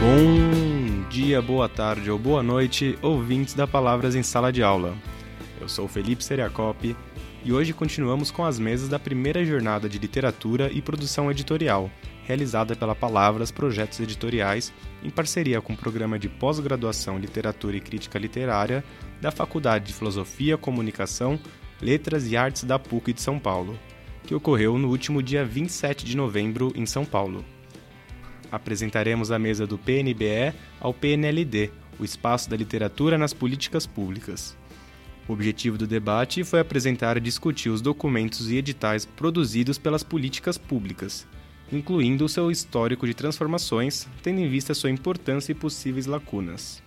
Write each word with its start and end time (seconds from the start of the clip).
Bom 0.00 1.08
dia, 1.10 1.42
boa 1.42 1.68
tarde 1.68 2.10
ou 2.10 2.18
boa 2.18 2.42
noite, 2.42 2.98
ouvintes 3.02 3.52
da 3.52 3.66
Palavras 3.66 4.14
em 4.14 4.22
Sala 4.22 4.50
de 4.50 4.62
Aula. 4.62 4.96
Eu 5.60 5.68
sou 5.68 5.86
Felipe 5.86 6.24
Seriacop 6.24 6.96
e 7.44 7.52
hoje 7.52 7.74
continuamos 7.74 8.30
com 8.30 8.42
as 8.42 8.58
mesas 8.58 8.88
da 8.88 8.98
primeira 8.98 9.44
jornada 9.44 9.86
de 9.86 9.98
literatura 9.98 10.70
e 10.72 10.80
produção 10.80 11.30
editorial, 11.30 11.90
realizada 12.28 12.76
pela 12.76 12.94
Palavras 12.94 13.50
Projetos 13.50 13.98
Editoriais, 14.00 14.70
em 15.02 15.08
parceria 15.08 15.62
com 15.62 15.72
o 15.72 15.76
programa 15.76 16.18
de 16.18 16.28
pós-graduação 16.28 17.18
Literatura 17.18 17.78
e 17.78 17.80
Crítica 17.80 18.18
Literária 18.18 18.84
da 19.18 19.30
Faculdade 19.30 19.86
de 19.86 19.94
Filosofia, 19.94 20.58
Comunicação, 20.58 21.40
Letras 21.80 22.30
e 22.30 22.36
Artes 22.36 22.64
da 22.64 22.78
PUC 22.78 23.14
de 23.14 23.22
São 23.22 23.38
Paulo, 23.38 23.78
que 24.26 24.34
ocorreu 24.34 24.76
no 24.76 24.90
último 24.90 25.22
dia 25.22 25.42
27 25.42 26.04
de 26.04 26.14
novembro 26.14 26.70
em 26.76 26.84
São 26.84 27.02
Paulo. 27.02 27.42
Apresentaremos 28.52 29.30
a 29.30 29.38
mesa 29.38 29.66
do 29.66 29.78
PNBE 29.78 30.52
ao 30.78 30.92
PNLD, 30.92 31.70
o 31.98 32.04
espaço 32.04 32.50
da 32.50 32.56
literatura 32.58 33.16
nas 33.16 33.32
políticas 33.32 33.86
públicas. 33.86 34.54
O 35.26 35.32
objetivo 35.32 35.78
do 35.78 35.86
debate 35.86 36.44
foi 36.44 36.60
apresentar 36.60 37.16
e 37.16 37.20
discutir 37.20 37.70
os 37.70 37.80
documentos 37.80 38.50
e 38.50 38.56
editais 38.56 39.06
produzidos 39.06 39.78
pelas 39.78 40.02
políticas 40.02 40.58
públicas, 40.58 41.26
incluindo 41.72 42.24
o 42.24 42.28
seu 42.28 42.50
histórico 42.50 43.06
de 43.06 43.14
transformações, 43.14 44.06
tendo 44.22 44.40
em 44.40 44.48
vista 44.48 44.74
sua 44.74 44.90
importância 44.90 45.52
e 45.52 45.54
possíveis 45.54 46.06
lacunas. 46.06 46.82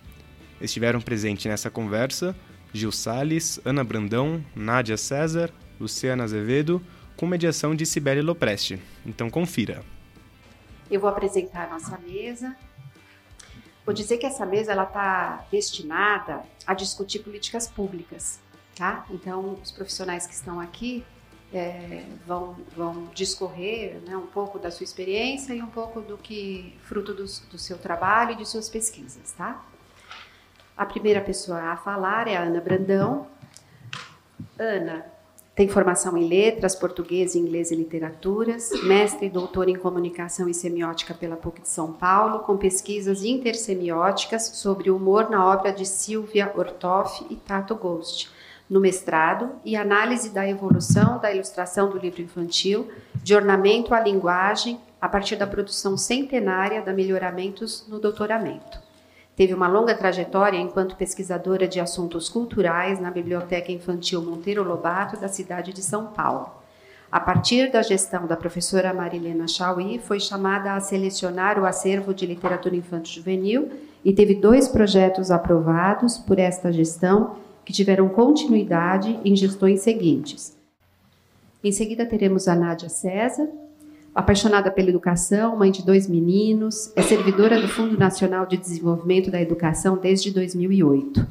Estiveram 0.59 1.01
presentes 1.01 1.45
nessa 1.45 1.69
conversa 1.69 2.35
Gil 2.73 2.91
Sales, 2.91 3.59
Ana 3.65 3.83
Brandão, 3.83 4.43
Nádia 4.55 4.97
César, 4.97 5.51
Luciana 5.79 6.23
Azevedo, 6.23 6.81
com 7.17 7.27
mediação 7.27 7.75
de 7.75 7.85
Cibele 7.85 8.21
Lopreste. 8.21 8.81
Então 9.05 9.29
confira. 9.29 9.83
Eu 10.89 10.99
vou 10.99 11.09
apresentar 11.09 11.67
a 11.67 11.69
nossa 11.71 11.97
mesa. 11.97 12.55
Vou 13.85 13.93
dizer 13.93 14.17
que 14.17 14.25
essa 14.25 14.45
mesa 14.45 14.71
ela 14.71 14.83
está 14.83 15.45
destinada 15.51 16.43
a 16.65 16.73
discutir 16.73 17.19
políticas 17.19 17.67
públicas, 17.67 18.39
tá? 18.75 19.05
Então, 19.09 19.57
os 19.61 19.71
profissionais 19.71 20.27
que 20.27 20.33
estão 20.33 20.59
aqui 20.59 21.03
é, 21.53 22.03
vão, 22.25 22.55
vão 22.75 23.09
discorrer 23.13 23.99
né, 24.05 24.15
um 24.15 24.27
pouco 24.27 24.57
da 24.57 24.71
sua 24.71 24.83
experiência 24.83 25.53
e 25.53 25.61
um 25.61 25.67
pouco 25.67 26.01
do 26.01 26.17
que 26.17 26.77
fruto 26.83 27.13
do, 27.13 27.23
do 27.23 27.57
seu 27.57 27.77
trabalho 27.77 28.31
e 28.31 28.35
de 28.35 28.47
suas 28.47 28.69
pesquisas, 28.69 29.33
tá? 29.33 29.63
A 30.77 30.85
primeira 30.85 31.21
pessoa 31.21 31.59
a 31.59 31.77
falar 31.77 32.27
é 32.27 32.37
a 32.37 32.43
Ana 32.43 32.61
Brandão. 32.61 33.27
Ana 34.57 35.05
tem 35.53 35.67
formação 35.67 36.17
em 36.17 36.27
letras, 36.27 36.73
português, 36.73 37.35
inglês 37.35 37.71
e 37.71 37.75
literaturas, 37.75 38.71
mestre 38.83 39.27
e 39.27 39.29
doutor 39.29 39.67
em 39.67 39.75
comunicação 39.75 40.47
e 40.47 40.53
semiótica 40.53 41.13
pela 41.13 41.35
PUC 41.35 41.61
de 41.61 41.67
São 41.67 41.91
Paulo, 41.91 42.39
com 42.39 42.55
pesquisas 42.55 43.23
intersemióticas 43.23 44.43
sobre 44.55 44.89
humor 44.89 45.29
na 45.29 45.45
obra 45.45 45.73
de 45.73 45.85
Silvia 45.85 46.51
Ortoff 46.55 47.25
e 47.29 47.35
Tato 47.35 47.75
Ghost, 47.75 48.31
no 48.71 48.79
mestrado, 48.79 49.49
e 49.65 49.75
análise 49.75 50.29
da 50.29 50.47
evolução 50.47 51.19
da 51.19 51.29
ilustração 51.29 51.89
do 51.89 51.97
livro 51.97 52.21
infantil, 52.21 52.89
de 53.15 53.35
ornamento 53.35 53.93
à 53.93 53.99
linguagem, 53.99 54.79
a 55.01 55.09
partir 55.09 55.35
da 55.35 55.45
produção 55.45 55.97
centenária 55.97 56.81
da 56.81 56.93
Melhoramentos 56.93 57.85
no 57.89 57.99
doutoramento. 57.99 58.79
Teve 59.35 59.53
uma 59.53 59.67
longa 59.67 59.93
trajetória 59.93 60.57
enquanto 60.57 60.95
pesquisadora 60.95 61.67
de 61.67 61.81
assuntos 61.81 62.29
culturais 62.29 62.97
na 62.97 63.11
Biblioteca 63.11 63.73
Infantil 63.73 64.21
Monteiro 64.21 64.63
Lobato, 64.63 65.19
da 65.19 65.27
cidade 65.27 65.73
de 65.73 65.81
São 65.81 66.05
Paulo. 66.05 66.49
A 67.11 67.19
partir 67.19 67.69
da 67.73 67.81
gestão 67.81 68.25
da 68.25 68.37
professora 68.37 68.93
Marilena 68.93 69.49
Chauí, 69.49 69.99
foi 69.99 70.21
chamada 70.21 70.75
a 70.75 70.79
selecionar 70.79 71.59
o 71.59 71.65
acervo 71.65 72.13
de 72.13 72.25
literatura 72.25 72.77
infanto-juvenil 72.77 73.69
e 74.05 74.13
teve 74.13 74.33
dois 74.33 74.69
projetos 74.69 75.29
aprovados 75.29 76.17
por 76.17 76.39
esta 76.39 76.71
gestão 76.71 77.35
que 77.65 77.73
tiveram 77.73 78.09
continuidade 78.09 79.19
em 79.23 79.35
gestões 79.35 79.81
seguintes. 79.81 80.57
Em 81.63 81.71
seguida, 81.71 82.05
teremos 82.05 82.47
a 82.47 82.55
Nádia 82.55 82.89
César, 82.89 83.47
apaixonada 84.15 84.71
pela 84.71 84.89
educação, 84.89 85.55
mãe 85.57 85.71
de 85.71 85.85
dois 85.85 86.07
meninos, 86.07 86.91
é 86.95 87.01
servidora 87.01 87.61
do 87.61 87.67
Fundo 87.67 87.97
Nacional 87.97 88.45
de 88.45 88.57
Desenvolvimento 88.57 89.29
da 89.29 89.39
Educação 89.39 89.97
desde 89.97 90.31
2008. 90.31 91.25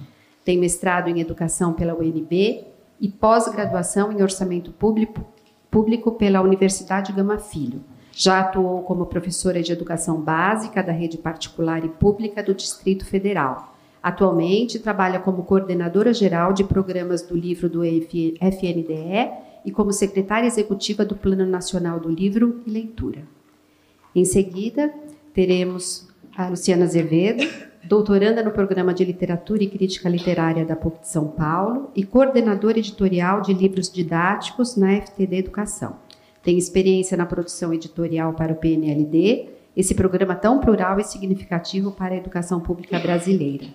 Tem 0.45 0.59
mestrado 0.59 1.09
em 1.09 1.21
educação 1.21 1.73
pela 1.73 1.95
UNB 1.95 2.65
e 3.01 3.09
pós-graduação 3.09 4.13
em 4.13 4.23
orçamento 4.23 4.71
público, 4.73 5.25
público 5.71 6.13
pela 6.13 6.41
Universidade 6.41 7.13
Gama 7.13 7.39
Filho. 7.39 7.83
Já 8.13 8.41
atuou 8.41 8.83
como 8.83 9.07
professora 9.07 9.63
de 9.63 9.73
educação 9.73 10.21
básica 10.21 10.83
da 10.83 10.93
rede 10.93 11.19
particular 11.19 11.85
e 11.85 11.89
pública 11.89 12.43
do 12.43 12.55
Distrito 12.55 13.05
Federal. 13.05 13.75
Atualmente 14.03 14.79
trabalha 14.79 15.19
como 15.21 15.45
coordenadora 15.45 16.13
geral 16.13 16.53
de 16.53 16.65
programas 16.65 17.23
do 17.23 17.37
livro 17.37 17.69
do 17.69 17.85
FNDE 17.85 19.31
e 19.65 19.71
como 19.71 19.93
secretária 19.93 20.47
executiva 20.47 21.05
do 21.05 21.15
Plano 21.15 21.45
Nacional 21.45 22.01
do 22.01 22.09
Livro 22.09 22.63
e 22.67 22.71
Leitura. 22.71 23.23
Em 24.15 24.25
seguida, 24.25 24.93
teremos 25.35 26.09
a 26.35 26.49
Luciana 26.49 26.85
Azevedo, 26.85 27.47
doutoranda 27.85 28.43
no 28.43 28.51
Programa 28.51 28.95
de 28.95 29.05
Literatura 29.05 29.63
e 29.63 29.69
Crítica 29.69 30.09
Literária 30.09 30.65
da 30.65 30.75
PUC 30.77 31.01
de 31.01 31.09
São 31.09 31.29
Paulo 31.29 31.91
e 31.95 32.03
coordenadora 32.03 32.79
editorial 32.79 33.43
de 33.43 33.53
livros 33.53 33.93
didáticos 33.93 34.77
na 34.77 34.99
FTD 35.01 35.37
Educação. 35.37 35.97
Tem 36.43 36.57
experiência 36.57 37.17
na 37.17 37.27
produção 37.27 37.73
editorial 37.75 38.33
para 38.33 38.53
o 38.53 38.57
PNLD, 38.57 39.49
esse 39.77 39.95
programa 39.95 40.35
tão 40.35 40.59
plural 40.59 40.99
e 40.99 41.05
significativo 41.05 41.93
para 41.93 42.15
a 42.15 42.19
educação 42.19 42.61
pública 42.61 42.99
brasileira. 42.99 43.67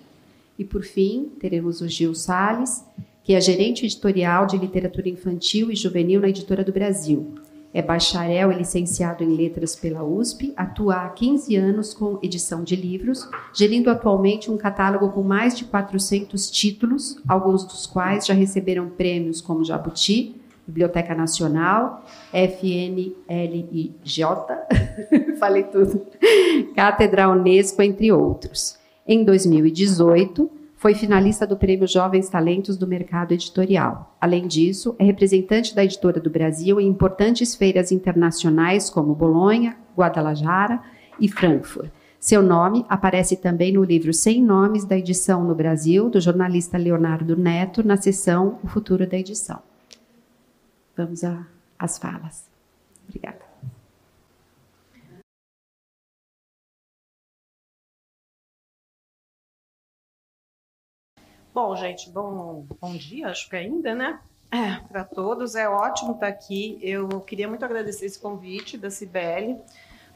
E, 0.58 0.64
por 0.64 0.82
fim, 0.82 1.30
teremos 1.38 1.80
o 1.80 1.88
Gil 1.88 2.14
Sales, 2.14 2.84
que 3.22 3.34
é 3.34 3.40
gerente 3.40 3.84
editorial 3.84 4.46
de 4.46 4.56
literatura 4.56 5.08
infantil 5.08 5.70
e 5.70 5.76
juvenil 5.76 6.20
na 6.20 6.28
Editora 6.28 6.62
do 6.62 6.72
Brasil. 6.72 7.34
É 7.74 7.82
bacharel 7.82 8.50
e 8.52 8.54
licenciado 8.54 9.22
em 9.22 9.36
letras 9.36 9.76
pela 9.76 10.02
USP, 10.02 10.54
atua 10.56 11.04
há 11.04 11.08
15 11.10 11.56
anos 11.56 11.92
com 11.92 12.18
edição 12.22 12.64
de 12.64 12.74
livros, 12.74 13.28
gerindo 13.52 13.90
atualmente 13.90 14.50
um 14.50 14.56
catálogo 14.56 15.10
com 15.10 15.22
mais 15.22 15.58
de 15.58 15.66
400 15.66 16.50
títulos, 16.50 17.20
alguns 17.28 17.64
dos 17.64 17.84
quais 17.84 18.24
já 18.24 18.32
receberam 18.32 18.88
prêmios 18.88 19.42
como 19.42 19.62
Jabuti, 19.62 20.36
Biblioteca 20.66 21.14
Nacional, 21.14 22.04
FNLIJ, 22.32 23.12
falei 25.38 25.64
tudo, 25.64 26.06
Cátedra 26.74 27.28
Unesco, 27.28 27.82
entre 27.82 28.10
outros. 28.10 28.78
Em 29.08 29.24
2018, 29.24 30.50
foi 30.74 30.94
finalista 30.94 31.46
do 31.46 31.56
Prêmio 31.56 31.86
Jovens 31.86 32.28
Talentos 32.28 32.76
do 32.76 32.88
Mercado 32.88 33.32
Editorial. 33.32 34.16
Além 34.20 34.48
disso, 34.48 34.96
é 34.98 35.04
representante 35.04 35.74
da 35.74 35.84
editora 35.84 36.20
do 36.20 36.28
Brasil 36.28 36.80
em 36.80 36.88
importantes 36.88 37.54
feiras 37.54 37.92
internacionais 37.92 38.90
como 38.90 39.14
Bolonha, 39.14 39.76
Guadalajara 39.96 40.82
e 41.20 41.28
Frankfurt. 41.28 41.90
Seu 42.18 42.42
nome 42.42 42.84
aparece 42.88 43.36
também 43.36 43.72
no 43.72 43.84
livro 43.84 44.12
Sem 44.12 44.42
Nomes 44.42 44.84
da 44.84 44.98
edição 44.98 45.44
no 45.44 45.54
Brasil, 45.54 46.10
do 46.10 46.20
jornalista 46.20 46.76
Leonardo 46.76 47.36
Neto, 47.36 47.86
na 47.86 47.96
seção 47.96 48.58
O 48.64 48.66
Futuro 48.66 49.06
da 49.06 49.16
Edição. 49.16 49.60
Vamos 50.96 51.22
às 51.78 51.98
falas. 51.98 52.50
Obrigada. 53.06 53.45
Bom, 61.56 61.74
gente, 61.74 62.10
bom, 62.10 62.66
bom 62.78 62.94
dia, 62.94 63.28
acho 63.28 63.48
que 63.48 63.56
ainda, 63.56 63.94
né? 63.94 64.20
É, 64.50 64.76
para 64.88 65.04
todos, 65.04 65.54
é 65.54 65.66
ótimo 65.66 66.12
estar 66.12 66.26
aqui. 66.26 66.78
Eu 66.82 67.08
queria 67.22 67.48
muito 67.48 67.64
agradecer 67.64 68.04
esse 68.04 68.18
convite 68.18 68.76
da 68.76 68.90
Cibele 68.90 69.56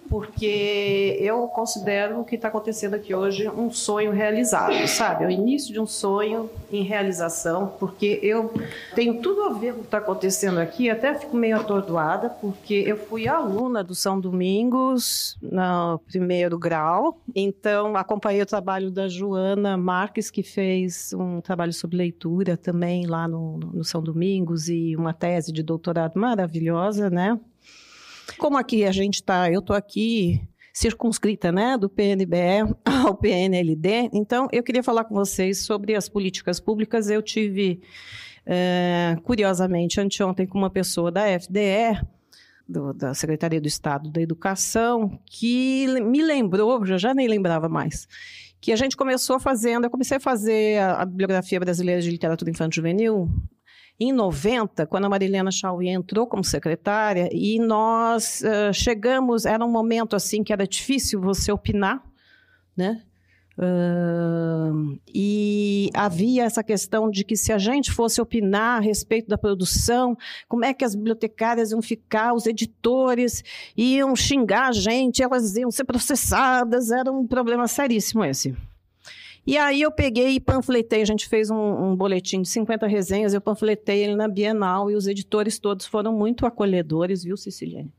porque 0.09 1.17
eu 1.21 1.47
considero 1.49 2.21
o 2.21 2.25
que 2.25 2.35
está 2.35 2.49
acontecendo 2.49 2.95
aqui 2.95 3.15
hoje 3.15 3.49
um 3.49 3.71
sonho 3.71 4.11
realizado, 4.11 4.87
sabe? 4.89 5.25
É 5.25 5.27
o 5.27 5.31
início 5.31 5.73
de 5.73 5.81
um 5.81 5.87
sonho 5.87 6.51
em 6.73 6.83
realização, 6.83 7.73
porque 7.79 8.19
eu 8.23 8.53
tenho 8.95 9.21
tudo 9.21 9.43
a 9.43 9.53
ver 9.53 9.73
com 9.73 9.79
o 9.79 9.81
que 9.83 9.87
está 9.87 9.99
acontecendo 9.99 10.59
aqui, 10.59 10.91
até 10.91 11.15
fico 11.15 11.37
meio 11.37 11.57
atordoada, 11.57 12.29
porque 12.29 12.75
eu 12.75 12.97
fui 12.97 13.29
aluna 13.29 13.85
do 13.85 13.95
São 13.95 14.21
Domingos 14.21 15.37
no 15.41 15.99
primeiro 16.01 16.59
grau, 16.59 17.21
então 17.35 17.97
acompanhei 17.97 18.43
o 18.43 18.47
trabalho 18.47 18.91
da 18.91 19.09
Joana 19.09 19.77
Marques, 19.77 20.31
que 20.31 20.43
fez 20.43 21.13
um 21.13 21.41
trabalho 21.41 21.73
sobre 21.73 21.97
leitura 21.97 22.57
também 22.57 23.07
lá 23.07 23.29
no, 23.29 23.59
no 23.59 23.85
São 23.85 24.03
Domingos, 24.03 24.69
e 24.69 24.97
uma 24.97 25.13
tese 25.13 25.53
de 25.53 25.63
doutorado 25.63 26.19
maravilhosa, 26.19 27.11
né? 27.11 27.39
Como 28.39 28.57
aqui 28.57 28.85
a 28.85 28.93
gente 28.93 29.17
está, 29.17 29.51
eu 29.51 29.61
estou 29.61 29.75
aqui 29.77 30.41
circunscrita, 30.73 31.51
né, 31.53 31.77
do 31.77 31.89
PNBE 31.89 32.75
ao 32.85 33.15
PNLD. 33.15 34.11
Então, 34.13 34.49
eu 34.53 34.63
queria 34.63 34.83
falar 34.83 35.05
com 35.05 35.15
vocês 35.15 35.65
sobre 35.65 35.95
as 35.95 36.09
políticas 36.09 36.61
públicas. 36.61 37.11
Eu 37.11 37.23
tive, 37.23 37.81
é, 38.47 39.17
curiosamente, 39.23 40.01
anteontem 40.01 40.47
com 40.47 40.59
uma 40.59 40.71
pessoa 40.71 41.11
da 41.11 41.27
FDE, 41.39 42.01
do, 42.69 42.93
da 42.95 43.13
Secretaria 43.15 43.61
do 43.61 43.69
Estado 43.69 44.11
da 44.11 44.23
Educação, 44.23 45.19
que 45.27 45.87
me 46.01 46.23
lembrou, 46.23 46.85
já, 46.87 46.97
já 46.97 47.15
nem 47.15 47.27
lembrava 47.27 47.69
mais, 47.69 48.07
que 48.61 48.73
a 48.73 48.77
gente 48.77 48.97
começou 48.97 49.41
fazendo, 49.41 49.85
eu 49.85 49.91
comecei 49.91 50.19
a 50.19 50.21
fazer 50.21 50.79
a, 50.79 51.03
a 51.03 51.05
Bibliografia 51.05 51.59
Brasileira 51.59 52.01
de 52.01 52.11
Literatura 52.11 52.51
Infantil 52.51 52.83
Juvenil 52.83 53.29
em 54.01 54.13
90, 54.13 54.87
quando 54.87 55.05
a 55.05 55.09
Marilena 55.11 55.51
Chauí 55.51 55.89
entrou 55.89 56.27
como 56.27 56.43
secretária, 56.43 57.29
e 57.31 57.59
nós 57.59 58.41
uh, 58.41 58.73
chegamos, 58.73 59.45
era 59.45 59.63
um 59.63 59.71
momento 59.71 60.17
assim 60.17 60.43
que 60.43 60.55
era 60.55 60.67
difícil 60.67 61.21
você 61.21 61.53
opinar, 61.53 62.03
né? 62.75 63.03
Uh, 63.59 64.99
e 65.15 65.91
havia 65.93 66.45
essa 66.45 66.65
questão 66.65 67.11
de 67.11 67.23
que 67.23 67.37
se 67.37 67.53
a 67.53 67.59
gente 67.59 67.93
fosse 67.93 68.19
opinar 68.19 68.79
a 68.79 68.81
respeito 68.81 69.29
da 69.29 69.37
produção, 69.37 70.17
como 70.49 70.65
é 70.65 70.73
que 70.73 70.83
as 70.83 70.95
bibliotecárias 70.95 71.71
iam 71.71 71.83
ficar, 71.83 72.33
os 72.33 72.47
editores 72.47 73.45
iam 73.77 74.17
xingar 74.17 74.69
a 74.69 74.73
gente, 74.73 75.23
elas 75.23 75.57
iam 75.57 75.71
ser 75.71 75.85
processadas, 75.85 76.91
era 76.91 77.13
um 77.13 77.27
problema 77.27 77.69
seríssimo 77.69 78.25
esse. 78.25 78.57
E 79.51 79.59
aí 79.59 79.83
eu 79.83 79.91
peguei 79.91 80.37
e 80.37 80.39
panfletei, 80.39 81.03
a 81.03 81.05
gente 81.05 81.29
fez 81.29 81.51
um, 81.51 81.57
um, 81.57 81.97
boletim 81.97 82.41
de 82.41 82.49
50 82.49 82.87
resenhas, 82.87 83.35
eu 83.35 83.41
panfletei 83.41 84.05
ele 84.05 84.15
na 84.15 84.29
Bienal 84.29 84.89
e 84.93 84.95
os 84.95 85.09
editores 85.09 85.59
todos 85.59 85.87
foram 85.87 86.13
muito 86.13 86.47
acolhedores, 86.47 87.25
viu, 87.25 87.37
Ceciliane? 87.37 87.93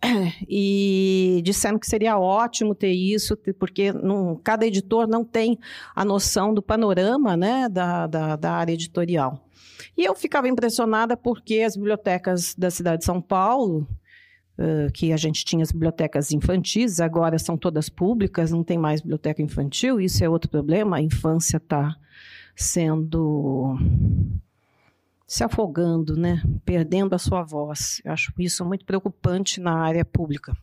E 0.48 1.40
disseram 1.42 1.76
que 1.76 1.88
seria 1.88 2.16
ótimo 2.16 2.72
ter 2.72 2.92
isso, 2.92 3.36
porque 3.58 3.92
não, 3.92 4.36
cada 4.36 4.64
editor 4.64 5.08
não 5.08 5.24
tem 5.24 5.58
a 5.92 6.04
noção 6.04 6.54
do 6.54 6.62
panorama 6.62 7.36
né, 7.36 7.68
da, 7.68 8.06
da, 8.06 8.36
da 8.36 8.52
área 8.52 8.72
editorial. 8.72 9.44
E 9.98 10.04
eu 10.04 10.14
ficava 10.14 10.46
impressionada 10.46 11.16
porque 11.16 11.62
as 11.62 11.76
bibliotecas 11.76 12.54
da 12.54 12.70
cidade 12.70 12.98
de 12.98 13.06
São 13.06 13.20
Paulo, 13.20 13.88
que 14.94 15.12
a 15.12 15.16
gente 15.16 15.44
tinha 15.44 15.62
as 15.62 15.70
bibliotecas 15.70 16.32
infantis, 16.32 17.00
agora 17.00 17.38
são 17.38 17.56
todas 17.56 17.88
públicas, 17.88 18.50
não 18.50 18.64
tem 18.64 18.78
mais 18.78 19.00
biblioteca 19.00 19.42
infantil, 19.42 20.00
isso 20.00 20.24
é 20.24 20.28
outro 20.28 20.50
problema, 20.50 20.96
a 20.96 21.02
infância 21.02 21.58
está 21.58 21.96
sendo 22.54 23.78
se 25.26 25.42
afogando, 25.42 26.16
né? 26.16 26.42
perdendo 26.64 27.14
a 27.14 27.18
sua 27.18 27.42
voz. 27.42 28.00
Eu 28.04 28.12
acho 28.12 28.32
isso 28.38 28.64
muito 28.64 28.84
preocupante 28.84 29.60
na 29.60 29.74
área 29.74 30.04
pública. 30.04 30.56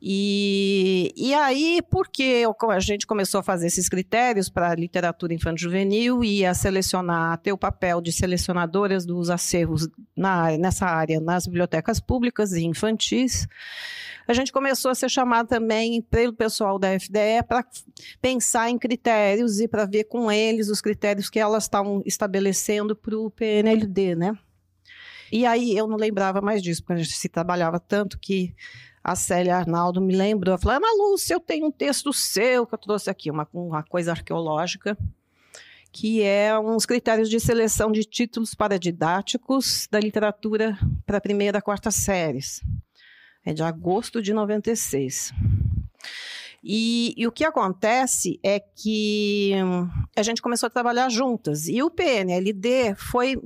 E, 0.00 1.12
e 1.16 1.32
aí, 1.32 1.80
porque 1.90 2.44
a 2.68 2.80
gente 2.80 3.06
começou 3.06 3.40
a 3.40 3.42
fazer 3.42 3.66
esses 3.66 3.88
critérios 3.88 4.50
para 4.50 4.74
literatura 4.74 5.32
infantil 5.32 5.70
juvenil 5.70 6.22
e 6.22 6.44
a 6.44 6.52
selecionar, 6.52 7.38
ter 7.38 7.52
o 7.52 7.58
papel 7.58 8.00
de 8.00 8.12
selecionadoras 8.12 9.06
dos 9.06 9.30
acervos 9.30 9.88
na, 10.14 10.56
nessa 10.58 10.86
área 10.86 11.18
nas 11.18 11.46
bibliotecas 11.46 11.98
públicas 11.98 12.52
e 12.52 12.64
infantis, 12.64 13.48
a 14.28 14.32
gente 14.32 14.52
começou 14.52 14.90
a 14.90 14.94
ser 14.94 15.08
chamado 15.08 15.46
também 15.46 16.02
pelo 16.02 16.32
pessoal 16.32 16.78
da 16.78 16.98
FDE 16.98 17.42
para 17.46 17.64
pensar 18.20 18.68
em 18.68 18.78
critérios 18.78 19.60
e 19.60 19.68
para 19.68 19.84
ver 19.86 20.04
com 20.04 20.30
eles 20.30 20.68
os 20.68 20.80
critérios 20.80 21.30
que 21.30 21.38
elas 21.38 21.64
estavam 21.64 22.02
estabelecendo 22.04 22.96
para 22.96 23.16
o 23.16 23.30
PNLD, 23.30 24.16
né? 24.16 24.36
E 25.30 25.44
aí 25.46 25.76
eu 25.76 25.86
não 25.86 25.96
lembrava 25.96 26.40
mais 26.40 26.62
disso, 26.62 26.82
porque 26.82 27.00
a 27.00 27.02
gente 27.02 27.16
se 27.16 27.28
trabalhava 27.28 27.80
tanto 27.80 28.18
que 28.18 28.54
a 29.02 29.14
Célia 29.14 29.56
Arnaldo 29.56 30.00
me 30.00 30.16
lembrou, 30.16 30.58
falou, 30.58 30.76
Ana 30.78 30.88
Lúcia, 30.96 31.34
eu 31.34 31.40
tenho 31.40 31.66
um 31.66 31.70
texto 31.70 32.12
seu 32.12 32.66
que 32.66 32.74
eu 32.74 32.78
trouxe 32.78 33.08
aqui, 33.08 33.30
uma, 33.30 33.48
uma 33.52 33.82
coisa 33.82 34.10
arqueológica, 34.10 34.98
que 35.92 36.22
é 36.22 36.58
uns 36.58 36.84
critérios 36.84 37.30
de 37.30 37.38
seleção 37.38 37.92
de 37.92 38.02
títulos 38.02 38.54
paradidáticos 38.54 39.86
da 39.90 40.00
literatura 40.00 40.76
para 41.06 41.18
a 41.18 41.20
primeira 41.20 41.58
e 41.58 41.62
quarta 41.62 41.90
séries 41.90 42.60
é 43.46 43.54
de 43.54 43.62
agosto 43.62 44.20
de 44.20 44.34
96. 44.34 45.32
E, 46.68 47.14
e, 47.16 47.24
o 47.28 47.30
que 47.30 47.44
acontece 47.44 48.40
é 48.42 48.58
que 48.58 49.52
hum, 49.54 49.88
a 50.16 50.22
gente 50.24 50.42
começou 50.42 50.66
a 50.66 50.70
trabalhar 50.70 51.08
juntas. 51.08 51.68
E 51.68 51.80
o 51.80 51.88
PNLD 51.88 52.96
foi. 52.96 53.40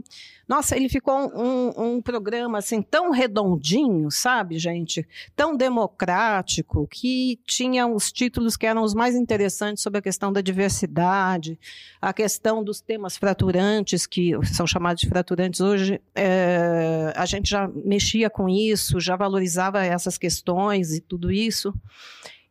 Nossa, 0.48 0.74
ele 0.74 0.88
ficou 0.88 1.30
um, 1.36 1.96
um, 1.96 2.02
programa 2.02 2.58
assim 2.58 2.80
tão 2.80 3.10
redondinho, 3.10 4.10
sabe, 4.10 4.58
gente? 4.58 5.06
Tão 5.36 5.54
democrático, 5.54 6.88
que 6.90 7.38
tinha 7.46 7.86
os 7.86 8.10
títulos 8.10 8.56
que 8.56 8.66
eram 8.66 8.82
os 8.82 8.94
mais 8.94 9.14
interessantes 9.14 9.82
sobre 9.82 9.98
a 9.98 10.02
questão 10.02 10.32
da 10.32 10.40
diversidade, 10.40 11.60
a 12.00 12.14
questão 12.14 12.64
dos 12.64 12.80
temas 12.80 13.18
fraturantes, 13.18 14.06
que 14.06 14.32
são 14.46 14.66
chamados 14.66 15.02
de 15.02 15.08
fraturantes 15.10 15.60
hoje. 15.60 16.00
É, 16.14 17.12
a 17.14 17.26
gente 17.26 17.50
já 17.50 17.68
mexia 17.84 18.30
com 18.30 18.48
isso, 18.48 18.98
já 18.98 19.14
valorizava 19.16 19.84
essas 19.84 20.16
questões 20.16 20.94
e 20.94 21.02
tudo 21.02 21.30
isso. 21.30 21.74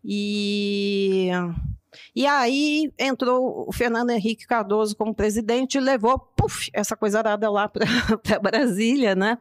E, 0.04 1.30
e 2.16 2.26
aí 2.26 2.92
entrou 2.98 3.66
o 3.68 3.74
Fernando 3.74 4.12
Henrique 4.12 4.48
Cardoso 4.48 4.96
como 4.96 5.14
presidente 5.14 5.78
e 5.78 5.82
levou 5.82 6.20
puff, 6.20 6.70
essa 6.74 6.96
coisa 6.96 7.20
arada 7.20 7.50
lá 7.50 7.68
para 7.68 7.86
Brasília, 8.42 9.16
né? 9.16 9.38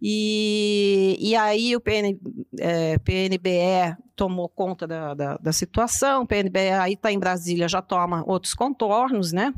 E, 0.00 1.16
e 1.18 1.34
aí 1.36 1.74
o 1.74 1.80
PN, 1.80 2.18
é, 2.58 2.98
PNBE 2.98 3.96
tomou 4.14 4.48
conta 4.48 4.86
da, 4.86 5.14
da, 5.14 5.36
da 5.38 5.52
situação, 5.52 6.22
o 6.22 6.26
PNBE 6.26 6.70
aí 6.78 6.92
está 6.92 7.10
em 7.10 7.18
Brasília, 7.18 7.68
já 7.68 7.80
toma 7.80 8.22
outros 8.26 8.54
contornos, 8.54 9.32
né? 9.32 9.52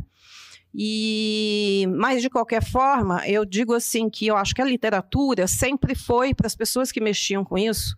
E, 0.72 1.86
mas 1.96 2.20
de 2.20 2.28
qualquer 2.28 2.62
forma, 2.62 3.26
eu 3.26 3.44
digo 3.44 3.72
assim 3.72 4.10
que 4.10 4.26
eu 4.26 4.36
acho 4.36 4.54
que 4.54 4.60
a 4.60 4.66
literatura 4.66 5.48
sempre 5.48 5.94
foi 5.94 6.34
para 6.34 6.46
as 6.46 6.54
pessoas 6.54 6.92
que 6.92 7.00
mexiam 7.00 7.42
com 7.44 7.56
isso 7.56 7.96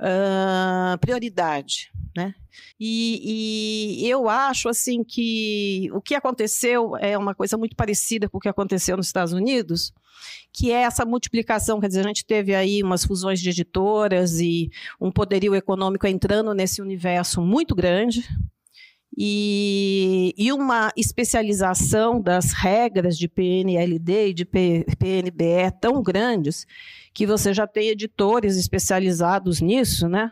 uh, 0.00 0.98
prioridade, 0.98 1.90
né? 2.16 2.34
E, 2.78 4.00
e, 4.02 4.08
eu 4.08 4.28
acho 4.28 4.68
assim 4.68 5.04
que 5.04 5.90
o 5.92 6.00
que 6.00 6.14
aconteceu 6.14 6.96
é 6.96 7.16
uma 7.16 7.34
coisa 7.34 7.56
muito 7.56 7.76
parecida 7.76 8.28
com 8.28 8.38
o 8.38 8.40
que 8.40 8.48
aconteceu 8.48 8.96
nos 8.96 9.06
Estados 9.06 9.32
Unidos, 9.32 9.92
que 10.52 10.72
é 10.72 10.82
essa 10.82 11.04
multiplicação, 11.04 11.80
quer 11.80 11.88
dizer, 11.88 12.04
a 12.04 12.08
gente 12.08 12.24
teve 12.24 12.54
aí 12.54 12.82
umas 12.82 13.04
fusões 13.04 13.40
de 13.40 13.50
editoras 13.50 14.40
e 14.40 14.70
um 15.00 15.10
poderio 15.10 15.54
econômico 15.54 16.06
entrando 16.06 16.54
nesse 16.54 16.82
universo 16.82 17.40
muito 17.40 17.74
grande, 17.74 18.28
e, 19.20 20.32
e, 20.38 20.52
uma 20.52 20.92
especialização 20.96 22.20
das 22.20 22.52
regras 22.52 23.18
de 23.18 23.26
PNLD 23.26 24.28
e 24.28 24.32
de 24.32 24.44
PNBE 24.44 25.72
tão 25.80 26.00
grandes 26.00 26.64
que 27.12 27.26
você 27.26 27.52
já 27.52 27.66
tem 27.66 27.88
editores 27.88 28.56
especializados 28.56 29.60
nisso, 29.60 30.08
né? 30.08 30.30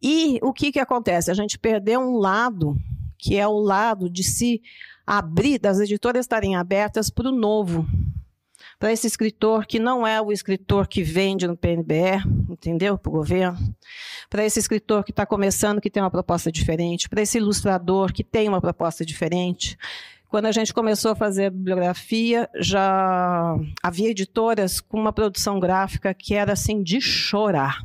E 0.00 0.38
o 0.44 0.52
que, 0.52 0.70
que 0.70 0.78
acontece? 0.78 1.28
A 1.28 1.34
gente 1.34 1.58
perdeu 1.58 1.98
um 1.98 2.16
lado, 2.18 2.76
que 3.18 3.36
é 3.36 3.48
o 3.48 3.58
lado 3.58 4.08
de 4.08 4.22
se 4.22 4.62
abrir, 5.04 5.58
das 5.58 5.80
editoras 5.80 6.24
estarem 6.24 6.54
abertas 6.54 7.10
para 7.10 7.28
o 7.28 7.36
novo, 7.36 7.84
para 8.78 8.92
esse 8.92 9.06
escritor 9.06 9.66
que 9.66 9.78
não 9.78 10.06
é 10.06 10.20
o 10.20 10.32
escritor 10.32 10.88
que 10.88 11.02
vende 11.02 11.46
no 11.46 11.56
PNBE, 11.56 12.22
entendeu? 12.48 12.98
Para 12.98 13.10
o 13.10 13.12
governo. 13.12 13.74
Para 14.28 14.44
esse 14.44 14.58
escritor 14.58 15.04
que 15.04 15.10
está 15.10 15.24
começando, 15.24 15.80
que 15.80 15.90
tem 15.90 16.02
uma 16.02 16.10
proposta 16.10 16.50
diferente. 16.50 17.08
Para 17.08 17.22
esse 17.22 17.38
ilustrador 17.38 18.12
que 18.12 18.24
tem 18.24 18.48
uma 18.48 18.60
proposta 18.60 19.04
diferente. 19.04 19.76
Quando 20.28 20.46
a 20.46 20.52
gente 20.52 20.74
começou 20.74 21.12
a 21.12 21.14
fazer 21.14 21.46
a 21.46 21.50
bibliografia, 21.50 22.50
já 22.56 23.56
havia 23.82 24.10
editoras 24.10 24.80
com 24.80 24.98
uma 24.98 25.12
produção 25.12 25.60
gráfica 25.60 26.12
que 26.12 26.34
era 26.34 26.54
assim 26.54 26.82
de 26.82 27.00
chorar. 27.00 27.82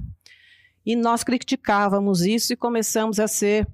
E 0.84 0.96
nós 0.96 1.24
criticávamos 1.24 2.22
isso 2.22 2.52
e 2.52 2.56
começamos 2.56 3.20
a 3.20 3.28
ser 3.28 3.68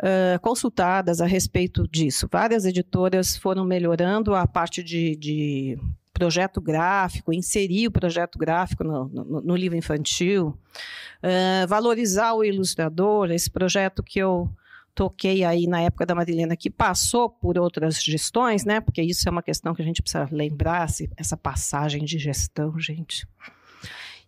uh, 0.00 0.40
consultadas 0.40 1.20
a 1.20 1.26
respeito 1.26 1.86
disso. 1.86 2.26
Várias 2.32 2.64
editoras 2.64 3.36
foram 3.36 3.64
melhorando 3.64 4.34
a 4.34 4.46
parte 4.46 4.82
de, 4.82 5.14
de 5.16 5.78
projeto 6.16 6.62
gráfico, 6.62 7.30
inserir 7.30 7.88
o 7.88 7.90
projeto 7.90 8.38
gráfico 8.38 8.82
no, 8.82 9.06
no, 9.06 9.40
no 9.42 9.56
livro 9.56 9.76
infantil, 9.76 10.56
uh, 11.22 11.68
valorizar 11.68 12.32
o 12.32 12.42
ilustrador, 12.42 13.30
esse 13.30 13.50
projeto 13.50 14.02
que 14.02 14.18
eu 14.18 14.50
toquei 14.94 15.44
aí 15.44 15.66
na 15.66 15.82
época 15.82 16.06
da 16.06 16.14
Marilena, 16.14 16.56
que 16.56 16.70
passou 16.70 17.28
por 17.28 17.58
outras 17.58 18.02
gestões, 18.02 18.64
né? 18.64 18.80
Porque 18.80 19.02
isso 19.02 19.28
é 19.28 19.30
uma 19.30 19.42
questão 19.42 19.74
que 19.74 19.82
a 19.82 19.84
gente 19.84 20.00
precisa 20.00 20.26
lembrar, 20.32 20.88
essa 21.18 21.36
passagem 21.36 22.02
de 22.02 22.18
gestão, 22.18 22.80
gente. 22.80 23.28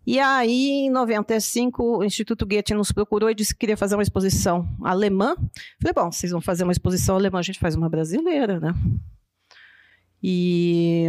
E 0.07 0.21
aí, 0.21 0.87
em 0.87 0.91
95, 0.91 1.99
o 1.99 2.05
Instituto 2.05 2.47
Goethe 2.47 2.75
nos 2.75 2.93
procurou 2.93 3.31
e 3.31 3.35
disse 3.35 3.55
que 3.55 3.61
queria 3.61 3.79
fazer 3.79 3.95
uma 3.95 4.03
exposição 4.03 4.69
alemã. 4.83 5.35
Falei, 5.81 5.95
bom, 5.95 6.13
vocês 6.13 6.33
vão 6.33 6.41
fazer 6.41 6.65
uma 6.65 6.73
exposição 6.73 7.17
alemã, 7.17 7.39
a 7.39 7.43
gente 7.43 7.59
faz 7.59 7.75
uma 7.75 7.89
brasileira, 7.89 8.61
né? 8.61 8.75
E, 10.23 11.05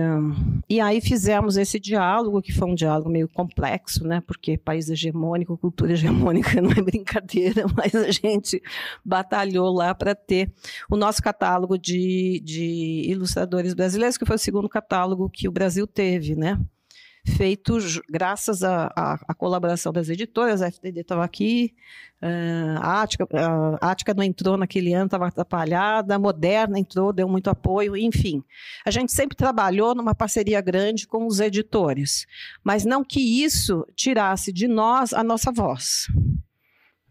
e 0.69 0.79
aí 0.79 1.01
fizemos 1.01 1.57
esse 1.57 1.79
diálogo, 1.79 2.41
que 2.41 2.53
foi 2.53 2.69
um 2.69 2.75
diálogo 2.75 3.09
meio 3.09 3.27
complexo, 3.27 4.05
né? 4.05 4.21
Porque 4.21 4.57
país 4.57 4.89
hegemônico, 4.89 5.57
cultura 5.57 5.93
hegemônica 5.93 6.61
não 6.61 6.71
é 6.71 6.81
brincadeira, 6.81 7.65
mas 7.75 7.95
a 7.95 8.11
gente 8.11 8.61
batalhou 9.03 9.73
lá 9.73 9.95
para 9.95 10.13
ter 10.13 10.51
o 10.89 10.95
nosso 10.95 11.23
catálogo 11.23 11.77
de, 11.77 12.39
de 12.43 13.05
ilustradores 13.07 13.73
brasileiros, 13.73 14.17
que 14.17 14.25
foi 14.25 14.35
o 14.35 14.39
segundo 14.39 14.69
catálogo 14.69 15.29
que 15.29 15.47
o 15.47 15.51
Brasil 15.51 15.87
teve, 15.87 16.35
né? 16.35 16.59
Feito 17.25 17.77
graças 18.09 18.63
à 18.63 19.33
colaboração 19.37 19.91
das 19.91 20.09
editoras, 20.09 20.61
a 20.61 20.67
FDD 20.67 21.01
estava 21.01 21.23
aqui, 21.23 21.73
uh, 22.21 22.79
a, 22.79 23.01
Ática, 23.01 23.27
a 23.81 23.91
Ática 23.91 24.13
não 24.13 24.23
entrou 24.23 24.57
naquele 24.57 24.93
ano, 24.93 25.05
estava 25.05 25.27
atrapalhada, 25.27 26.15
a 26.15 26.19
Moderna 26.19 26.79
entrou, 26.79 27.13
deu 27.13 27.27
muito 27.27 27.49
apoio, 27.49 27.95
enfim. 27.95 28.43
A 28.85 28.91
gente 28.91 29.11
sempre 29.11 29.35
trabalhou 29.35 29.93
numa 29.93 30.15
parceria 30.15 30.61
grande 30.61 31.07
com 31.07 31.25
os 31.25 31.39
editores, 31.39 32.25
mas 32.63 32.85
não 32.85 33.03
que 33.03 33.43
isso 33.43 33.85
tirasse 33.95 34.51
de 34.51 34.67
nós 34.67 35.13
a 35.13 35.23
nossa 35.23 35.51
voz. 35.51 36.07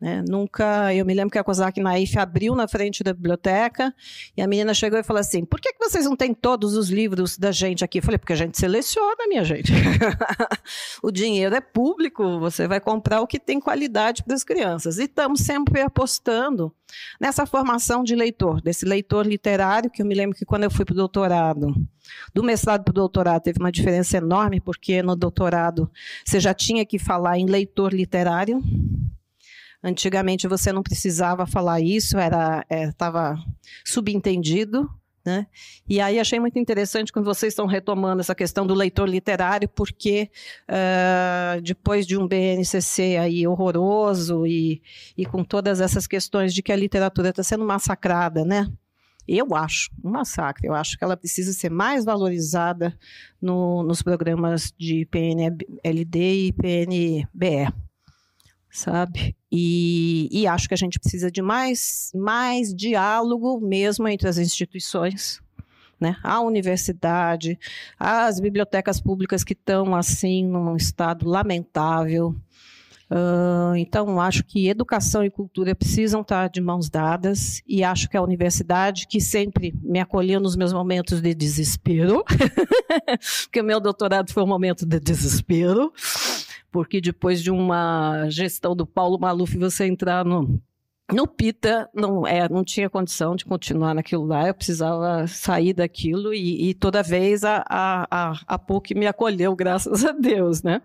Né? 0.00 0.22
Nunca, 0.28 0.94
eu 0.94 1.04
me 1.04 1.12
lembro 1.12 1.30
que 1.30 1.38
a 1.38 1.44
Kozak 1.44 1.80
Naif 1.80 2.16
abriu 2.16 2.54
na 2.54 2.68
frente 2.68 3.02
da 3.02 3.12
biblioteca 3.12 3.92
e 4.36 4.40
a 4.40 4.46
menina 4.46 4.72
chegou 4.72 4.98
e 4.98 5.02
falou 5.02 5.20
assim: 5.20 5.44
por 5.44 5.60
que, 5.60 5.72
que 5.72 5.78
vocês 5.78 6.04
não 6.04 6.14
têm 6.14 6.32
todos 6.32 6.76
os 6.76 6.88
livros 6.88 7.36
da 7.36 7.50
gente 7.50 7.84
aqui? 7.84 7.98
Eu 7.98 8.02
falei, 8.02 8.18
porque 8.18 8.32
a 8.32 8.36
gente 8.36 8.56
seleciona, 8.56 9.26
minha 9.28 9.44
gente. 9.44 9.72
o 11.02 11.10
dinheiro 11.10 11.54
é 11.54 11.60
público, 11.60 12.38
você 12.38 12.68
vai 12.68 12.80
comprar 12.80 13.20
o 13.20 13.26
que 13.26 13.40
tem 13.40 13.58
qualidade 13.58 14.22
para 14.22 14.34
as 14.34 14.44
crianças. 14.44 14.98
E 14.98 15.04
estamos 15.04 15.40
sempre 15.40 15.80
apostando 15.80 16.72
nessa 17.20 17.44
formação 17.44 18.04
de 18.04 18.14
leitor, 18.14 18.62
desse 18.62 18.84
leitor 18.84 19.26
literário, 19.26 19.90
que 19.90 20.00
eu 20.00 20.06
me 20.06 20.14
lembro 20.14 20.36
que 20.36 20.44
quando 20.44 20.64
eu 20.64 20.70
fui 20.70 20.84
para 20.84 20.92
o 20.92 20.96
doutorado, 20.96 21.74
do 22.32 22.42
mestrado 22.42 22.84
para 22.84 22.92
o 22.92 22.94
doutorado 22.94 23.42
teve 23.42 23.58
uma 23.58 23.72
diferença 23.72 24.16
enorme, 24.16 24.60
porque 24.60 25.02
no 25.02 25.16
doutorado 25.16 25.90
você 26.24 26.38
já 26.38 26.54
tinha 26.54 26.86
que 26.86 26.98
falar 26.98 27.36
em 27.36 27.46
leitor 27.46 27.92
literário 27.92 28.62
Antigamente 29.82 30.49
você 30.49 30.73
não 30.73 30.82
precisava 30.82 31.47
falar 31.47 31.80
isso, 31.80 32.18
era 32.18 32.64
estava 32.70 33.37
é, 33.38 33.70
subentendido. 33.85 34.88
Né? 35.25 35.47
E 35.87 36.00
aí 36.00 36.18
achei 36.18 36.40
muito 36.40 36.58
interessante 36.58 37.12
quando 37.12 37.26
vocês 37.26 37.52
estão 37.52 37.66
retomando 37.66 38.20
essa 38.20 38.35
questão 38.35 38.66
do 38.66 38.73
leitor 38.73 39.06
literário, 39.06 39.68
porque 39.68 40.30
uh, 40.70 41.61
depois 41.61 42.06
de 42.06 42.16
um 42.16 42.26
BNCC 42.26 43.18
aí 43.18 43.47
horroroso 43.47 44.47
e, 44.47 44.82
e 45.16 45.26
com 45.26 45.44
todas 45.44 45.82
essas 45.82 46.06
questões 46.06 46.54
de 46.54 46.62
que 46.62 46.73
a 46.73 46.76
literatura 46.76 47.28
está 47.28 47.42
sendo 47.42 47.64
massacrada, 47.64 48.42
né? 48.42 48.73
Eu 49.26 49.54
acho 49.54 49.90
um 50.02 50.11
massacre. 50.11 50.66
Eu 50.66 50.75
acho 50.75 50.97
que 50.97 51.04
ela 51.04 51.16
precisa 51.16 51.52
ser 51.52 51.70
mais 51.70 52.06
valorizada 52.06 52.99
no, 53.40 53.82
nos 53.82 54.00
programas 54.00 54.73
de 54.78 55.04
PNLD 55.04 56.47
e 56.47 56.52
PNBE 56.52 57.68
sabe? 58.70 59.37
E, 59.50 60.28
e, 60.30 60.46
acho 60.46 60.68
que 60.68 60.74
a 60.74 60.76
gente 60.76 60.98
precisa 60.98 61.30
de 61.30 61.40
mais, 61.40 62.10
mais 62.14 62.74
diálogo 62.74 63.58
mesmo 63.60 64.06
entre 64.06 64.28
as 64.28 64.36
instituições, 64.36 65.40
né? 65.98 66.16
A 66.22 66.40
universidade, 66.40 67.58
as 67.98 68.40
bibliotecas 68.40 69.00
públicas 69.00 69.42
que 69.42 69.54
estão 69.54 69.94
assim 69.94 70.44
num 70.44 70.76
estado 70.76 71.26
lamentável. 71.26 72.36
Uh, 73.10 73.74
então, 73.76 74.20
acho 74.20 74.44
que 74.44 74.68
educação 74.68 75.24
e 75.24 75.30
cultura 75.30 75.74
precisam 75.74 76.20
estar 76.20 76.48
de 76.48 76.60
mãos 76.60 76.90
dadas, 76.90 77.62
e 77.66 77.82
acho 77.82 78.06
que 78.06 78.18
a 78.18 78.22
universidade, 78.22 79.06
que 79.08 79.18
sempre 79.18 79.74
me 79.82 79.98
acolheu 79.98 80.38
nos 80.38 80.56
meus 80.56 80.74
momentos 80.74 81.22
de 81.22 81.34
desespero, 81.34 82.22
porque 83.44 83.62
o 83.62 83.64
meu 83.64 83.80
doutorado 83.80 84.30
foi 84.30 84.42
um 84.42 84.46
momento 84.46 84.84
de 84.84 85.00
desespero, 85.00 85.90
porque 86.70 87.00
depois 87.00 87.42
de 87.42 87.50
uma 87.50 88.28
gestão 88.28 88.74
do 88.74 88.86
Paulo 88.86 89.18
Maluf, 89.18 89.56
você 89.56 89.86
entrar 89.86 90.24
no, 90.24 90.60
no 91.12 91.26
PITA, 91.26 91.88
não, 91.94 92.26
é, 92.26 92.48
não 92.48 92.62
tinha 92.62 92.90
condição 92.90 93.34
de 93.34 93.44
continuar 93.44 93.94
naquilo 93.94 94.26
lá, 94.26 94.46
eu 94.46 94.54
precisava 94.54 95.26
sair 95.26 95.72
daquilo 95.72 96.34
e, 96.34 96.70
e 96.70 96.74
toda 96.74 97.02
vez 97.02 97.44
a, 97.44 97.64
a, 97.68 98.40
a, 98.46 98.58
PUC 98.58 98.94
me 98.94 99.06
acolheu, 99.06 99.54
graças 99.56 100.04
a 100.04 100.12
Deus, 100.12 100.62
né? 100.62 100.82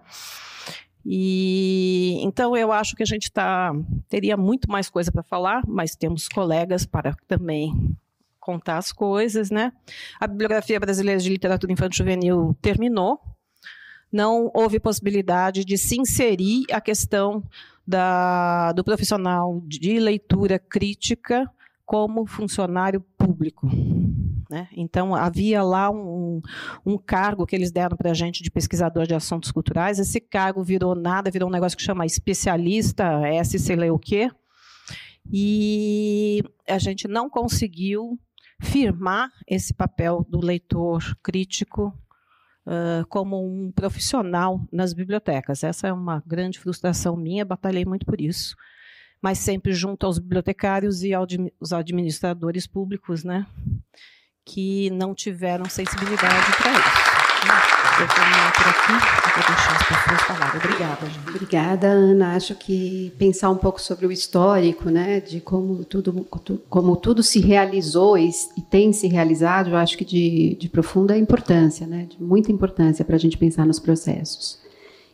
E 1.06 2.18
então 2.22 2.56
eu 2.56 2.72
acho 2.72 2.96
que 2.96 3.04
a 3.04 3.06
gente 3.06 3.30
tá, 3.30 3.74
teria 4.08 4.38
muito 4.38 4.72
mais 4.72 4.90
coisa 4.90 5.12
para 5.12 5.22
falar, 5.22 5.62
mas 5.68 5.98
temos 5.98 6.30
colegas 6.30 6.86
para 6.86 7.14
também 7.28 7.94
contar 8.40 8.78
as 8.78 8.92
coisas, 8.94 9.52
né? 9.52 9.74
A 10.20 10.28
Bibliografia 10.28 10.80
Brasileira 10.80 11.20
de 11.20 11.30
Literatura 11.30 11.74
Infantil 11.74 12.06
Juvenil 12.06 12.58
terminou, 12.62 13.20
não 14.14 14.52
houve 14.54 14.80
possibilidade 14.80 15.66
de 15.66 15.78
se 15.78 16.00
inserir 16.00 16.66
a 16.72 16.80
questão 16.80 17.44
da, 17.86 18.72
do 18.72 18.84
profissional 18.84 19.62
de 19.66 20.00
leitura 20.00 20.60
crítica 20.60 21.50
como 21.84 22.26
funcionário 22.26 23.02
público. 23.18 23.68
Né? 24.50 24.70
Então, 24.78 25.16
havia 25.16 25.64
lá 25.64 25.90
um, 25.90 26.42
um 26.86 26.98
cargo 26.98 27.46
que 27.46 27.56
eles 27.56 27.72
deram 27.72 27.98
para 27.98 28.12
a 28.12 28.14
gente 28.14 28.44
de 28.44 28.52
pesquisador 28.52 29.06
de 29.08 29.16
assuntos 29.16 29.52
culturais. 29.52 30.00
Esse 30.00 30.22
cargo 30.22 30.64
virou 30.64 30.96
nada, 30.96 31.32
virou 31.32 31.50
um 31.50 31.52
negócio 31.52 31.78
que 31.78 31.84
chama 31.84 32.06
especialista, 32.06 33.04
S, 33.28 33.58
sei 33.58 33.76
lá 33.76 33.92
o 33.92 34.00
quê. 34.00 34.30
E 35.32 36.44
a 36.68 36.78
gente 36.78 37.08
não 37.08 37.30
conseguiu 37.30 38.20
firmar 38.62 39.30
esse 39.48 39.74
papel 39.74 40.26
do 40.30 40.40
leitor 40.40 41.02
crítico 41.22 41.94
uh, 42.66 43.06
como 43.08 43.46
um 43.46 43.72
profissional 43.72 44.62
nas 44.72 44.94
bibliotecas. 44.94 45.64
Essa 45.64 45.88
é 45.88 45.94
uma 45.94 46.24
grande 46.26 46.60
frustração 46.60 47.16
minha, 47.16 47.46
batalhei 47.46 47.86
muito 47.86 48.06
por 48.06 48.20
isso. 48.20 48.56
Mas 49.22 49.38
sempre 49.38 49.72
junto 49.72 50.06
aos 50.06 50.20
bibliotecários 50.20 51.04
e 51.04 51.14
aos 51.14 51.72
administradores 51.72 52.68
públicos, 52.68 53.24
né, 53.24 53.46
que 54.46 54.90
não 54.90 55.16
tiveram 55.16 55.66
sensibilidade 55.66 56.52
para 56.58 56.72
isso. 56.72 57.83
Eu 58.00 58.08
termino 58.08 58.52
por 58.56 58.68
aqui, 58.68 58.92
vou 59.36 59.56
deixar 59.56 59.76
as 59.76 59.88
pessoas 59.88 60.22
falarem. 60.22 60.62
Obrigada, 60.62 61.06
gente. 61.06 61.30
Obrigada, 61.30 61.88
Ana. 61.88 62.36
Acho 62.36 62.56
que 62.56 63.14
pensar 63.20 63.52
um 63.52 63.56
pouco 63.56 63.80
sobre 63.80 64.08
o 64.08 64.12
histórico, 64.12 64.90
né, 64.90 65.20
de 65.20 65.40
como 65.40 65.86
tudo, 65.86 66.26
como 66.70 66.96
tudo 66.96 67.22
se 67.22 67.40
realizou 67.40 68.18
e, 68.18 68.32
e 68.58 68.62
tem 68.62 68.92
se 68.92 69.08
realizado, 69.08 69.70
eu 69.70 69.78
acho 69.78 69.96
que 69.96 70.04
de, 70.04 70.56
de 70.60 70.70
profunda 70.70 71.16
importância, 71.16 71.86
né, 71.86 72.08
de 72.10 72.22
muita 72.22 72.52
importância 72.52 73.06
para 73.06 73.16
a 73.16 73.20
gente 73.20 73.38
pensar 73.38 73.66
nos 73.66 73.80
processos. 73.80 74.60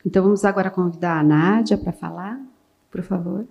Então, 0.06 0.24
vamos 0.24 0.46
agora 0.46 0.70
convidar 0.70 1.20
a 1.20 1.24
Nádia 1.24 1.78
para 1.78 1.92
falar, 1.92 2.40
por 2.90 3.04
favor. 3.04 3.46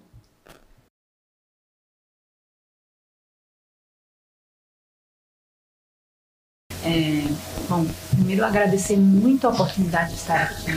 Primeiro 8.39 8.45
agradecer 8.45 8.97
muito 8.97 9.47
a 9.47 9.51
oportunidade 9.51 10.11
de 10.11 10.17
estar 10.17 10.43
aqui. 10.43 10.73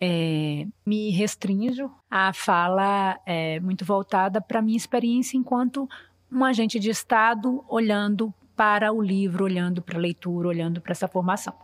É, 0.00 0.66
me 0.86 1.10
restringo 1.10 1.90
à 2.10 2.32
fala 2.32 3.18
é, 3.26 3.58
muito 3.60 3.84
voltada 3.84 4.40
para 4.40 4.60
a 4.60 4.62
minha 4.62 4.76
experiência 4.76 5.36
enquanto 5.36 5.88
um 6.30 6.44
agente 6.44 6.78
de 6.78 6.90
Estado 6.90 7.64
olhando 7.68 8.32
para 8.54 8.92
o 8.92 9.02
livro, 9.02 9.44
olhando 9.44 9.82
para 9.82 9.98
a 9.98 10.00
leitura, 10.00 10.48
olhando 10.48 10.80
para 10.80 10.92
essa 10.92 11.08
formação. 11.08 11.54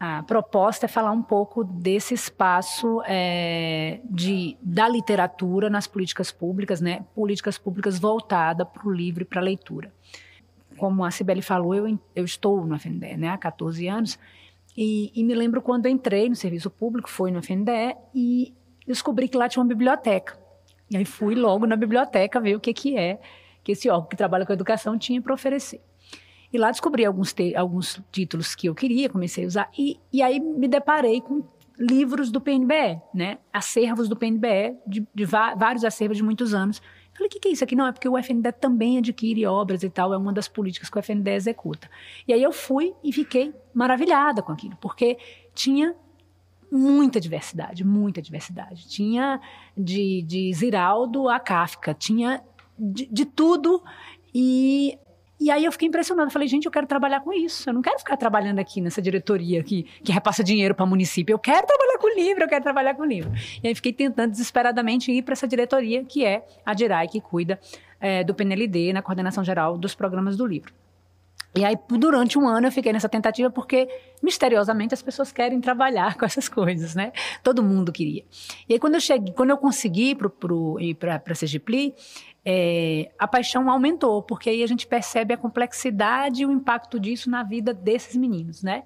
A 0.00 0.22
proposta 0.22 0.86
é 0.86 0.88
falar 0.88 1.12
um 1.12 1.22
pouco 1.22 1.62
desse 1.62 2.14
espaço 2.14 3.02
é, 3.04 4.00
de, 4.04 4.56
da 4.62 4.88
literatura 4.88 5.68
nas 5.68 5.86
políticas 5.86 6.32
públicas, 6.32 6.80
né? 6.80 7.04
políticas 7.14 7.58
públicas 7.58 7.98
voltada 7.98 8.64
para 8.64 8.86
o 8.86 8.92
livro 8.92 9.22
e 9.22 9.24
para 9.24 9.40
a 9.40 9.44
leitura 9.44 9.92
como 10.78 11.04
a 11.04 11.10
Cibele 11.10 11.42
falou, 11.42 11.74
eu, 11.74 11.98
eu 12.14 12.24
estou 12.24 12.64
no 12.64 12.76
FNDE 12.76 13.16
né, 13.16 13.28
há 13.28 13.36
14 13.36 13.86
anos, 13.88 14.18
e, 14.80 15.10
e, 15.12 15.24
me 15.24 15.34
lembro 15.34 15.60
quando 15.60 15.88
entrei 15.88 16.28
no 16.28 16.36
serviço 16.36 16.70
público, 16.70 17.10
fui 17.10 17.32
no 17.32 17.42
FNDE 17.42 17.96
e 18.14 18.54
descobri 18.86 19.26
que 19.26 19.36
lá 19.36 19.48
tinha 19.48 19.60
uma 19.60 19.68
biblioteca. 19.68 20.38
E 20.88 20.96
aí 20.96 21.04
fui 21.04 21.34
logo 21.34 21.66
na 21.66 21.74
biblioteca 21.74 22.40
ver 22.40 22.54
o 22.54 22.60
que, 22.60 22.72
que 22.72 22.96
é 22.96 23.18
que 23.64 23.72
esse 23.72 23.90
órgão 23.90 24.08
que 24.08 24.16
trabalha 24.16 24.46
com 24.46 24.52
educação 24.52 24.96
tinha 24.96 25.20
para 25.20 25.34
oferecer. 25.34 25.80
E 26.52 26.56
lá 26.56 26.70
descobri 26.70 27.04
alguns, 27.04 27.34
alguns 27.56 28.00
títulos 28.12 28.54
que 28.54 28.68
eu 28.68 28.74
queria, 28.74 29.08
comecei 29.08 29.42
a 29.42 29.46
usar, 29.48 29.70
e, 29.76 29.98
e 30.12 30.22
aí 30.22 30.38
me 30.38 30.68
deparei 30.68 31.20
com 31.20 31.42
livros 31.76 32.30
do 32.30 32.40
PNBE, 32.40 33.02
né? 33.12 33.38
acervos 33.52 34.08
do 34.08 34.14
PNBE, 34.14 34.76
de, 34.86 35.04
de 35.12 35.24
vários 35.24 35.84
acervos 35.84 36.16
de 36.16 36.22
muitos 36.22 36.54
anos, 36.54 36.80
Falei, 37.18 37.26
o 37.26 37.30
que, 37.30 37.40
que 37.40 37.48
é 37.48 37.50
isso 37.50 37.64
aqui? 37.64 37.74
Não, 37.74 37.84
é 37.84 37.90
porque 37.90 38.08
o 38.08 38.16
FNDE 38.16 38.52
também 38.52 38.96
adquire 38.96 39.44
obras 39.44 39.82
e 39.82 39.90
tal, 39.90 40.14
é 40.14 40.16
uma 40.16 40.32
das 40.32 40.46
políticas 40.46 40.88
que 40.88 40.96
o 40.96 41.02
FNDE 41.02 41.32
executa. 41.32 41.90
E 42.28 42.32
aí 42.32 42.40
eu 42.40 42.52
fui 42.52 42.94
e 43.02 43.12
fiquei 43.12 43.52
maravilhada 43.74 44.40
com 44.40 44.52
aquilo, 44.52 44.76
porque 44.80 45.18
tinha 45.52 45.96
muita 46.70 47.20
diversidade, 47.20 47.84
muita 47.84 48.22
diversidade. 48.22 48.86
Tinha 48.86 49.40
de, 49.76 50.22
de 50.22 50.52
Ziraldo 50.52 51.28
a 51.28 51.40
Kafka, 51.40 51.92
tinha 51.92 52.40
de, 52.78 53.06
de 53.06 53.24
tudo 53.24 53.82
e 54.32 54.96
E 55.40 55.50
aí 55.50 55.64
eu 55.64 55.72
fiquei 55.72 55.86
impressionada. 55.86 56.30
Falei, 56.30 56.48
gente, 56.48 56.66
eu 56.66 56.70
quero 56.70 56.86
trabalhar 56.86 57.20
com 57.20 57.32
isso. 57.32 57.68
Eu 57.68 57.74
não 57.74 57.82
quero 57.82 57.98
ficar 57.98 58.16
trabalhando 58.16 58.58
aqui 58.58 58.80
nessa 58.80 59.00
diretoria 59.00 59.62
que, 59.62 59.84
que 60.02 60.10
repassa 60.10 60.42
dinheiro 60.42 60.74
para 60.74 60.84
o 60.84 60.88
município. 60.88 61.32
Eu 61.32 61.38
quero 61.38 61.66
trabalhar 61.66 61.98
com 61.98 62.14
livro, 62.14 62.44
eu 62.44 62.48
quero 62.48 62.62
trabalhar 62.62 62.94
com 62.94 63.04
livro. 63.04 63.30
E 63.62 63.68
aí 63.68 63.74
fiquei 63.74 63.92
tentando 63.92 64.32
desesperadamente 64.32 65.12
ir 65.12 65.22
para 65.22 65.32
essa 65.32 65.46
diretoria, 65.46 66.04
que 66.04 66.24
é 66.24 66.44
a 66.66 66.74
DIRAI, 66.74 67.08
que 67.08 67.20
cuida 67.20 67.60
é, 68.00 68.24
do 68.24 68.34
PNLD 68.34 68.92
na 68.92 69.02
coordenação 69.02 69.44
geral 69.44 69.78
dos 69.78 69.94
programas 69.94 70.36
do 70.36 70.44
livro. 70.44 70.72
E 71.58 71.64
aí, 71.64 71.76
durante 71.88 72.38
um 72.38 72.46
ano, 72.46 72.68
eu 72.68 72.72
fiquei 72.72 72.92
nessa 72.92 73.08
tentativa 73.08 73.50
porque, 73.50 73.88
misteriosamente, 74.22 74.94
as 74.94 75.02
pessoas 75.02 75.32
querem 75.32 75.60
trabalhar 75.60 76.14
com 76.16 76.24
essas 76.24 76.48
coisas, 76.48 76.94
né? 76.94 77.10
Todo 77.42 77.64
mundo 77.64 77.90
queria. 77.90 78.24
E 78.68 78.74
aí, 78.74 78.78
quando 78.78 78.94
eu 78.94 79.00
cheguei, 79.00 79.34
quando 79.34 79.50
eu 79.50 79.58
consegui 79.58 80.16
ir 80.80 80.94
para 80.94 81.16
a 81.16 81.34
CGPLI, 81.34 81.96
é, 82.44 83.10
a 83.18 83.26
paixão 83.26 83.68
aumentou, 83.68 84.22
porque 84.22 84.48
aí 84.48 84.62
a 84.62 84.66
gente 84.68 84.86
percebe 84.86 85.34
a 85.34 85.36
complexidade 85.36 86.42
e 86.42 86.46
o 86.46 86.52
impacto 86.52 87.00
disso 87.00 87.28
na 87.28 87.42
vida 87.42 87.74
desses 87.74 88.14
meninos, 88.14 88.62
né? 88.62 88.84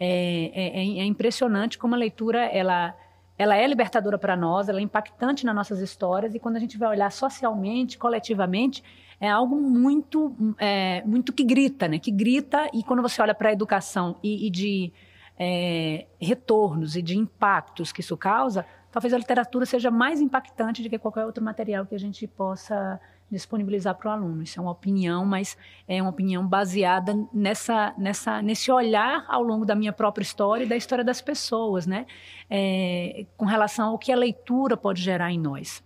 É, 0.00 0.50
é, 0.54 0.80
é, 0.80 1.00
é 1.00 1.04
impressionante 1.04 1.76
como 1.76 1.94
a 1.94 1.98
leitura, 1.98 2.46
ela, 2.46 2.96
ela 3.36 3.56
é 3.56 3.66
libertadora 3.66 4.18
para 4.18 4.36
nós, 4.36 4.68
ela 4.68 4.78
é 4.78 4.82
impactante 4.82 5.44
nas 5.44 5.54
nossas 5.54 5.80
histórias, 5.80 6.34
e 6.34 6.38
quando 6.38 6.56
a 6.56 6.60
gente 6.60 6.78
vai 6.78 6.88
olhar 6.88 7.10
socialmente, 7.10 7.98
coletivamente, 7.98 8.82
é 9.20 9.28
algo 9.28 9.56
muito, 9.56 10.34
é, 10.58 11.02
muito 11.04 11.32
que 11.32 11.44
grita, 11.44 11.88
né? 11.88 11.98
Que 11.98 12.10
grita, 12.10 12.68
e 12.72 12.82
quando 12.82 13.02
você 13.02 13.20
olha 13.20 13.34
para 13.34 13.48
a 13.48 13.52
educação 13.52 14.16
e, 14.22 14.46
e 14.46 14.50
de 14.50 14.92
é, 15.38 16.06
retornos 16.20 16.96
e 16.96 17.02
de 17.02 17.18
impactos 17.18 17.92
que 17.92 18.00
isso 18.00 18.16
causa, 18.16 18.64
talvez 18.90 19.12
a 19.12 19.18
literatura 19.18 19.66
seja 19.66 19.90
mais 19.90 20.20
impactante 20.20 20.82
do 20.82 20.88
que 20.88 20.98
qualquer 20.98 21.26
outro 21.26 21.42
material 21.42 21.84
que 21.86 21.94
a 21.94 21.98
gente 21.98 22.26
possa 22.26 23.00
disponibilizar 23.30 23.94
para 23.94 24.10
o 24.10 24.12
aluno. 24.12 24.42
Isso 24.42 24.58
é 24.58 24.62
uma 24.62 24.70
opinião, 24.70 25.24
mas 25.24 25.56
é 25.88 26.00
uma 26.00 26.10
opinião 26.10 26.46
baseada 26.46 27.16
nessa, 27.32 27.94
nessa, 27.98 28.42
nesse 28.42 28.70
olhar 28.70 29.24
ao 29.28 29.42
longo 29.42 29.64
da 29.64 29.74
minha 29.74 29.92
própria 29.92 30.22
história 30.22 30.64
e 30.64 30.68
da 30.68 30.76
história 30.76 31.04
das 31.04 31.20
pessoas, 31.20 31.86
né? 31.86 32.06
É, 32.48 33.26
com 33.36 33.44
relação 33.44 33.90
ao 33.90 33.98
que 33.98 34.12
a 34.12 34.16
leitura 34.16 34.76
pode 34.76 35.02
gerar 35.02 35.32
em 35.32 35.38
nós. 35.38 35.82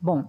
Bom, 0.00 0.24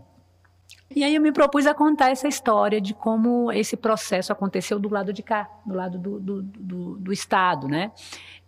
e 0.96 1.04
aí 1.04 1.16
eu 1.16 1.22
me 1.22 1.32
propus 1.32 1.66
a 1.66 1.74
contar 1.74 2.10
essa 2.10 2.28
história 2.28 2.80
de 2.80 2.94
como 2.94 3.52
esse 3.52 3.76
processo 3.76 4.32
aconteceu 4.32 4.80
do 4.80 4.88
lado 4.88 5.12
de 5.12 5.22
cá, 5.22 5.50
do 5.66 5.74
lado 5.74 5.98
do, 5.98 6.20
do, 6.20 6.42
do, 6.42 6.98
do 6.98 7.12
Estado, 7.12 7.68
né? 7.68 7.92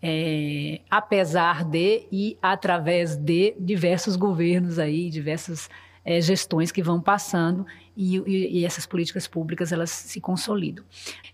é, 0.02 0.82
apesar 0.90 1.64
de 1.64 2.08
e 2.12 2.38
através 2.42 3.16
de 3.16 3.56
diversos 3.60 4.16
governos 4.16 4.78
aí, 4.80 5.10
diversas 5.10 5.70
é, 6.08 6.22
gestões 6.22 6.72
que 6.72 6.82
vão 6.82 7.02
passando 7.02 7.66
e, 7.96 8.18
e, 8.20 8.60
e, 8.60 8.66
essas 8.66 8.86
políticas 8.86 9.28
públicas 9.28 9.74
elas 9.74 9.90
se 9.90 10.22
consolidam. 10.22 10.86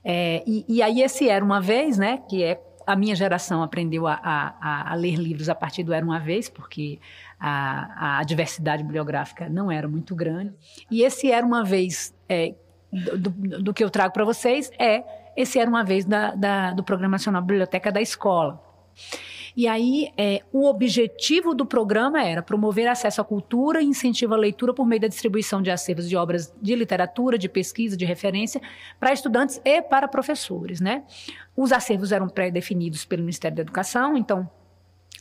É, 0.04 0.44
e, 0.48 0.66
e, 0.68 0.82
aí 0.82 1.04
esse 1.04 1.30
era 1.30 1.46
uma 1.46 1.62
vez, 1.62 1.96
né, 1.96 2.24
que 2.28 2.42
é 2.42 2.60
a 2.88 2.96
minha 2.96 3.16
geração 3.16 3.62
aprendeu 3.62 4.08
a, 4.08 4.16
a, 4.24 4.92
a 4.92 4.96
ler 4.96 5.16
livros 5.16 5.48
a 5.48 5.54
partir 5.54 5.84
do 5.84 5.94
era 5.94 6.04
uma 6.04 6.20
vez, 6.20 6.50
porque 6.50 7.00
a, 7.40 8.18
a 8.20 8.24
diversidade 8.24 8.84
bibliográfica 8.84 9.48
não 9.48 9.72
era 9.72 9.88
muito 9.88 10.16
grande. 10.16 10.52
E 10.90 11.04
esse 11.04 11.32
era 11.32 11.46
uma 11.46 11.64
vez 11.64 12.14
é, 12.28 12.56
do, 12.92 13.30
do, 13.30 13.74
que 13.74 13.84
eu 13.84 13.92
trago 13.92 14.12
para 14.12 14.26
vocês 14.26 14.72
é 14.80 15.04
esse 15.38 15.60
era 15.60 15.70
uma 15.70 15.84
vez 15.84 16.04
da, 16.04 16.34
da, 16.34 16.72
do 16.72 16.84
Programa 16.84 17.12
Nacional 17.12 17.44
Biblioteca 17.44 17.92
da 17.92 18.02
Escola. 18.02 18.62
E 19.56 19.68
aí, 19.68 20.12
é, 20.18 20.42
o 20.52 20.66
objetivo 20.66 21.54
do 21.54 21.66
programa 21.66 22.24
era 22.24 22.42
promover 22.42 22.88
acesso 22.88 23.22
à 23.22 23.24
cultura 23.24 23.82
e 23.82 23.86
incentivo 23.86 24.34
à 24.34 24.38
leitura 24.38 24.74
por 24.74 24.86
meio 24.86 25.02
da 25.02 25.08
distribuição 25.08 25.62
de 25.62 25.70
acervos 25.70 26.10
de 26.10 26.16
obras 26.16 26.54
de 26.62 26.76
literatura, 26.76 27.38
de 27.38 27.48
pesquisa, 27.48 27.96
de 27.96 28.06
referência 28.06 28.62
para 29.00 29.14
estudantes 29.14 29.62
e 29.64 29.82
para 29.82 30.08
professores, 30.08 30.82
né? 30.82 31.04
Os 31.56 31.72
acervos 31.72 32.12
eram 32.12 32.28
pré-definidos 32.28 33.06
pelo 33.06 33.22
Ministério 33.22 33.56
da 33.56 33.62
Educação, 33.62 34.18
então 34.18 34.50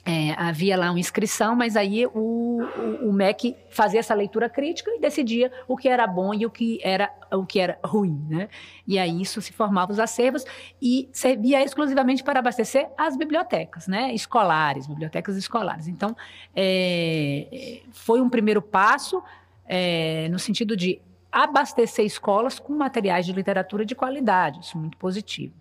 é, 0.04 0.32
havia 0.36 0.76
lá 0.76 0.90
uma 0.90 0.98
inscrição, 0.98 1.54
mas 1.54 1.76
aí 1.76 2.06
o, 2.06 2.10
o, 2.12 3.08
o, 3.08 3.12
MEC 3.12 3.56
fazia 3.70 4.00
essa 4.00 4.12
leitura 4.14 4.48
crítica 4.48 4.90
e 4.90 4.98
decidia 4.98 5.52
o 5.68 5.76
que 5.76 5.88
era 5.88 6.06
bom 6.08 6.34
e 6.34 6.44
o 6.44 6.50
que 6.50 6.80
era, 6.82 7.08
o 7.30 7.46
que 7.46 7.60
era 7.60 7.78
ruim. 7.84 8.20
Né? 8.28 8.48
E 8.86 8.98
aí 8.98 9.22
isso 9.22 9.40
se 9.40 9.52
formava 9.52 9.92
os 9.92 10.00
acervos 10.00 10.44
e 10.80 11.08
servia 11.12 11.62
exclusivamente 11.62 12.24
para 12.24 12.40
abastecer 12.40 12.88
as 12.98 13.16
bibliotecas 13.16 13.86
né? 13.86 14.12
escolares, 14.12 14.88
bibliotecas 14.88 15.36
escolares. 15.36 15.86
Então, 15.86 16.16
é, 16.54 17.80
foi 17.92 18.20
um 18.20 18.28
primeiro 18.28 18.60
passo 18.60 19.22
é, 19.66 20.28
no 20.30 20.38
sentido 20.38 20.76
de 20.76 21.00
abastecer 21.30 22.04
escolas 22.04 22.58
com 22.58 22.72
materiais 22.74 23.24
de 23.24 23.32
literatura 23.32 23.86
de 23.86 23.94
qualidade, 23.94 24.60
isso 24.60 24.76
é 24.76 24.80
muito 24.80 24.98
positivo. 24.98 25.54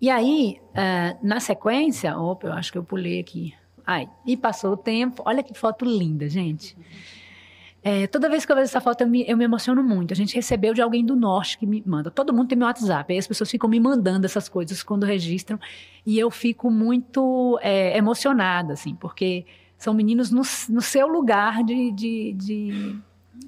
E 0.00 0.08
aí, 0.08 0.60
uh, 0.70 1.18
na 1.26 1.40
sequência, 1.40 2.16
opa, 2.16 2.48
eu 2.48 2.52
acho 2.54 2.72
que 2.72 2.78
eu 2.78 2.84
pulei 2.84 3.20
aqui. 3.20 3.54
Ai, 3.86 4.08
e 4.24 4.36
passou 4.36 4.72
o 4.72 4.76
tempo. 4.76 5.22
Olha 5.26 5.42
que 5.42 5.52
foto 5.52 5.84
linda, 5.84 6.28
gente. 6.28 6.76
É, 7.82 8.06
toda 8.06 8.28
vez 8.28 8.44
que 8.44 8.52
eu 8.52 8.56
vejo 8.56 8.66
essa 8.66 8.80
foto, 8.80 9.02
eu 9.02 9.08
me, 9.08 9.24
eu 9.26 9.36
me, 9.36 9.44
emociono 9.44 9.82
muito. 9.82 10.12
A 10.12 10.16
gente 10.16 10.34
recebeu 10.34 10.74
de 10.74 10.82
alguém 10.82 11.04
do 11.04 11.16
norte 11.16 11.58
que 11.58 11.66
me 11.66 11.82
manda. 11.86 12.10
Todo 12.10 12.32
mundo 12.32 12.48
tem 12.48 12.56
meu 12.56 12.66
WhatsApp. 12.66 13.12
Aí 13.12 13.18
as 13.18 13.26
pessoas 13.26 13.50
ficam 13.50 13.68
me 13.68 13.80
mandando 13.80 14.26
essas 14.26 14.48
coisas 14.48 14.82
quando 14.82 15.04
registram. 15.04 15.58
E 16.04 16.18
eu 16.18 16.30
fico 16.30 16.70
muito 16.70 17.58
é, 17.62 17.96
emocionada, 17.96 18.74
assim, 18.74 18.94
porque 18.94 19.46
são 19.78 19.94
meninos 19.94 20.30
no, 20.30 20.42
no 20.68 20.82
seu 20.82 21.08
lugar 21.08 21.64
de, 21.64 21.90
de, 21.92 22.32
de 22.34 23.00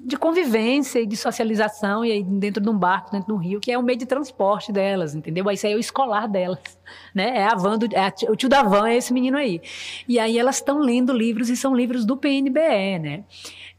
de 0.05 0.17
convivência 0.17 0.99
e 0.99 1.05
de 1.05 1.15
socialização, 1.15 2.03
e 2.03 2.11
aí 2.11 2.23
dentro 2.23 2.61
de 2.61 2.69
um 2.69 2.77
barco, 2.77 3.11
dentro 3.11 3.27
do 3.27 3.37
rio, 3.37 3.59
que 3.59 3.71
é 3.71 3.77
o 3.77 3.83
meio 3.83 3.97
de 3.97 4.05
transporte 4.05 4.71
delas, 4.71 5.15
entendeu? 5.15 5.49
Isso 5.51 5.65
aí 5.65 5.73
é 5.73 5.75
o 5.75 5.79
escolar 5.79 6.27
delas, 6.27 6.59
né? 7.13 7.37
É 7.37 7.45
a 7.45 7.55
van 7.55 7.77
do, 7.77 7.85
é 7.93 8.07
a, 8.07 8.13
o 8.29 8.35
tio 8.35 8.49
da 8.49 8.63
van 8.63 8.89
é 8.89 8.97
esse 8.97 9.13
menino 9.13 9.37
aí. 9.37 9.61
E 10.07 10.19
aí 10.19 10.37
elas 10.37 10.55
estão 10.55 10.79
lendo 10.79 11.13
livros 11.13 11.49
e 11.49 11.55
são 11.55 11.75
livros 11.75 12.05
do 12.05 12.17
PNBE, 12.17 12.99
né? 12.99 13.23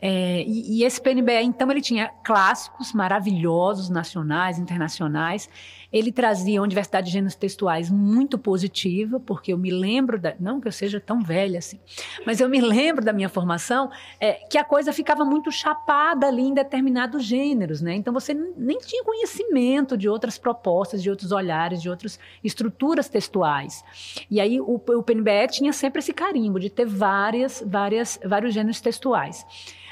É, 0.06 0.42
e, 0.46 0.80
e 0.80 0.84
esse 0.84 1.00
PNBE, 1.00 1.42
então, 1.44 1.70
ele 1.70 1.80
tinha 1.80 2.08
clássicos 2.22 2.92
maravilhosos, 2.92 3.88
nacionais, 3.88 4.58
internacionais, 4.58 5.48
ele 5.94 6.10
trazia 6.10 6.60
uma 6.60 6.66
diversidade 6.66 7.06
de 7.06 7.12
gêneros 7.12 7.36
textuais 7.36 7.88
muito 7.88 8.36
positiva, 8.36 9.20
porque 9.20 9.52
eu 9.52 9.56
me 9.56 9.70
lembro, 9.70 10.18
da, 10.18 10.34
não 10.40 10.60
que 10.60 10.66
eu 10.66 10.72
seja 10.72 10.98
tão 10.98 11.22
velha 11.22 11.60
assim, 11.60 11.78
mas 12.26 12.40
eu 12.40 12.48
me 12.48 12.60
lembro 12.60 13.04
da 13.04 13.12
minha 13.12 13.28
formação, 13.28 13.88
é, 14.18 14.32
que 14.32 14.58
a 14.58 14.64
coisa 14.64 14.92
ficava 14.92 15.24
muito 15.24 15.52
chapada 15.52 16.26
ali 16.26 16.42
em 16.42 16.52
determinados 16.52 17.22
gêneros, 17.22 17.80
né? 17.80 17.94
Então 17.94 18.12
você 18.12 18.34
nem 18.34 18.76
tinha 18.78 19.04
conhecimento 19.04 19.96
de 19.96 20.08
outras 20.08 20.36
propostas, 20.36 21.00
de 21.00 21.08
outros 21.08 21.30
olhares, 21.30 21.80
de 21.80 21.88
outras 21.88 22.18
estruturas 22.42 23.08
textuais. 23.08 23.84
E 24.28 24.40
aí 24.40 24.60
o, 24.60 24.74
o 24.74 25.02
PNBE 25.02 25.46
tinha 25.48 25.72
sempre 25.72 26.00
esse 26.00 26.12
carimbo 26.12 26.58
de 26.58 26.70
ter 26.70 26.86
várias, 26.86 27.62
várias, 27.64 28.18
vários 28.24 28.52
gêneros 28.52 28.80
textuais. 28.80 29.46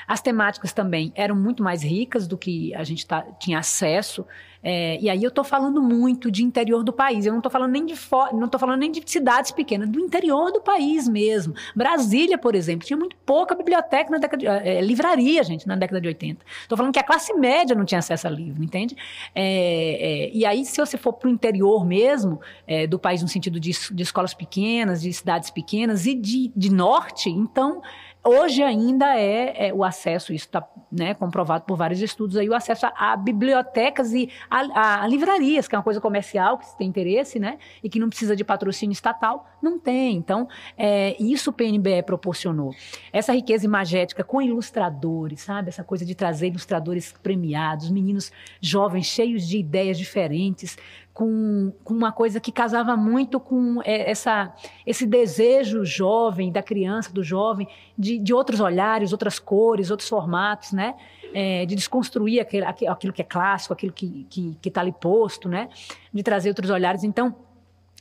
As 0.06 0.20
temáticas 0.20 0.72
também 0.72 1.12
eram 1.14 1.36
muito 1.36 1.62
mais 1.62 1.82
ricas 1.82 2.26
do 2.26 2.36
que 2.36 2.74
a 2.74 2.84
gente 2.84 3.06
tá, 3.06 3.22
tinha 3.38 3.58
acesso. 3.58 4.26
É, 4.62 4.96
e 5.00 5.10
aí 5.10 5.22
eu 5.22 5.28
estou 5.28 5.42
falando 5.42 5.82
muito 5.82 6.30
de 6.30 6.44
interior 6.44 6.84
do 6.84 6.92
país. 6.92 7.26
Eu 7.26 7.32
não 7.32 7.40
estou 7.40 7.50
falando 7.50 7.72
nem 7.72 7.84
de 7.84 7.94
não 8.32 8.44
estou 8.44 8.60
falando 8.60 8.78
nem 8.78 8.92
de 8.92 9.02
cidades 9.04 9.50
pequenas, 9.50 9.88
do 9.88 9.98
interior 9.98 10.52
do 10.52 10.60
país 10.60 11.08
mesmo. 11.08 11.54
Brasília, 11.74 12.38
por 12.38 12.54
exemplo, 12.54 12.86
tinha 12.86 12.96
muito 12.96 13.16
pouca 13.26 13.54
biblioteca 13.54 14.10
na 14.10 14.18
década 14.18 14.38
de, 14.38 14.46
é, 14.46 14.80
livraria, 14.80 15.42
gente, 15.42 15.66
na 15.66 15.74
década 15.74 16.00
de 16.00 16.08
80. 16.08 16.44
Estou 16.62 16.78
falando 16.78 16.92
que 16.92 17.00
a 17.00 17.02
classe 17.02 17.34
média 17.34 17.74
não 17.74 17.84
tinha 17.84 17.98
acesso 17.98 18.26
a 18.28 18.30
livro, 18.30 18.62
entende? 18.62 18.96
É, 19.34 20.28
é 20.28 20.30
e 20.32 20.46
aí, 20.46 20.64
se 20.64 20.80
você 20.80 20.96
for 20.96 21.12
para 21.12 21.28
o 21.28 21.32
interior 21.32 21.84
mesmo 21.84 22.40
é, 22.66 22.86
do 22.86 22.98
país, 22.98 23.20
no 23.20 23.28
sentido 23.28 23.58
de, 23.58 23.72
de 23.72 24.02
escolas 24.02 24.32
pequenas, 24.32 25.02
de 25.02 25.12
cidades 25.12 25.50
pequenas 25.50 26.06
e 26.06 26.14
de, 26.14 26.52
de 26.54 26.72
norte, 26.72 27.28
então 27.28 27.82
Hoje 28.24 28.62
ainda 28.62 29.16
é, 29.18 29.68
é 29.68 29.74
o 29.74 29.82
acesso, 29.82 30.32
isso 30.32 30.46
está 30.46 30.64
né, 30.92 31.12
comprovado 31.12 31.64
por 31.64 31.76
vários 31.76 32.00
estudos, 32.00 32.36
aí, 32.36 32.48
o 32.48 32.54
acesso 32.54 32.86
a, 32.86 33.12
a 33.12 33.16
bibliotecas 33.16 34.12
e 34.12 34.30
a, 34.48 35.02
a, 35.02 35.08
livrarias, 35.08 35.66
que 35.66 35.74
é 35.74 35.78
uma 35.78 35.82
coisa 35.82 36.00
comercial, 36.00 36.56
que 36.56 36.66
se 36.66 36.76
tem 36.76 36.86
interesse, 36.86 37.40
né, 37.40 37.58
e 37.82 37.88
que 37.88 37.98
não 37.98 38.08
precisa 38.08 38.36
de 38.36 38.44
patrocínio 38.44 38.92
estatal, 38.92 39.48
não 39.60 39.76
tem. 39.76 40.16
Então, 40.16 40.48
é, 40.78 41.16
isso 41.20 41.50
o 41.50 41.52
PNBE 41.52 42.02
proporcionou. 42.04 42.72
Essa 43.12 43.32
riqueza 43.32 43.64
imagética 43.64 44.22
com 44.22 44.40
ilustradores, 44.40 45.40
sabe? 45.40 45.68
Essa 45.68 45.82
coisa 45.82 46.04
de 46.04 46.14
trazer 46.14 46.48
ilustradores 46.48 47.12
premiados, 47.22 47.90
meninos 47.90 48.30
jovens 48.60 49.06
cheios 49.06 49.46
de 49.46 49.58
ideias 49.58 49.98
diferentes, 49.98 50.76
com, 51.12 51.72
com 51.84 51.92
uma 51.92 52.10
coisa 52.10 52.40
que 52.40 52.50
casava 52.50 52.96
muito 52.96 53.38
com 53.38 53.80
é, 53.84 54.10
essa, 54.10 54.52
esse 54.86 55.06
desejo 55.06 55.84
jovem, 55.84 56.50
da 56.50 56.62
criança, 56.62 57.12
do 57.12 57.22
jovem, 57.22 57.68
de, 57.98 58.18
de 58.18 58.32
outros 58.32 58.60
olhares, 58.60 59.12
outras 59.12 59.38
cores, 59.38 59.90
outros 59.90 60.08
formatos, 60.08 60.72
né? 60.72 60.94
É, 61.34 61.64
de 61.64 61.74
desconstruir 61.74 62.40
aquele, 62.40 62.64
aquilo 62.64 63.12
que 63.12 63.22
é 63.22 63.24
clássico, 63.24 63.72
aquilo 63.72 63.92
que 63.92 64.58
está 64.64 64.80
ali 64.80 64.92
posto, 64.92 65.48
né? 65.48 65.68
De 66.12 66.22
trazer 66.22 66.50
outros 66.50 66.70
olhares. 66.70 67.04
Então, 67.04 67.34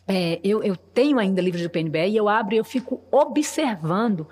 é, 0.08 0.39
eu, 0.43 0.63
eu, 0.63 0.76
tenho 0.76 1.19
ainda 1.19 1.41
livros 1.41 1.63
do 1.63 1.69
PNB 1.69 2.10
e 2.10 2.17
eu 2.17 2.28
abro 2.28 2.56
e 2.56 2.58
eu 2.58 2.65
fico 2.65 3.02
observando 3.12 4.28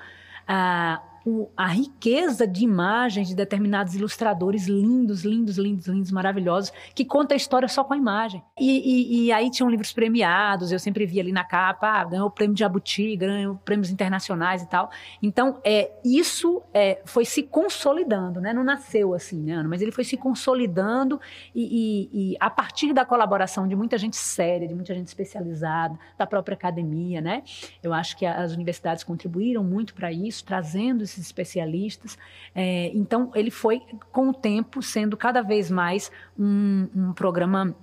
a, 0.47 1.01
o, 1.25 1.49
a 1.55 1.67
riqueza 1.67 2.47
de 2.47 2.63
imagens 2.63 3.27
de 3.27 3.35
determinados 3.35 3.95
ilustradores 3.95 4.67
lindos, 4.67 5.23
lindos, 5.23 5.57
lindos, 5.57 5.87
lindos, 5.87 6.11
maravilhosos, 6.11 6.71
que 6.93 7.05
conta 7.05 7.33
a 7.33 7.37
história 7.37 7.67
só 7.67 7.83
com 7.83 7.93
a 7.93 7.97
imagem. 7.97 8.43
E, 8.59 9.23
e, 9.23 9.25
e 9.25 9.31
aí 9.31 9.49
tinham 9.49 9.69
livros 9.69 9.91
premiados, 9.91 10.71
eu 10.71 10.79
sempre 10.79 11.05
via 11.05 11.21
ali 11.21 11.31
na 11.31 11.43
capa, 11.43 11.87
ah, 11.87 12.05
ganhou 12.05 12.27
o 12.27 12.31
prêmio 12.31 12.53
de 12.53 12.59
Jabuti, 12.59 13.15
ganhou 13.15 13.55
prêmios 13.55 13.89
internacionais 13.89 14.61
e 14.61 14.67
tal. 14.67 14.89
Então, 15.21 15.59
é, 15.63 15.91
isso 16.03 16.61
é, 16.73 17.01
foi 17.05 17.25
se 17.25 17.43
consolidando, 17.43 18.39
né? 18.39 18.53
Não 18.53 18.63
nasceu 18.63 19.13
assim, 19.13 19.41
né, 19.41 19.53
Ana? 19.53 19.69
Mas 19.69 19.81
ele 19.81 19.91
foi 19.91 20.03
se 20.03 20.17
consolidando 20.17 21.19
e, 21.53 22.09
e 22.11 22.37
a 22.39 22.49
partir 22.49 22.93
da 22.93 23.05
colaboração 23.05 23.67
de 23.67 23.75
muita 23.75 23.97
gente 23.97 24.17
séria, 24.17 24.67
de 24.67 24.75
muita 24.75 24.93
gente 24.93 25.07
especializada, 25.07 25.97
da 26.17 26.25
própria 26.25 26.55
academia, 26.55 27.21
né? 27.21 27.43
Eu 27.81 27.93
acho 27.93 28.17
que 28.17 28.25
as 28.25 28.53
universidades 28.53 29.03
contribuíram 29.03 29.63
muito 29.63 29.93
para 29.93 30.11
isso, 30.11 30.43
trazendo 30.43 31.03
esses 31.11 31.25
especialistas. 31.25 32.17
É, 32.53 32.91
então, 32.93 33.31
ele 33.35 33.51
foi, 33.51 33.81
com 34.11 34.29
o 34.29 34.33
tempo, 34.33 34.81
sendo 34.81 35.17
cada 35.17 35.41
vez 35.41 35.69
mais 35.69 36.11
um, 36.37 36.87
um 36.95 37.13
programa 37.13 37.75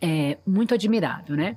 é, 0.00 0.38
muito 0.46 0.74
admirável, 0.74 1.36
né? 1.36 1.56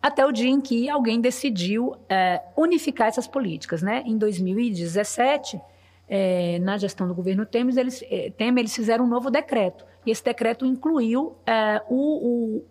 Até 0.00 0.24
o 0.26 0.32
dia 0.32 0.50
em 0.50 0.60
que 0.60 0.88
alguém 0.88 1.20
decidiu 1.20 1.96
é, 2.08 2.42
unificar 2.56 3.08
essas 3.08 3.26
políticas, 3.26 3.82
né? 3.82 4.02
Em 4.04 4.18
2017, 4.18 5.60
é, 6.08 6.58
na 6.58 6.76
gestão 6.76 7.08
do 7.08 7.14
governo 7.14 7.46
Temer 7.46 7.76
eles, 7.78 8.04
é, 8.10 8.30
Temer, 8.30 8.62
eles 8.62 8.74
fizeram 8.74 9.04
um 9.06 9.08
novo 9.08 9.30
decreto. 9.30 9.84
E 10.04 10.10
esse 10.10 10.22
decreto 10.22 10.66
incluiu 10.66 11.36
é, 11.46 11.82
o, 11.88 12.58
o 12.58 12.64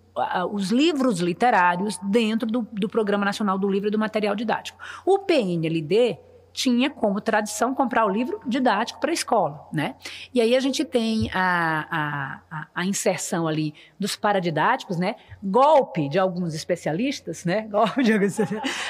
os 0.52 0.70
livros 0.70 1.20
literários 1.20 1.98
dentro 2.04 2.48
do, 2.48 2.68
do 2.72 2.88
Programa 2.88 3.26
Nacional 3.26 3.58
do 3.58 3.68
Livro 3.68 3.88
e 3.88 3.92
do 3.92 3.98
Material 3.98 4.36
Didático. 4.36 4.78
O 5.06 5.20
PNLD 5.20 6.20
tinha 6.54 6.90
como 6.90 7.20
tradição 7.20 7.74
comprar 7.74 8.06
o 8.06 8.10
livro 8.10 8.40
didático 8.46 9.00
para 9.00 9.10
a 9.10 9.14
escola, 9.14 9.68
né? 9.74 9.96
E 10.34 10.40
aí 10.40 10.56
a 10.56 10.60
gente 10.60 10.86
tem 10.86 11.30
a, 11.34 12.40
a, 12.52 12.68
a, 12.76 12.86
inserção 12.86 13.48
ali 13.48 13.74
dos 14.00 14.16
paradidáticos, 14.16 14.98
né? 14.98 15.16
Golpe 15.42 16.08
de 16.08 16.20
alguns 16.20 16.54
especialistas, 16.54 17.44
né? 17.44 17.62
Golpe 17.72 18.04
de 18.04 18.14
alguns 18.14 18.38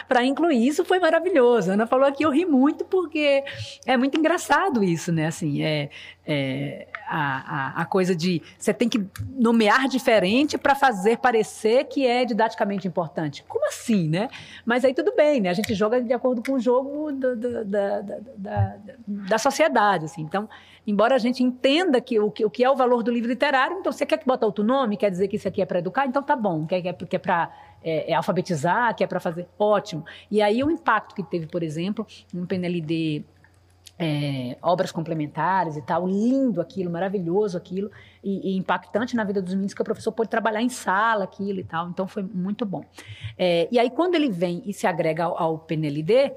para 0.07 0.25
incluir 0.25 0.67
isso 0.67 0.83
foi 0.83 0.99
maravilhoso. 0.99 1.71
A 1.71 1.73
Ana 1.75 1.87
falou 1.87 2.05
aqui, 2.05 2.23
eu 2.23 2.31
ri 2.31 2.45
muito 2.45 2.83
porque 2.83 3.43
é 3.85 3.95
muito 3.95 4.19
engraçado 4.19 4.83
isso, 4.83 5.11
né? 5.11 5.27
Assim, 5.27 5.63
é, 5.63 5.89
é 6.25 6.87
a, 7.07 7.77
a, 7.77 7.81
a, 7.81 7.85
coisa 7.85 8.15
de 8.15 8.41
você 8.57 8.73
tem 8.73 8.89
que 8.89 9.05
nomear 9.29 9.87
diferente 9.87 10.57
para 10.57 10.73
fazer 10.73 11.17
parecer 11.17 11.85
que 11.85 12.05
é 12.05 12.25
didaticamente 12.25 12.87
importante. 12.87 13.43
Como 13.47 13.67
assim, 13.67 14.09
né? 14.09 14.29
Mas 14.65 14.83
aí 14.83 14.93
tudo 14.93 15.13
bem, 15.15 15.41
né? 15.41 15.49
A 15.49 15.53
gente 15.53 15.73
joga 15.73 16.01
de 16.01 16.11
acordo 16.11 16.41
com 16.43 16.53
o 16.53 16.59
jogo 16.59 17.11
do, 17.11 17.35
do, 17.35 17.52
da, 17.63 18.01
da, 18.01 18.19
da, 18.37 18.75
da, 19.07 19.37
sociedade, 19.37 20.05
assim. 20.05 20.21
Então, 20.21 20.49
embora 20.87 21.15
a 21.15 21.17
gente 21.17 21.43
entenda 21.43 21.99
que 22.01 22.19
o, 22.19 22.31
que 22.31 22.45
o 22.45 22.49
que 22.49 22.63
é 22.63 22.69
o 22.69 22.75
valor 22.75 23.03
do 23.03 23.11
livro 23.11 23.29
literário, 23.29 23.77
então 23.79 23.91
você 23.91 24.05
quer 24.05 24.17
que 24.17 24.25
bota 24.25 24.45
outro 24.45 24.63
nome, 24.63 24.97
quer 24.97 25.11
dizer 25.11 25.27
que 25.27 25.35
isso 25.35 25.47
aqui 25.47 25.61
é 25.61 25.65
para 25.65 25.79
educar, 25.79 26.05
então 26.05 26.23
tá 26.23 26.35
bom, 26.35 26.65
quer, 26.65 26.81
quer, 26.81 26.93
quer 26.93 27.19
para 27.19 27.51
é, 27.83 28.11
é, 28.11 28.13
alfabetizar, 28.15 28.95
que 28.95 29.03
é 29.03 29.07
para 29.07 29.19
fazer, 29.19 29.47
ótimo. 29.59 30.05
E 30.31 30.41
aí 30.41 30.63
o 30.63 30.71
impacto 30.71 31.13
que 31.13 31.23
teve, 31.23 31.47
por 31.47 31.61
exemplo, 31.61 32.07
no 32.33 32.47
PNLD 32.47 33.25
é, 33.97 34.57
obras 34.61 34.91
complementares 34.91 35.77
e 35.77 35.81
tal, 35.81 36.07
lindo 36.07 36.59
aquilo, 36.59 36.89
maravilhoso 36.89 37.57
aquilo, 37.57 37.91
e, 38.23 38.51
e, 38.51 38.57
impactante 38.57 39.15
na 39.15 39.23
vida 39.23 39.41
dos 39.41 39.53
meninos, 39.53 39.73
que 39.73 39.81
o 39.81 39.85
professor 39.85 40.11
pôde 40.11 40.29
trabalhar 40.29 40.61
em 40.61 40.69
sala 40.69 41.25
aquilo 41.25 41.59
e 41.59 41.63
tal, 41.63 41.89
então 41.89 42.07
foi 42.07 42.23
muito 42.23 42.65
bom. 42.65 42.83
É, 43.37 43.67
e 43.71 43.77
aí, 43.77 43.89
quando 43.89 44.15
ele 44.15 44.29
vem 44.29 44.63
e 44.65 44.73
se 44.73 44.87
agrega 44.87 45.25
ao, 45.25 45.37
ao 45.37 45.57
PNLD, 45.59 46.33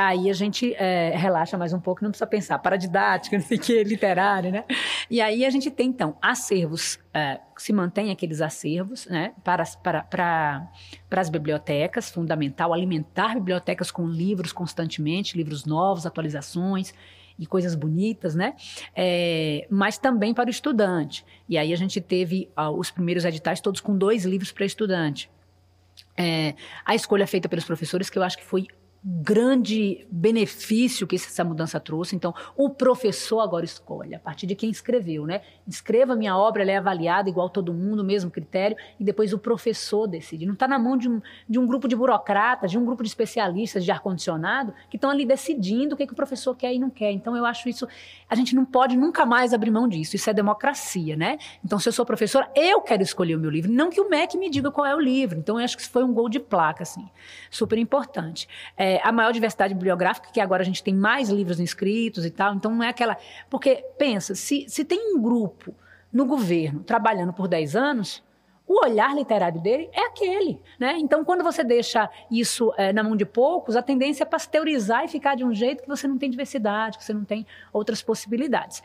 aí 0.00 0.30
a 0.30 0.32
gente 0.32 0.74
é, 0.78 1.14
relaxa 1.14 1.58
mais 1.58 1.74
um 1.74 1.78
pouco, 1.78 2.02
não 2.02 2.10
precisa 2.10 2.26
pensar 2.26 2.58
para 2.58 2.76
didática, 2.76 3.36
não 3.36 3.44
sei 3.44 3.58
o 3.58 3.60
que, 3.60 3.84
literário, 3.84 4.50
né? 4.50 4.64
E 5.10 5.20
aí 5.20 5.44
a 5.44 5.50
gente 5.50 5.70
tem, 5.70 5.88
então, 5.88 6.16
acervos, 6.22 6.98
é, 7.12 7.38
se 7.58 7.70
mantém 7.70 8.10
aqueles 8.10 8.40
acervos, 8.40 9.06
né, 9.06 9.34
para, 9.44 9.62
para, 9.82 10.02
para, 10.04 10.70
para 11.08 11.20
as 11.20 11.28
bibliotecas, 11.28 12.10
fundamental, 12.10 12.72
alimentar 12.72 13.34
bibliotecas 13.34 13.90
com 13.90 14.06
livros 14.06 14.52
constantemente, 14.52 15.36
livros 15.36 15.66
novos, 15.66 16.06
atualizações, 16.06 16.94
e 17.38 17.46
coisas 17.46 17.74
bonitas, 17.74 18.34
né? 18.34 18.54
É, 18.94 19.66
mas 19.70 19.96
também 19.96 20.34
para 20.34 20.48
o 20.48 20.50
estudante. 20.50 21.24
E 21.48 21.56
aí 21.56 21.72
a 21.72 21.76
gente 21.76 21.98
teve 21.98 22.50
uh, 22.54 22.68
os 22.68 22.90
primeiros 22.90 23.24
editais 23.24 23.62
todos 23.62 23.80
com 23.80 23.96
dois 23.96 24.26
livros 24.26 24.52
para 24.52 24.66
estudante. 24.66 25.30
É, 26.14 26.54
a 26.84 26.94
escolha 26.94 27.26
feita 27.26 27.48
pelos 27.48 27.64
professores, 27.64 28.10
que 28.10 28.18
eu 28.18 28.22
acho 28.22 28.36
que 28.36 28.44
foi 28.44 28.66
grande 29.02 30.06
benefício 30.10 31.06
que 31.06 31.16
essa 31.16 31.42
mudança 31.42 31.80
trouxe. 31.80 32.14
Então, 32.14 32.34
o 32.54 32.68
professor 32.68 33.40
agora 33.40 33.64
escolhe, 33.64 34.14
a 34.14 34.18
partir 34.18 34.46
de 34.46 34.54
quem 34.54 34.68
escreveu, 34.70 35.24
né? 35.26 35.40
Escreva 35.66 36.14
minha 36.14 36.36
obra, 36.36 36.62
ela 36.62 36.70
é 36.70 36.76
avaliada 36.76 37.28
igual 37.28 37.48
todo 37.48 37.72
mundo, 37.72 38.04
mesmo 38.04 38.30
critério, 38.30 38.76
e 38.98 39.04
depois 39.04 39.32
o 39.32 39.38
professor 39.38 40.06
decide. 40.06 40.44
Não 40.44 40.52
está 40.52 40.68
na 40.68 40.78
mão 40.78 40.98
de 40.98 41.08
um, 41.08 41.22
de 41.48 41.58
um 41.58 41.66
grupo 41.66 41.88
de 41.88 41.96
burocratas, 41.96 42.70
de 42.70 42.78
um 42.78 42.84
grupo 42.84 43.02
de 43.02 43.08
especialistas 43.08 43.84
de 43.84 43.90
ar-condicionado, 43.90 44.74
que 44.90 44.96
estão 44.96 45.08
ali 45.08 45.24
decidindo 45.24 45.94
o 45.94 45.96
que, 45.96 46.06
que 46.06 46.12
o 46.12 46.16
professor 46.16 46.54
quer 46.54 46.74
e 46.74 46.78
não 46.78 46.90
quer. 46.90 47.10
Então, 47.10 47.34
eu 47.34 47.46
acho 47.46 47.68
isso, 47.70 47.88
a 48.30 48.36
gente 48.36 48.54
não 48.54 48.64
pode 48.64 48.96
nunca 48.96 49.26
mais 49.26 49.52
abrir 49.52 49.72
mão 49.72 49.88
disso. 49.88 50.14
Isso 50.14 50.30
é 50.30 50.32
democracia, 50.32 51.16
né? 51.16 51.36
Então, 51.64 51.80
se 51.80 51.88
eu 51.88 51.92
sou 51.92 52.06
professora, 52.06 52.48
eu 52.54 52.80
quero 52.80 53.02
escolher 53.02 53.34
o 53.34 53.40
meu 53.40 53.50
livro, 53.50 53.72
não 53.72 53.90
que 53.90 54.00
o 54.00 54.08
MEC 54.08 54.38
me 54.38 54.48
diga 54.48 54.70
qual 54.70 54.86
é 54.86 54.94
o 54.94 55.00
livro. 55.00 55.36
Então, 55.36 55.58
eu 55.58 55.64
acho 55.64 55.76
que 55.76 55.82
isso 55.82 55.90
foi 55.90 56.04
um 56.04 56.14
gol 56.14 56.28
de 56.28 56.38
placa, 56.38 56.84
assim, 56.84 57.10
super 57.50 57.76
importante. 57.76 58.48
É, 58.76 59.00
a 59.02 59.10
maior 59.10 59.32
diversidade 59.32 59.74
bibliográfica, 59.74 60.30
que 60.32 60.40
agora 60.40 60.62
a 60.62 60.64
gente 60.64 60.80
tem 60.80 60.94
mais 60.94 61.28
livros 61.28 61.58
inscritos 61.58 62.24
e 62.24 62.30
tal, 62.30 62.54
então 62.54 62.72
não 62.72 62.84
é 62.84 62.88
aquela. 62.88 63.16
Porque, 63.50 63.84
pensa, 63.98 64.36
se, 64.36 64.64
se 64.68 64.84
tem 64.84 65.12
um 65.12 65.20
grupo 65.20 65.74
no 66.12 66.24
governo 66.24 66.84
trabalhando 66.84 67.32
por 67.32 67.48
10 67.48 67.74
anos, 67.74 68.22
o 68.70 68.86
olhar 68.86 69.12
literário 69.16 69.60
dele 69.60 69.90
é 69.92 70.06
aquele, 70.06 70.62
né? 70.78 70.96
Então, 70.96 71.24
quando 71.24 71.42
você 71.42 71.64
deixa 71.64 72.08
isso 72.30 72.72
é, 72.78 72.92
na 72.92 73.02
mão 73.02 73.16
de 73.16 73.26
poucos, 73.26 73.74
a 73.74 73.82
tendência 73.82 74.22
é 74.22 74.24
pasteurizar 74.24 75.04
e 75.04 75.08
ficar 75.08 75.34
de 75.34 75.42
um 75.44 75.52
jeito 75.52 75.82
que 75.82 75.88
você 75.88 76.06
não 76.06 76.16
tem 76.16 76.30
diversidade, 76.30 76.96
que 76.96 77.02
você 77.02 77.12
não 77.12 77.24
tem 77.24 77.44
outras 77.72 78.00
possibilidades. 78.00 78.80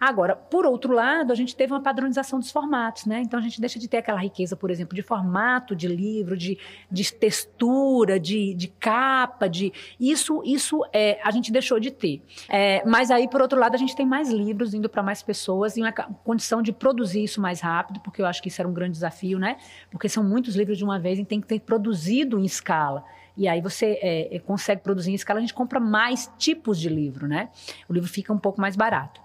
Agora, 0.00 0.34
por 0.34 0.66
outro 0.66 0.92
lado, 0.92 1.30
a 1.32 1.36
gente 1.36 1.54
teve 1.54 1.72
uma 1.72 1.80
padronização 1.80 2.40
dos 2.40 2.50
formatos, 2.50 3.06
né? 3.06 3.20
Então, 3.20 3.38
a 3.38 3.42
gente 3.42 3.60
deixa 3.60 3.78
de 3.78 3.86
ter 3.86 3.98
aquela 3.98 4.18
riqueza, 4.18 4.56
por 4.56 4.72
exemplo, 4.72 4.96
de 4.96 5.02
formato 5.02 5.76
de 5.76 5.86
livro, 5.86 6.36
de, 6.36 6.58
de 6.90 7.14
textura, 7.14 8.18
de, 8.18 8.54
de 8.54 8.66
capa, 8.66 9.48
de 9.48 9.72
isso, 10.00 10.42
isso 10.44 10.84
é, 10.92 11.20
a 11.22 11.30
gente 11.30 11.52
deixou 11.52 11.78
de 11.78 11.92
ter. 11.92 12.24
É, 12.48 12.82
mas 12.84 13.08
aí, 13.08 13.28
por 13.28 13.40
outro 13.40 13.56
lado, 13.56 13.76
a 13.76 13.78
gente 13.78 13.94
tem 13.94 14.04
mais 14.04 14.30
livros 14.30 14.74
indo 14.74 14.88
para 14.88 15.00
mais 15.00 15.22
pessoas 15.22 15.76
e 15.76 15.80
uma 15.80 15.92
condição 15.92 16.60
de 16.60 16.72
produzir 16.72 17.22
isso 17.22 17.40
mais 17.40 17.60
rápido, 17.60 18.00
porque 18.00 18.20
eu 18.20 18.26
acho 18.26 18.42
que 18.42 18.48
isso 18.48 18.60
era 18.60 18.68
um 18.68 18.74
grande 18.74 18.94
desafio 18.94 19.27
desafio, 19.28 19.38
né? 19.38 19.56
Porque 19.90 20.08
são 20.08 20.24
muitos 20.24 20.56
livros 20.56 20.78
de 20.78 20.84
uma 20.84 20.98
vez 20.98 21.18
e 21.18 21.24
tem 21.24 21.40
que 21.40 21.46
ter 21.46 21.60
produzido 21.60 22.38
em 22.38 22.44
escala. 22.44 23.04
E 23.36 23.46
aí 23.46 23.60
você 23.60 23.98
é, 24.02 24.36
é, 24.36 24.38
consegue 24.40 24.82
produzir 24.82 25.12
em 25.12 25.14
escala, 25.14 25.38
a 25.38 25.40
gente 25.40 25.54
compra 25.54 25.78
mais 25.78 26.28
tipos 26.38 26.78
de 26.78 26.88
livro, 26.88 27.28
né? 27.28 27.50
O 27.88 27.92
livro 27.92 28.08
fica 28.08 28.32
um 28.32 28.38
pouco 28.38 28.60
mais 28.60 28.74
barato. 28.74 29.20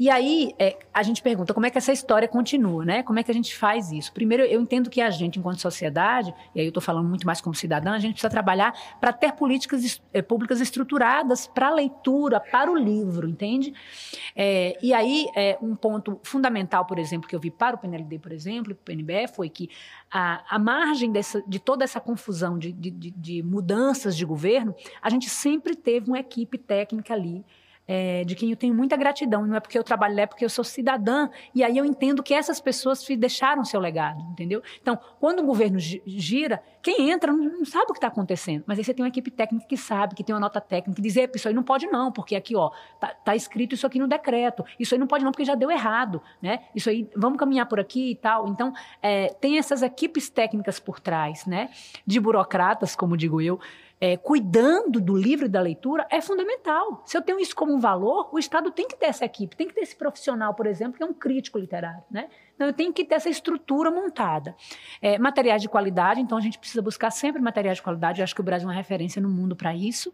E 0.00 0.08
aí 0.08 0.54
é, 0.58 0.78
a 0.94 1.02
gente 1.02 1.20
pergunta 1.20 1.52
como 1.52 1.66
é 1.66 1.70
que 1.70 1.76
essa 1.76 1.92
história 1.92 2.26
continua, 2.26 2.86
né? 2.86 3.02
Como 3.02 3.18
é 3.18 3.22
que 3.22 3.30
a 3.30 3.34
gente 3.34 3.54
faz 3.54 3.92
isso? 3.92 4.10
Primeiro, 4.14 4.42
eu 4.44 4.58
entendo 4.58 4.88
que 4.88 4.98
a 4.98 5.10
gente, 5.10 5.38
enquanto 5.38 5.60
sociedade, 5.60 6.32
e 6.54 6.60
aí 6.60 6.64
eu 6.64 6.70
estou 6.70 6.82
falando 6.82 7.06
muito 7.06 7.26
mais 7.26 7.38
como 7.42 7.54
cidadã, 7.54 7.92
a 7.92 7.98
gente 7.98 8.12
precisa 8.12 8.30
trabalhar 8.30 8.72
para 8.98 9.12
ter 9.12 9.32
políticas 9.32 10.00
é, 10.10 10.22
públicas 10.22 10.58
estruturadas 10.58 11.46
para 11.46 11.68
a 11.68 11.74
leitura, 11.74 12.40
para 12.40 12.72
o 12.72 12.76
livro, 12.78 13.28
entende? 13.28 13.74
É, 14.34 14.74
e 14.82 14.94
aí, 14.94 15.26
é, 15.36 15.58
um 15.60 15.76
ponto 15.76 16.18
fundamental, 16.22 16.86
por 16.86 16.98
exemplo, 16.98 17.28
que 17.28 17.36
eu 17.36 17.40
vi 17.40 17.50
para 17.50 17.76
o 17.76 17.78
PNLD, 17.78 18.20
por 18.20 18.32
exemplo, 18.32 18.72
e 18.72 18.74
para 18.74 18.80
o 18.80 18.96
PNBE, 18.96 19.28
foi 19.28 19.50
que 19.50 19.68
a, 20.10 20.42
a 20.48 20.58
margem 20.58 21.12
dessa, 21.12 21.42
de 21.46 21.58
toda 21.58 21.84
essa 21.84 22.00
confusão 22.00 22.58
de, 22.58 22.72
de, 22.72 22.90
de 22.90 23.42
mudanças 23.42 24.16
de 24.16 24.24
governo, 24.24 24.74
a 25.02 25.10
gente 25.10 25.28
sempre 25.28 25.76
teve 25.76 26.08
uma 26.08 26.20
equipe 26.20 26.56
técnica 26.56 27.12
ali 27.12 27.44
é, 27.92 28.22
de 28.22 28.36
quem 28.36 28.50
eu 28.50 28.56
tenho 28.56 28.72
muita 28.72 28.96
gratidão. 28.96 29.44
Não 29.44 29.56
é 29.56 29.58
porque 29.58 29.76
eu 29.76 29.82
trabalho 29.82 30.14
lá, 30.14 30.22
é 30.22 30.26
porque 30.26 30.44
eu 30.44 30.48
sou 30.48 30.62
cidadã. 30.62 31.28
E 31.52 31.64
aí 31.64 31.76
eu 31.76 31.84
entendo 31.84 32.22
que 32.22 32.32
essas 32.32 32.60
pessoas 32.60 33.04
deixaram 33.18 33.64
seu 33.64 33.80
legado, 33.80 34.22
entendeu? 34.30 34.62
Então, 34.80 34.96
quando 35.18 35.40
o 35.40 35.42
governo 35.42 35.76
gira, 35.80 36.62
quem 36.80 37.10
entra 37.10 37.32
não, 37.32 37.64
sabe 37.64 37.86
o 37.88 37.92
que 37.92 37.98
está 37.98 38.06
acontecendo. 38.06 38.62
Mas 38.64 38.78
aí 38.78 38.84
você 38.84 38.94
tem 38.94 39.02
uma 39.02 39.08
equipe 39.08 39.28
técnica 39.28 39.66
que 39.66 39.76
sabe, 39.76 40.14
que 40.14 40.22
tem 40.22 40.32
uma 40.32 40.40
nota 40.40 40.60
técnica, 40.60 40.94
que 40.94 41.02
diz, 41.02 41.16
isso 41.34 41.48
aí 41.48 41.54
não 41.54 41.64
pode 41.64 41.88
não, 41.88 42.12
porque 42.12 42.36
aqui, 42.36 42.54
ó, 42.54 42.70
tá, 43.00 43.08
tá, 43.08 43.34
escrito 43.34 43.74
isso 43.74 43.84
aqui 43.88 43.98
no 43.98 44.06
decreto. 44.06 44.64
Isso 44.78 44.94
aí 44.94 44.98
não 45.00 45.08
pode 45.08 45.24
não, 45.24 45.32
porque 45.32 45.44
já 45.44 45.56
deu 45.56 45.68
errado, 45.68 46.22
né? 46.40 46.60
Isso 46.72 46.88
aí, 46.88 47.10
vamos 47.16 47.40
caminhar 47.40 47.66
por 47.66 47.80
aqui 47.80 48.12
e 48.12 48.14
tal. 48.14 48.46
Então, 48.46 48.72
é, 49.02 49.34
tem 49.40 49.58
essas 49.58 49.82
equipes 49.82 50.30
técnicas 50.30 50.78
por 50.78 51.00
trás, 51.00 51.44
né? 51.44 51.70
De 52.06 52.20
burocratas, 52.20 52.94
como 52.94 53.16
digo 53.16 53.40
eu, 53.40 53.58
é, 54.00 54.16
cuidando 54.16 55.00
do 55.00 55.14
livro 55.14 55.44
e 55.44 55.48
da 55.48 55.60
leitura 55.60 56.06
é 56.10 56.20
fundamental. 56.20 57.02
Se 57.04 57.16
eu 57.16 57.22
tenho 57.22 57.38
isso 57.38 57.54
como 57.54 57.74
um 57.74 57.78
valor, 57.78 58.30
o 58.32 58.38
Estado 58.38 58.70
tem 58.70 58.88
que 58.88 58.96
ter 58.96 59.06
essa 59.06 59.24
equipe, 59.24 59.54
tem 59.54 59.68
que 59.68 59.74
ter 59.74 59.82
esse 59.82 59.94
profissional, 59.94 60.54
por 60.54 60.66
exemplo, 60.66 60.96
que 60.96 61.02
é 61.02 61.06
um 61.06 61.12
crítico 61.12 61.58
literário, 61.58 62.02
né? 62.10 62.28
Então, 62.54 62.66
eu 62.66 62.72
tenho 62.72 62.92
que 62.92 63.04
ter 63.04 63.14
essa 63.14 63.28
estrutura 63.28 63.90
montada. 63.90 64.54
É, 65.00 65.18
materiais 65.18 65.62
de 65.62 65.68
qualidade, 65.68 66.20
então 66.20 66.36
a 66.36 66.40
gente 66.40 66.58
precisa 66.58 66.82
buscar 66.82 67.10
sempre 67.10 67.40
materiais 67.40 67.78
de 67.78 67.82
qualidade. 67.82 68.20
Eu 68.20 68.24
acho 68.24 68.34
que 68.34 68.40
o 68.40 68.44
Brasil 68.44 68.68
é 68.68 68.72
uma 68.72 68.76
referência 68.76 69.20
no 69.20 69.28
mundo 69.28 69.54
para 69.54 69.74
isso. 69.74 70.12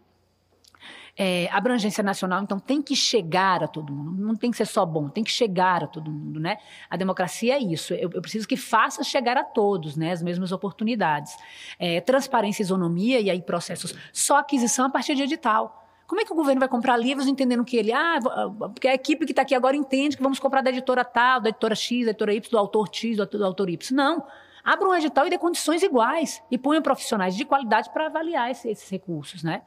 É, 1.17 1.49
abrangência 1.51 2.03
nacional, 2.03 2.43
então 2.43 2.59
tem 2.59 2.81
que 2.81 2.95
chegar 2.95 3.63
a 3.63 3.67
todo 3.67 3.91
mundo, 3.91 4.21
não 4.21 4.35
tem 4.35 4.51
que 4.51 4.57
ser 4.57 4.67
só 4.67 4.85
bom, 4.85 5.09
tem 5.09 5.23
que 5.23 5.31
chegar 5.31 5.83
a 5.83 5.87
todo 5.87 6.11
mundo, 6.11 6.39
né? 6.39 6.57
A 6.89 6.95
democracia 6.95 7.55
é 7.55 7.59
isso, 7.59 7.93
eu, 7.93 8.11
eu 8.13 8.21
preciso 8.21 8.47
que 8.47 8.55
faça 8.55 9.03
chegar 9.03 9.35
a 9.35 9.43
todos, 9.43 9.97
né, 9.97 10.11
as 10.11 10.21
mesmas 10.21 10.51
oportunidades. 10.51 11.35
É, 11.79 11.99
transparência, 12.01 12.61
isonomia 12.61 13.19
e 13.19 13.31
aí 13.31 13.41
processos 13.41 13.95
só 14.13 14.37
aquisição 14.37 14.85
a 14.85 14.89
partir 14.89 15.15
de 15.15 15.23
edital. 15.23 15.85
Como 16.05 16.21
é 16.21 16.25
que 16.25 16.31
o 16.31 16.35
governo 16.35 16.59
vai 16.59 16.69
comprar 16.69 16.95
livros 16.95 17.27
entendendo 17.27 17.65
que 17.65 17.75
ele, 17.75 17.91
ah, 17.91 18.17
ah, 18.17 18.69
porque 18.69 18.87
a 18.87 18.93
equipe 18.93 19.25
que 19.25 19.31
está 19.31 19.41
aqui 19.41 19.53
agora 19.53 19.75
entende 19.75 20.15
que 20.15 20.23
vamos 20.23 20.39
comprar 20.39 20.61
da 20.61 20.69
editora 20.69 21.03
tal, 21.03 21.41
da 21.41 21.49
editora 21.49 21.75
X, 21.75 22.05
da 22.05 22.11
editora 22.11 22.33
Y, 22.33 22.49
do 22.49 22.57
autor 22.57 22.87
X, 22.91 23.17
do 23.17 23.43
autor 23.43 23.69
Y. 23.69 23.95
Não. 23.95 24.23
Abra 24.67 24.89
um 24.89 24.93
edital 24.93 25.25
e 25.25 25.29
dê 25.29 25.37
condições 25.37 25.81
iguais 25.81 26.43
e 26.51 26.57
ponham 26.57 26.81
profissionais 26.81 27.37
de 27.37 27.45
qualidade 27.45 27.89
para 27.89 28.07
avaliar 28.07 28.51
esse, 28.51 28.69
esses 28.69 28.89
recursos. 28.89 29.41
Né? 29.41 29.61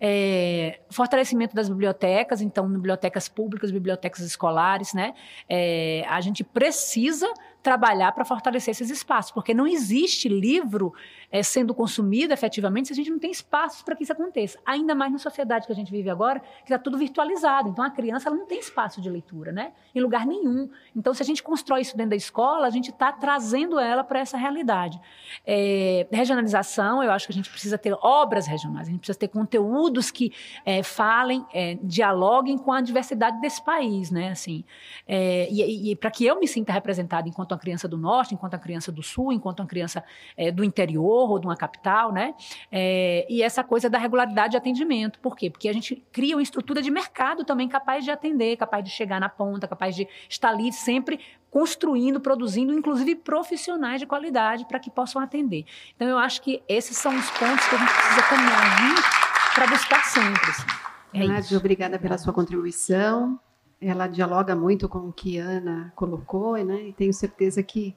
É, 0.00 0.78
fortalecimento 0.90 1.56
das 1.56 1.68
bibliotecas, 1.68 2.40
então, 2.40 2.68
bibliotecas 2.68 3.28
públicas, 3.28 3.72
bibliotecas 3.72 4.20
escolares. 4.20 4.94
Né? 4.94 5.12
É, 5.48 6.04
a 6.08 6.20
gente 6.20 6.44
precisa 6.44 7.26
trabalhar 7.64 8.12
para 8.12 8.26
fortalecer 8.26 8.72
esses 8.72 8.90
espaços, 8.90 9.32
porque 9.32 9.54
não 9.54 9.66
existe 9.66 10.28
livro 10.28 10.92
é, 11.32 11.42
sendo 11.42 11.74
consumido 11.74 12.34
efetivamente 12.34 12.88
se 12.88 12.92
a 12.92 12.96
gente 12.96 13.10
não 13.10 13.18
tem 13.18 13.30
espaços 13.30 13.82
para 13.82 13.96
que 13.96 14.02
isso 14.02 14.12
aconteça. 14.12 14.58
Ainda 14.66 14.94
mais 14.94 15.10
na 15.10 15.18
sociedade 15.18 15.66
que 15.66 15.72
a 15.72 15.74
gente 15.74 15.90
vive 15.90 16.10
agora, 16.10 16.40
que 16.40 16.64
está 16.64 16.78
tudo 16.78 16.98
virtualizado. 16.98 17.70
Então, 17.70 17.82
a 17.82 17.90
criança 17.90 18.28
não 18.28 18.44
tem 18.44 18.60
espaço 18.60 19.00
de 19.00 19.08
leitura, 19.08 19.50
né? 19.50 19.72
Em 19.94 20.00
lugar 20.02 20.26
nenhum. 20.26 20.68
Então, 20.94 21.14
se 21.14 21.22
a 21.22 21.24
gente 21.24 21.42
constrói 21.42 21.80
isso 21.80 21.96
dentro 21.96 22.10
da 22.10 22.16
escola, 22.16 22.66
a 22.66 22.70
gente 22.70 22.90
está 22.90 23.10
trazendo 23.10 23.80
ela 23.80 24.04
para 24.04 24.20
essa 24.20 24.36
realidade. 24.36 25.00
É, 25.46 26.06
regionalização, 26.12 27.02
eu 27.02 27.10
acho 27.10 27.26
que 27.26 27.32
a 27.32 27.34
gente 27.34 27.48
precisa 27.48 27.78
ter 27.78 27.96
obras 28.02 28.46
regionais, 28.46 28.88
a 28.88 28.90
gente 28.90 29.00
precisa 29.00 29.18
ter 29.18 29.28
conteúdos 29.28 30.10
que 30.10 30.32
é, 30.66 30.82
falem, 30.82 31.46
dialoguem 31.82 32.58
com 32.58 32.72
a 32.72 32.82
diversidade 32.82 33.40
desse 33.40 33.64
país, 33.64 34.10
né? 34.10 34.28
Assim, 34.32 34.62
é, 35.08 35.48
e, 35.50 35.92
e 35.92 35.96
para 35.96 36.10
que 36.10 36.26
eu 36.26 36.38
me 36.38 36.46
sinta 36.46 36.70
representada 36.70 37.26
enquanto 37.26 37.53
uma 37.54 37.60
criança 37.60 37.88
do 37.88 37.96
norte, 37.96 38.34
enquanto 38.34 38.54
uma 38.54 38.58
criança 38.58 38.92
do 38.92 39.02
sul, 39.02 39.32
enquanto 39.32 39.60
uma 39.60 39.66
criança 39.66 40.04
é, 40.36 40.50
do 40.50 40.62
interior 40.62 41.30
ou 41.30 41.38
de 41.38 41.46
uma 41.46 41.56
capital, 41.56 42.12
né? 42.12 42.34
É, 42.70 43.26
e 43.28 43.42
essa 43.42 43.64
coisa 43.64 43.88
da 43.88 43.98
regularidade 43.98 44.52
de 44.52 44.56
atendimento. 44.56 45.18
Por 45.20 45.36
quê? 45.36 45.50
Porque 45.50 45.68
a 45.68 45.72
gente 45.72 46.04
cria 46.12 46.36
uma 46.36 46.42
estrutura 46.42 46.82
de 46.82 46.90
mercado 46.90 47.44
também 47.44 47.68
capaz 47.68 48.04
de 48.04 48.10
atender, 48.10 48.56
capaz 48.56 48.84
de 48.84 48.90
chegar 48.90 49.20
na 49.20 49.28
ponta, 49.28 49.66
capaz 49.66 49.94
de 49.94 50.06
estar 50.28 50.50
ali 50.50 50.72
sempre 50.72 51.20
construindo, 51.50 52.20
produzindo, 52.20 52.72
inclusive 52.72 53.14
profissionais 53.14 54.00
de 54.00 54.06
qualidade 54.06 54.66
para 54.66 54.80
que 54.80 54.90
possam 54.90 55.22
atender. 55.22 55.64
Então, 55.94 56.08
eu 56.08 56.18
acho 56.18 56.42
que 56.42 56.62
esses 56.68 56.96
são 56.96 57.16
os 57.16 57.30
pontos 57.30 57.64
que 57.68 57.76
a 57.76 57.78
gente 57.78 57.92
precisa 57.92 58.22
caminhar 58.22 59.54
para 59.54 59.66
buscar 59.68 60.04
sempre. 60.04 60.50
Assim. 60.50 60.66
É 61.14 61.26
Nádia, 61.28 61.56
obrigada 61.56 61.96
pela 61.96 62.18
sua 62.18 62.32
contribuição 62.32 63.38
ela 63.86 64.06
dialoga 64.06 64.56
muito 64.56 64.88
com 64.88 65.08
o 65.08 65.12
que 65.12 65.38
Ana 65.38 65.92
colocou, 65.94 66.56
né? 66.64 66.88
E 66.88 66.92
tenho 66.92 67.12
certeza 67.12 67.62
que 67.62 67.94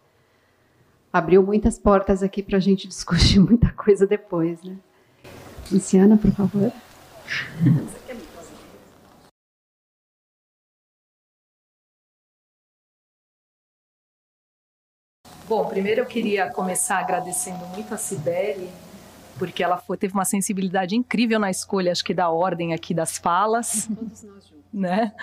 abriu 1.11 1.41
muitas 1.41 1.79
portas 1.79 2.21
aqui 2.21 2.43
para 2.43 2.57
a 2.57 2.59
gente 2.59 2.87
discutir 2.87 3.39
muita 3.41 3.71
coisa 3.71 4.05
depois, 4.05 4.61
né? 4.63 4.77
Luciana, 5.71 6.17
por 6.17 6.31
favor. 6.31 6.71
Bom, 15.47 15.65
primeiro 15.69 16.01
eu 16.01 16.05
queria 16.05 16.49
começar 16.51 16.99
agradecendo 16.99 17.65
muito 17.67 17.93
a 17.93 17.97
Sibeli, 17.97 18.69
porque 19.37 19.63
ela 19.63 19.77
foi, 19.77 19.97
teve 19.97 20.13
uma 20.13 20.25
sensibilidade 20.25 20.95
incrível 20.95 21.39
na 21.39 21.49
escolha, 21.49 21.91
acho 21.91 22.03
que 22.03 22.13
da 22.13 22.29
ordem 22.29 22.73
aqui 22.73 22.93
das 22.93 23.17
falas. 23.17 23.87
Todos 23.93 24.23
nós 24.23 24.47
juntos 24.47 24.57
né? 24.77 25.13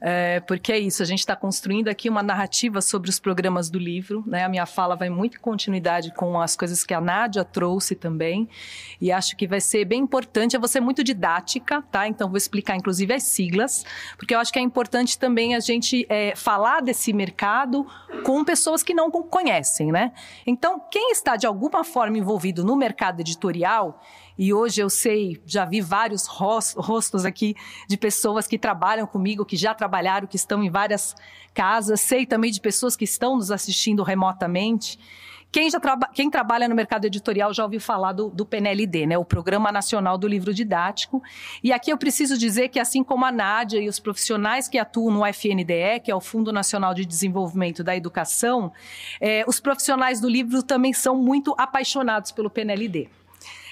É, 0.00 0.40
porque 0.40 0.72
é 0.72 0.78
isso, 0.78 1.02
a 1.02 1.06
gente 1.06 1.20
está 1.20 1.36
construindo 1.36 1.88
aqui 1.88 2.08
uma 2.08 2.22
narrativa 2.22 2.80
sobre 2.80 3.08
os 3.08 3.18
programas 3.18 3.70
do 3.70 3.78
livro, 3.78 4.24
né? 4.26 4.44
A 4.44 4.48
minha 4.48 4.66
fala 4.66 4.96
vai 4.96 5.08
muito 5.08 5.36
em 5.36 5.40
continuidade 5.40 6.12
com 6.12 6.40
as 6.40 6.56
coisas 6.56 6.84
que 6.84 6.92
a 6.92 7.00
Nádia 7.00 7.44
trouxe 7.44 7.94
também, 7.94 8.48
e 9.00 9.12
acho 9.12 9.36
que 9.36 9.46
vai 9.46 9.60
ser 9.60 9.84
bem 9.84 10.02
importante, 10.02 10.54
eu 10.54 10.60
vou 10.60 10.68
ser 10.68 10.80
muito 10.80 11.04
didática, 11.04 11.82
tá? 11.82 12.08
Então 12.08 12.28
vou 12.28 12.36
explicar 12.36 12.76
inclusive 12.76 13.14
as 13.14 13.22
siglas, 13.22 13.84
porque 14.16 14.34
eu 14.34 14.38
acho 14.38 14.52
que 14.52 14.58
é 14.58 14.62
importante 14.62 15.18
também 15.18 15.54
a 15.54 15.60
gente 15.60 16.06
é, 16.08 16.34
falar 16.34 16.80
desse 16.82 17.12
mercado 17.12 17.86
com 18.24 18.44
pessoas 18.44 18.82
que 18.82 18.92
não 18.92 19.10
conhecem, 19.10 19.92
né? 19.92 20.12
Então, 20.46 20.80
quem 20.90 21.12
está 21.12 21.36
de 21.36 21.46
alguma 21.46 21.84
forma 21.84 22.18
envolvido 22.18 22.64
no 22.64 22.76
mercado 22.76 23.20
editorial, 23.20 23.55
e 24.38 24.52
hoje 24.52 24.80
eu 24.80 24.90
sei, 24.90 25.40
já 25.46 25.64
vi 25.64 25.80
vários 25.80 26.26
rostos 26.26 27.24
aqui 27.24 27.54
de 27.88 27.96
pessoas 27.96 28.46
que 28.46 28.58
trabalham 28.58 29.06
comigo, 29.06 29.44
que 29.44 29.56
já 29.56 29.74
trabalharam, 29.74 30.26
que 30.26 30.36
estão 30.36 30.62
em 30.62 30.70
várias 30.70 31.14
casas. 31.54 32.00
Sei 32.00 32.26
também 32.26 32.50
de 32.50 32.60
pessoas 32.60 32.94
que 32.96 33.04
estão 33.04 33.36
nos 33.36 33.50
assistindo 33.50 34.02
remotamente. 34.02 34.98
Quem, 35.50 35.70
já 35.70 35.80
traba 35.80 36.08
quem 36.12 36.28
trabalha 36.28 36.68
no 36.68 36.74
mercado 36.74 37.06
editorial 37.06 37.54
já 37.54 37.64
ouviu 37.64 37.80
falar 37.80 38.12
do, 38.12 38.28
do, 38.28 38.44
PNLD, 38.44 39.06
né, 39.06 39.16
o 39.16 39.24
Programa 39.24 39.72
Nacional 39.72 40.18
do 40.18 40.28
Livro 40.28 40.52
Didático. 40.52 41.22
E 41.62 41.72
aqui 41.72 41.90
eu 41.90 41.96
preciso 41.96 42.36
dizer 42.36 42.68
que, 42.68 42.78
assim 42.78 43.02
como 43.02 43.24
a 43.24 43.32
Nádia 43.32 43.80
e 43.80 43.88
os 43.88 43.98
profissionais 43.98 44.68
que 44.68 44.76
atuam 44.76 45.10
no 45.10 45.24
FNDE, 45.24 46.00
que 46.04 46.10
é 46.10 46.14
o 46.14 46.20
Fundo 46.20 46.52
Nacional 46.52 46.92
de 46.92 47.06
Desenvolvimento 47.06 47.82
da 47.82 47.96
Educação, 47.96 48.70
eh, 49.18 49.44
os 49.46 49.58
profissionais 49.58 50.20
do 50.20 50.28
livro 50.28 50.62
também 50.62 50.92
são 50.92 51.16
muito 51.16 51.54
apaixonados 51.56 52.32
pelo 52.32 52.50
PNLD. 52.50 53.08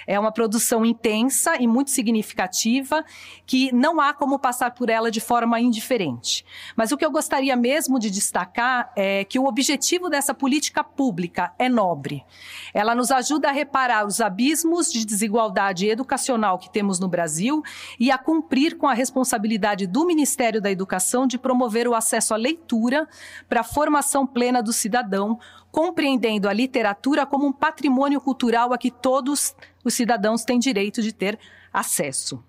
É 0.06 0.18
uma 0.18 0.32
produção 0.32 0.84
intensa 0.84 1.56
e 1.60 1.66
muito 1.66 1.90
significativa 1.90 3.04
que 3.46 3.72
não 3.74 4.00
há 4.00 4.12
como 4.12 4.38
passar 4.38 4.72
por 4.72 4.88
ela 4.88 5.10
de 5.10 5.20
forma 5.20 5.60
indiferente. 5.60 6.44
Mas 6.76 6.92
o 6.92 6.96
que 6.96 7.04
eu 7.04 7.10
gostaria 7.10 7.56
mesmo 7.56 7.98
de 7.98 8.10
destacar 8.10 8.92
é 8.96 9.24
que 9.24 9.38
o 9.38 9.46
objetivo 9.46 10.08
dessa 10.08 10.34
política 10.34 10.82
pública 10.82 11.52
é 11.58 11.68
nobre. 11.68 12.24
Ela 12.72 12.94
nos 12.94 13.10
ajuda 13.10 13.48
a 13.48 13.52
reparar 13.52 14.06
os 14.06 14.20
abismos 14.20 14.92
de 14.92 15.04
desigualdade 15.04 15.88
educacional 15.88 16.58
que 16.58 16.70
temos 16.70 16.98
no 16.98 17.08
Brasil 17.08 17.62
e 17.98 18.10
a 18.10 18.18
cumprir 18.18 18.76
com 18.76 18.86
a 18.86 18.94
responsabilidade 18.94 19.86
do 19.86 20.06
Ministério 20.06 20.60
da 20.60 20.70
Educação 20.70 21.26
de 21.26 21.38
promover 21.38 21.88
o 21.88 21.94
acesso 21.94 22.34
à 22.34 22.36
leitura 22.36 23.08
para 23.48 23.60
a 23.60 23.64
formação 23.64 24.26
plena 24.26 24.62
do 24.62 24.72
cidadão, 24.72 25.38
compreendendo 25.70 26.48
a 26.48 26.52
literatura 26.52 27.26
como 27.26 27.46
um 27.46 27.52
patrimônio 27.52 28.20
cultural 28.20 28.72
a 28.72 28.78
que 28.78 28.90
todos 28.90 29.54
os 29.84 29.94
cidadãos 29.94 30.44
têm 30.44 30.58
direito 30.58 31.02
de 31.02 31.12
ter 31.12 31.38
acesso. 31.72 32.42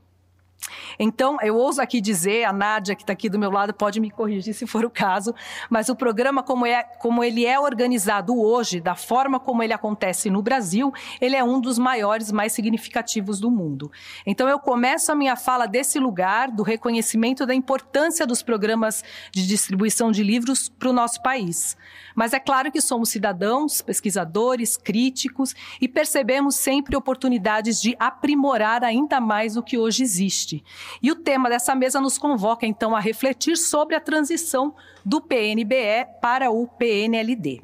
Então, 0.97 1.37
eu 1.41 1.55
ouso 1.55 1.81
aqui 1.81 1.99
dizer, 1.99 2.45
a 2.45 2.53
Nádia, 2.53 2.95
que 2.95 3.03
está 3.03 3.13
aqui 3.13 3.29
do 3.29 3.39
meu 3.39 3.51
lado, 3.51 3.73
pode 3.73 3.99
me 3.99 4.09
corrigir 4.09 4.53
se 4.53 4.65
for 4.65 4.85
o 4.85 4.89
caso, 4.89 5.33
mas 5.69 5.89
o 5.89 5.95
programa, 5.95 6.41
como, 6.43 6.65
é, 6.65 6.83
como 6.83 7.23
ele 7.23 7.45
é 7.45 7.59
organizado 7.59 8.39
hoje, 8.39 8.79
da 8.79 8.95
forma 8.95 9.39
como 9.39 9.61
ele 9.63 9.73
acontece 9.73 10.29
no 10.29 10.41
Brasil, 10.41 10.93
ele 11.19 11.35
é 11.35 11.43
um 11.43 11.59
dos 11.59 11.77
maiores, 11.77 12.31
mais 12.31 12.53
significativos 12.53 13.39
do 13.39 13.51
mundo. 13.51 13.91
Então, 14.25 14.47
eu 14.47 14.59
começo 14.59 15.11
a 15.11 15.15
minha 15.15 15.35
fala 15.35 15.65
desse 15.65 15.99
lugar, 15.99 16.51
do 16.51 16.63
reconhecimento 16.63 17.45
da 17.45 17.53
importância 17.53 18.25
dos 18.25 18.41
programas 18.41 19.03
de 19.31 19.45
distribuição 19.45 20.11
de 20.11 20.23
livros 20.23 20.69
para 20.69 20.89
o 20.89 20.93
nosso 20.93 21.21
país. 21.21 21.77
Mas 22.15 22.33
é 22.33 22.39
claro 22.39 22.71
que 22.71 22.79
somos 22.79 23.09
cidadãos, 23.09 23.81
pesquisadores, 23.81 24.77
críticos 24.77 25.53
e 25.81 25.87
percebemos 25.87 26.55
sempre 26.55 26.95
oportunidades 26.95 27.81
de 27.81 27.95
aprimorar 27.99 28.83
ainda 28.83 29.19
mais 29.19 29.57
o 29.57 29.63
que 29.63 29.77
hoje 29.77 30.03
existe. 30.03 30.54
E 31.01 31.11
o 31.11 31.15
tema 31.15 31.49
dessa 31.49 31.75
mesa 31.75 31.99
nos 31.99 32.17
convoca 32.17 32.65
então 32.65 32.95
a 32.95 32.99
refletir 32.99 33.57
sobre 33.57 33.95
a 33.95 33.99
transição 33.99 34.75
do 35.03 35.21
PNBE 35.21 36.05
para 36.21 36.51
o 36.51 36.67
PNLD. 36.67 37.61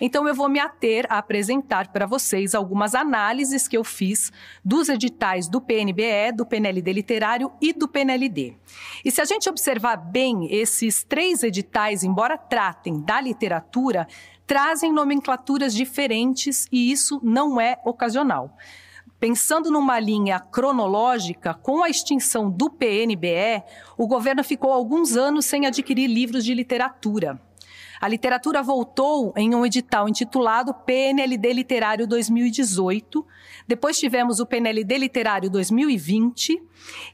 Então, 0.00 0.26
eu 0.26 0.34
vou 0.34 0.48
me 0.48 0.58
ater 0.58 1.06
a 1.10 1.18
apresentar 1.18 1.88
para 1.88 2.06
vocês 2.06 2.54
algumas 2.54 2.94
análises 2.94 3.66
que 3.66 3.76
eu 3.76 3.84
fiz 3.84 4.32
dos 4.64 4.88
editais 4.88 5.48
do 5.48 5.60
PNBE, 5.60 6.32
do 6.34 6.46
PNLD 6.46 6.92
Literário 6.92 7.52
e 7.60 7.72
do 7.72 7.88
PNLD. 7.88 8.56
E 9.04 9.10
se 9.10 9.20
a 9.20 9.24
gente 9.24 9.48
observar 9.48 9.96
bem, 9.96 10.52
esses 10.52 11.02
três 11.02 11.42
editais, 11.42 12.04
embora 12.04 12.38
tratem 12.38 13.00
da 13.00 13.20
literatura, 13.20 14.06
trazem 14.46 14.92
nomenclaturas 14.92 15.74
diferentes 15.74 16.66
e 16.72 16.90
isso 16.90 17.20
não 17.22 17.60
é 17.60 17.78
ocasional. 17.84 18.56
Pensando 19.20 19.70
numa 19.70 19.98
linha 19.98 20.38
cronológica, 20.38 21.52
com 21.52 21.82
a 21.82 21.90
extinção 21.90 22.48
do 22.48 22.70
PNBE, 22.70 23.64
o 23.96 24.06
governo 24.06 24.44
ficou 24.44 24.72
alguns 24.72 25.16
anos 25.16 25.44
sem 25.44 25.66
adquirir 25.66 26.06
livros 26.06 26.44
de 26.44 26.54
literatura. 26.54 27.40
A 28.00 28.06
literatura 28.06 28.62
voltou 28.62 29.32
em 29.36 29.54
um 29.56 29.66
edital 29.66 30.08
intitulado 30.08 30.72
PNLD 30.72 31.52
Literário 31.52 32.06
2018. 32.06 33.26
Depois 33.66 33.98
tivemos 33.98 34.38
o 34.38 34.46
PNLD 34.46 34.98
Literário 34.98 35.50
2020. 35.50 36.62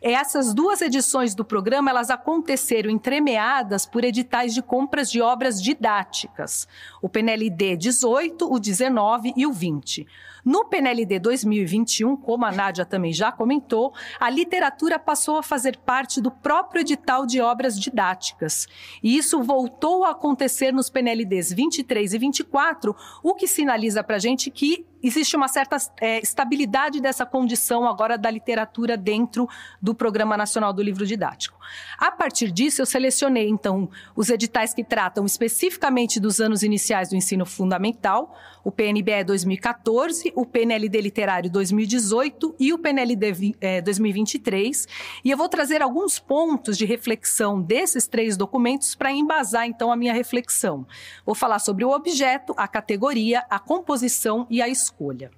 Essas 0.03 0.53
duas 0.53 0.83
edições 0.83 1.35
do 1.35 1.43
programa, 1.43 1.91
elas 1.91 2.11
aconteceram 2.11 2.91
entremeadas 2.91 3.87
por 3.87 4.05
editais 4.05 4.53
de 4.53 4.61
compras 4.61 5.11
de 5.11 5.23
obras 5.23 5.63
didáticas. 5.63 6.69
O 7.01 7.09
PNLD 7.09 7.77
18, 7.77 8.53
o 8.53 8.59
19 8.59 9.33
e 9.35 9.47
o 9.47 9.53
20. 9.53 10.07
No 10.45 10.67
PNLD 10.67 11.19
2021, 11.19 12.17
como 12.17 12.45
a 12.45 12.53
Nádia 12.53 12.85
também 12.85 13.13
já 13.13 13.33
comentou, 13.33 13.95
a 14.21 14.29
literatura 14.29 14.99
passou 14.99 15.39
a 15.39 15.43
fazer 15.43 15.79
parte 15.79 16.21
do 16.21 16.31
próprio 16.31 16.81
edital 16.81 17.25
de 17.25 17.41
obras 17.41 17.81
didáticas. 17.81 18.67
E 19.03 19.17
isso 19.17 19.43
voltou 19.43 20.05
a 20.05 20.11
acontecer 20.11 20.73
nos 20.73 20.91
PNLDs 20.91 21.53
23 21.53 22.13
e 22.13 22.19
24, 22.19 22.95
o 23.23 23.35
que 23.35 23.49
sinaliza 23.49 24.05
para 24.05 24.17
a 24.17 24.19
gente 24.21 24.51
que 24.51 24.87
existe 25.07 25.37
uma 25.37 25.49
certa 25.49 25.77
é, 26.01 26.19
estabilidade 26.21 27.01
dessa 27.01 27.27
condição 27.27 27.87
agora 27.87 28.17
da 28.17 28.31
literatura 28.31 28.97
dentro 28.97 29.47
do 29.81 29.95
Programa 29.95 30.35
Nacional 30.35 30.73
do 30.73 30.83
Livro 30.83 31.05
Didático. 31.05 31.59
A 31.99 32.11
partir 32.11 32.51
disso, 32.51 32.81
eu 32.81 32.87
selecionei, 32.87 33.49
então, 33.49 33.89
os 34.17 34.31
editais 34.31 34.73
que 34.73 34.83
tratam 34.83 35.27
especificamente 35.27 36.19
dos 36.19 36.41
anos 36.41 36.63
iniciais 36.63 37.11
do 37.11 37.17
ensino 37.17 37.45
fundamental, 37.45 38.35
o 38.65 38.73
PNBE 38.73 39.25
2014, 39.27 40.33
o 40.35 40.47
PNLD 40.47 41.01
Literário 41.03 41.51
2018 41.51 42.57
e 42.59 42.73
o 42.73 42.79
PNLD 42.79 43.57
é, 43.61 43.83
2023. 43.83 44.89
E 45.23 45.31
eu 45.31 45.37
vou 45.37 45.49
trazer 45.49 45.83
alguns 45.83 46.19
pontos 46.19 46.79
de 46.79 46.87
reflexão 46.87 47.61
desses 47.61 48.07
três 48.07 48.37
documentos 48.39 48.95
para 48.95 49.13
embasar, 49.13 49.67
então, 49.67 49.93
a 49.93 49.97
minha 49.97 50.15
reflexão. 50.15 50.87
Vou 51.27 51.35
falar 51.35 51.59
sobre 51.59 51.85
o 51.85 51.91
objeto, 51.91 52.55
a 52.57 52.67
categoria, 52.67 53.45
a 53.51 53.59
composição 53.59 54.47
e 54.49 54.63
a 54.63 54.69
escolha 54.69 54.94
escolha. 54.95 55.31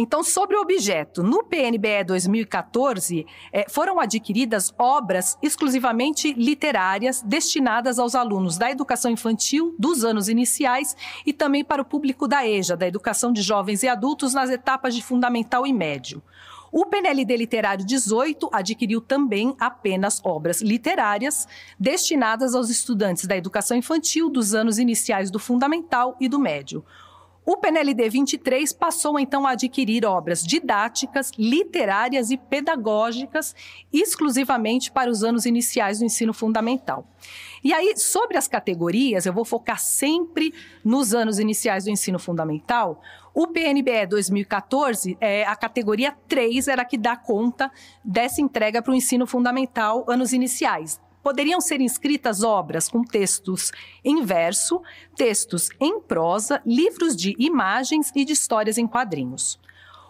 Então, 0.00 0.22
sobre 0.22 0.56
o 0.56 0.60
objeto, 0.60 1.24
no 1.24 1.42
PNBE 1.42 2.04
2014, 2.06 3.26
eh, 3.52 3.66
foram 3.68 3.98
adquiridas 3.98 4.72
obras 4.78 5.36
exclusivamente 5.42 6.32
literárias 6.34 7.20
destinadas 7.20 7.98
aos 7.98 8.14
alunos 8.14 8.56
da 8.56 8.70
educação 8.70 9.10
infantil 9.10 9.74
dos 9.76 10.04
anos 10.04 10.28
iniciais 10.28 10.96
e 11.26 11.32
também 11.32 11.64
para 11.64 11.82
o 11.82 11.84
público 11.84 12.28
da 12.28 12.46
EJA, 12.46 12.76
da 12.76 12.86
educação 12.86 13.32
de 13.32 13.42
jovens 13.42 13.82
e 13.82 13.88
adultos 13.88 14.32
nas 14.32 14.50
etapas 14.50 14.94
de 14.94 15.02
fundamental 15.02 15.66
e 15.66 15.72
médio. 15.72 16.22
O 16.70 16.86
PNLD 16.86 17.36
Literário 17.36 17.84
18 17.84 18.50
adquiriu 18.52 19.00
também 19.00 19.56
apenas 19.58 20.20
obras 20.22 20.60
literárias 20.60 21.48
destinadas 21.80 22.54
aos 22.54 22.70
estudantes 22.70 23.26
da 23.26 23.36
educação 23.36 23.76
infantil 23.76 24.30
dos 24.30 24.54
anos 24.54 24.78
iniciais 24.78 25.28
do 25.28 25.40
fundamental 25.40 26.14
e 26.20 26.28
do 26.28 26.38
médio. 26.38 26.84
O 27.50 27.56
PNLD 27.56 28.10
23 28.10 28.74
passou 28.74 29.18
então 29.18 29.46
a 29.46 29.52
adquirir 29.52 30.04
obras 30.04 30.42
didáticas, 30.42 31.32
literárias 31.38 32.30
e 32.30 32.36
pedagógicas 32.36 33.56
exclusivamente 33.90 34.92
para 34.92 35.10
os 35.10 35.24
anos 35.24 35.46
iniciais 35.46 35.98
do 35.98 36.04
ensino 36.04 36.34
fundamental. 36.34 37.06
E 37.64 37.72
aí, 37.72 37.94
sobre 37.96 38.36
as 38.36 38.46
categorias, 38.46 39.24
eu 39.24 39.32
vou 39.32 39.46
focar 39.46 39.80
sempre 39.80 40.52
nos 40.84 41.14
anos 41.14 41.38
iniciais 41.38 41.84
do 41.84 41.90
ensino 41.90 42.18
fundamental. 42.18 43.00
O 43.32 43.46
PNBE 43.46 44.06
2014, 44.06 45.16
é, 45.18 45.46
a 45.46 45.56
categoria 45.56 46.14
3 46.28 46.68
era 46.68 46.82
a 46.82 46.84
que 46.84 46.98
dá 46.98 47.16
conta 47.16 47.72
dessa 48.04 48.42
entrega 48.42 48.82
para 48.82 48.92
o 48.92 48.94
ensino 48.94 49.26
fundamental 49.26 50.04
anos 50.06 50.34
iniciais 50.34 51.00
poderiam 51.28 51.60
ser 51.60 51.82
inscritas 51.82 52.42
obras 52.42 52.88
com 52.88 53.04
textos 53.04 53.70
em 54.02 54.24
verso, 54.24 54.80
textos 55.14 55.68
em 55.78 56.00
prosa, 56.00 56.62
livros 56.64 57.14
de 57.14 57.36
imagens 57.38 58.10
e 58.16 58.24
de 58.24 58.32
histórias 58.32 58.78
em 58.78 58.86
quadrinhos. 58.86 59.60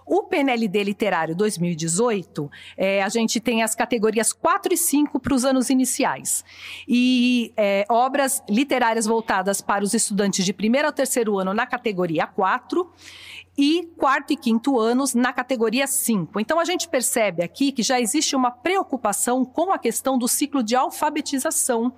O 0.07 0.23
PNLD 0.23 0.85
Literário 0.85 1.35
2018, 1.35 2.49
é, 2.77 3.03
a 3.03 3.09
gente 3.09 3.41
tem 3.41 3.65
as 3.65 3.75
categorias 3.75 4.33
4 4.33 4.73
e 4.73 4.77
5 4.77 5.19
para 5.19 5.35
os 5.35 5.45
anos 5.45 5.71
iniciais. 5.71 6.45
E 6.87 7.53
é, 7.57 7.85
obras 7.91 8.41
literárias 8.49 9.05
voltadas 9.05 9.61
para 9.61 9.83
os 9.83 9.95
estudantes 9.95 10.45
de 10.45 10.53
primeiro 10.53 10.87
ao 10.87 10.93
terceiro 10.93 11.37
ano 11.37 11.53
na 11.53 11.67
categoria 11.67 12.29
4 12.29 12.89
e 13.59 13.91
quarto 13.99 14.33
e 14.33 14.37
quinto 14.37 14.79
anos 14.79 15.15
na 15.15 15.33
categoria 15.33 15.85
5. 15.89 16.39
Então 16.39 16.61
a 16.61 16.65
gente 16.65 16.89
percebe 16.89 17.43
aqui 17.43 17.73
que 17.73 17.83
já 17.83 18.01
existe 18.01 18.37
uma 18.37 18.53
preocupação 18.53 19.45
com 19.45 19.73
a 19.73 19.79
questão 19.79 20.17
do 20.17 20.29
ciclo 20.29 20.63
de 20.63 20.77
alfabetização 20.77 21.93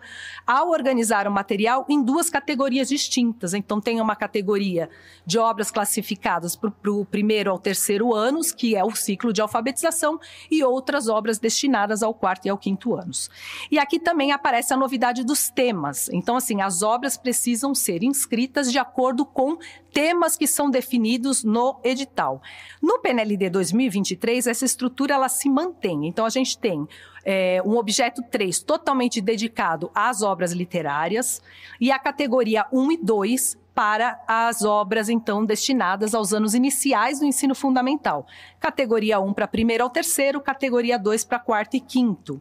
ao 0.46 0.70
organizar 0.70 1.28
o 1.28 1.30
material 1.30 1.84
em 1.86 2.02
duas 2.02 2.30
categorias 2.30 2.88
distintas. 2.88 3.52
Então 3.52 3.78
tem 3.78 4.00
uma 4.00 4.16
categoria 4.16 4.88
de 5.26 5.38
obras 5.38 5.70
classificadas 5.70 6.56
para 6.56 6.90
o 6.90 7.04
primeiro 7.04 7.50
ao 7.50 7.58
terceiro 7.58 8.14
anos, 8.14 8.52
que 8.52 8.74
é 8.74 8.82
o 8.82 8.96
ciclo 8.96 9.30
de 9.30 9.42
alfabetização, 9.42 10.18
e 10.50 10.64
outras 10.64 11.10
obras 11.10 11.38
destinadas 11.38 12.02
ao 12.02 12.14
quarto 12.14 12.46
e 12.46 12.48
ao 12.48 12.56
quinto 12.56 12.94
anos. 12.94 13.28
E 13.70 13.78
aqui 13.78 13.98
também 13.98 14.32
aparece 14.32 14.72
a 14.72 14.78
novidade 14.78 15.22
dos 15.22 15.50
temas. 15.50 16.08
Então 16.08 16.36
assim, 16.36 16.62
as 16.62 16.82
obras 16.82 17.18
precisam 17.18 17.74
ser 17.74 18.02
inscritas 18.02 18.72
de 18.72 18.78
acordo 18.78 19.26
com 19.26 19.58
temas 19.92 20.36
que 20.36 20.46
são 20.46 20.70
definidos 20.70 21.44
no 21.44 21.80
edital. 21.84 22.42
No 22.80 22.98
PNLD 23.00 23.50
2023, 23.50 24.46
essa 24.46 24.64
estrutura 24.64 25.14
ela 25.14 25.28
se 25.28 25.48
mantém. 25.48 26.06
Então, 26.06 26.24
a 26.24 26.30
gente 26.30 26.58
tem 26.58 26.86
é, 27.24 27.62
um 27.64 27.76
objeto 27.76 28.22
3 28.30 28.60
totalmente 28.60 29.20
dedicado 29.20 29.90
às 29.94 30.22
obras 30.22 30.52
literárias 30.52 31.42
e 31.80 31.90
a 31.90 31.98
categoria 31.98 32.66
1 32.72 32.92
e 32.92 32.96
2 32.96 33.58
para 33.74 34.22
as 34.26 34.62
obras, 34.62 35.08
então, 35.08 35.44
destinadas 35.44 36.14
aos 36.14 36.32
anos 36.32 36.54
iniciais 36.54 37.20
do 37.20 37.24
ensino 37.24 37.54
fundamental. 37.54 38.26
Categoria 38.58 39.20
1 39.20 39.32
para 39.32 39.48
primeiro 39.48 39.84
ao 39.84 39.90
terceiro, 39.90 40.40
categoria 40.40 40.98
2 40.98 41.24
para 41.24 41.38
quarto 41.38 41.76
e 41.76 41.80
quinto. 41.80 42.40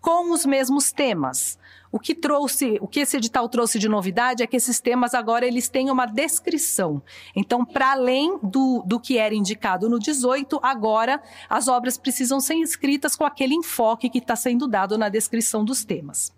Com 0.00 0.32
os 0.32 0.44
mesmos 0.44 0.90
temas. 0.90 1.58
O 1.92 2.00
que 2.00 2.14
trouxe, 2.14 2.78
o 2.80 2.88
que 2.88 3.00
esse 3.00 3.18
edital 3.18 3.46
trouxe 3.50 3.78
de 3.78 3.86
novidade 3.86 4.42
é 4.42 4.46
que 4.46 4.56
esses 4.56 4.80
temas 4.80 5.12
agora 5.12 5.46
eles 5.46 5.68
têm 5.68 5.90
uma 5.90 6.06
descrição. 6.06 7.02
Então, 7.36 7.66
para 7.66 7.92
além 7.92 8.38
do, 8.42 8.82
do 8.86 8.98
que 8.98 9.18
era 9.18 9.34
indicado 9.34 9.90
no 9.90 9.98
18, 9.98 10.58
agora 10.62 11.22
as 11.50 11.68
obras 11.68 11.98
precisam 11.98 12.40
ser 12.40 12.54
escritas 12.54 13.14
com 13.14 13.24
aquele 13.24 13.54
enfoque 13.54 14.08
que 14.08 14.18
está 14.18 14.34
sendo 14.34 14.66
dado 14.66 14.96
na 14.96 15.10
descrição 15.10 15.62
dos 15.62 15.84
temas. 15.84 16.32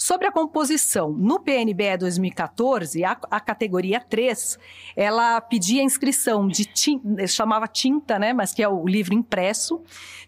Sobre 0.00 0.28
a 0.28 0.32
composição, 0.32 1.10
no 1.10 1.40
PNBE 1.40 1.96
2014, 1.98 3.04
a, 3.04 3.18
a 3.28 3.40
categoria 3.40 3.98
3, 3.98 4.56
ela 4.94 5.40
pedia 5.40 5.82
inscrição 5.82 6.46
de 6.46 6.64
tinta, 6.66 7.26
chamava 7.26 7.66
tinta, 7.66 8.16
né, 8.16 8.32
mas 8.32 8.54
que 8.54 8.62
é 8.62 8.68
o 8.68 8.86
livro 8.86 9.12
impresso, 9.12 9.82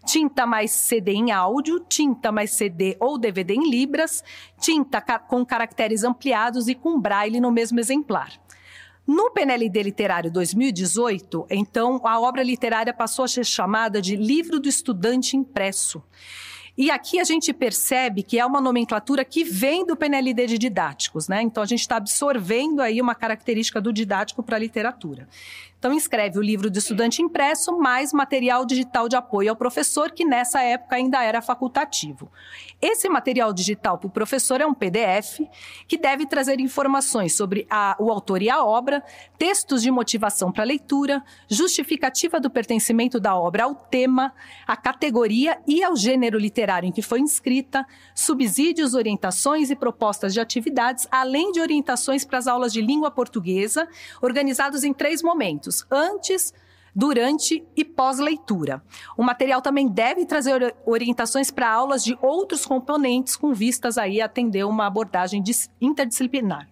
tinta 0.05 0.45
mais 0.45 0.71
CD 0.71 1.13
em 1.13 1.31
áudio, 1.31 1.79
tinta 1.87 2.33
mais 2.33 2.51
CD 2.51 2.97
ou 2.99 3.17
DVD 3.17 3.53
em 3.53 3.69
libras, 3.69 4.21
tinta 4.59 4.99
ca 4.99 5.17
com 5.17 5.45
caracteres 5.45 6.03
ampliados 6.03 6.67
e 6.67 6.75
com 6.75 6.99
braille 6.99 7.39
no 7.39 7.49
mesmo 7.49 7.79
exemplar. 7.79 8.33
No 9.07 9.31
PNLD 9.31 9.83
Literário 9.83 10.29
2018, 10.29 11.47
então, 11.49 12.01
a 12.03 12.19
obra 12.19 12.43
literária 12.43 12.93
passou 12.93 13.23
a 13.23 13.27
ser 13.27 13.45
chamada 13.45 14.01
de 14.01 14.17
Livro 14.17 14.59
do 14.59 14.67
Estudante 14.67 15.37
Impresso. 15.37 16.03
E 16.81 16.89
aqui 16.89 17.19
a 17.19 17.23
gente 17.23 17.53
percebe 17.53 18.23
que 18.23 18.39
é 18.39 18.43
uma 18.43 18.59
nomenclatura 18.59 19.23
que 19.23 19.43
vem 19.43 19.85
do 19.85 19.95
PNLD 19.95 20.47
de 20.47 20.57
didáticos, 20.57 21.27
né? 21.27 21.39
Então 21.39 21.61
a 21.61 21.65
gente 21.67 21.81
está 21.81 21.97
absorvendo 21.97 22.81
aí 22.81 22.99
uma 22.99 23.13
característica 23.13 23.79
do 23.79 23.93
didático 23.93 24.41
para 24.41 24.55
a 24.55 24.59
literatura. 24.59 25.27
Então, 25.81 25.91
inscreve 25.93 26.37
o 26.37 26.43
livro 26.43 26.69
do 26.69 26.77
estudante 26.77 27.23
impresso 27.23 27.75
mais 27.75 28.13
material 28.13 28.67
digital 28.67 29.09
de 29.09 29.15
apoio 29.15 29.49
ao 29.49 29.55
professor, 29.55 30.11
que 30.11 30.23
nessa 30.23 30.61
época 30.61 30.95
ainda 30.95 31.23
era 31.23 31.41
facultativo. 31.41 32.31
Esse 32.79 33.09
material 33.09 33.51
digital 33.51 33.97
para 33.97 34.05
o 34.05 34.11
professor 34.11 34.61
é 34.61 34.65
um 34.65 34.75
PDF 34.75 35.41
que 35.87 35.97
deve 35.97 36.27
trazer 36.27 36.59
informações 36.59 37.35
sobre 37.35 37.65
a, 37.67 37.95
o 37.97 38.11
autor 38.11 38.43
e 38.43 38.49
a 38.49 38.63
obra, 38.63 39.03
textos 39.39 39.81
de 39.81 39.89
motivação 39.89 40.51
para 40.51 40.63
leitura, 40.63 41.23
justificativa 41.49 42.39
do 42.39 42.51
pertencimento 42.51 43.19
da 43.19 43.35
obra 43.35 43.63
ao 43.63 43.73
tema, 43.73 44.35
a 44.67 44.77
categoria 44.77 45.59
e 45.67 45.83
ao 45.83 45.95
gênero 45.95 46.37
literário 46.37 46.87
em 46.87 46.91
que 46.91 47.01
foi 47.01 47.21
inscrita, 47.21 47.87
subsídios, 48.13 48.93
orientações 48.93 49.71
e 49.71 49.75
propostas 49.75 50.31
de 50.31 50.39
atividades, 50.39 51.07
além 51.09 51.51
de 51.51 51.59
orientações 51.59 52.23
para 52.23 52.37
as 52.37 52.45
aulas 52.45 52.71
de 52.71 52.81
língua 52.81 53.09
portuguesa, 53.09 53.87
organizados 54.21 54.83
em 54.83 54.93
três 54.93 55.23
momentos 55.23 55.70
antes, 55.89 56.53
durante 56.95 57.65
e 57.75 57.83
pós-leitura. 57.85 58.83
O 59.17 59.23
material 59.23 59.61
também 59.61 59.87
deve 59.87 60.25
trazer 60.25 60.75
orientações 60.85 61.49
para 61.49 61.71
aulas 61.71 62.03
de 62.03 62.17
outros 62.21 62.65
componentes 62.65 63.35
com 63.35 63.53
vistas 63.53 63.97
aí 63.97 64.21
a 64.21 64.25
atender 64.25 64.65
uma 64.65 64.87
abordagem 64.87 65.43
interdisciplinar. 65.79 66.70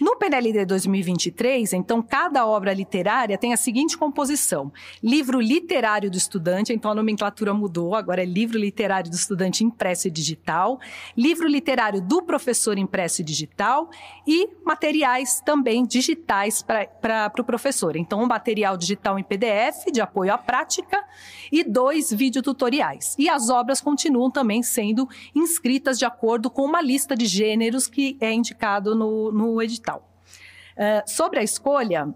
No 0.00 0.16
PNLD 0.16 0.66
2023, 0.66 1.72
então, 1.72 2.02
cada 2.02 2.44
obra 2.44 2.72
literária 2.72 3.38
tem 3.38 3.52
a 3.52 3.56
seguinte 3.56 3.96
composição: 3.96 4.72
livro 5.00 5.40
literário 5.40 6.10
do 6.10 6.16
estudante, 6.16 6.72
então 6.72 6.90
a 6.90 6.94
nomenclatura 6.94 7.54
mudou, 7.54 7.94
agora 7.94 8.22
é 8.22 8.24
livro 8.24 8.58
literário 8.58 9.08
do 9.08 9.14
estudante 9.14 9.62
impresso 9.62 10.08
e 10.08 10.10
digital, 10.10 10.80
livro 11.16 11.46
literário 11.46 12.00
do 12.00 12.22
professor 12.22 12.76
impresso 12.76 13.20
e 13.20 13.24
digital 13.24 13.88
e 14.26 14.48
materiais 14.64 15.40
também 15.40 15.86
digitais 15.86 16.60
para 16.60 17.28
o 17.28 17.30
pro 17.30 17.44
professor. 17.44 17.94
Então, 17.94 18.20
um 18.20 18.26
material 18.26 18.76
digital 18.76 19.16
em 19.16 19.22
PDF 19.22 19.92
de 19.92 20.00
apoio 20.00 20.32
à 20.32 20.38
prática 20.38 21.04
e 21.52 21.62
dois 21.62 22.12
videotutoriais. 22.12 23.14
E 23.16 23.28
as 23.28 23.48
obras 23.48 23.80
continuam 23.80 24.30
também 24.30 24.62
sendo 24.62 25.08
inscritas 25.34 25.98
de 25.98 26.04
acordo 26.04 26.50
com 26.50 26.64
uma 26.64 26.80
lista 26.80 27.14
de 27.14 27.26
gêneros 27.26 27.86
que 27.86 28.16
é 28.20 28.32
indicado 28.32 28.94
no, 28.96 29.30
no 29.30 29.62
edital. 29.62 29.93
Uh, 30.76 31.02
sobre 31.06 31.38
a 31.38 31.42
escolha, 31.42 32.12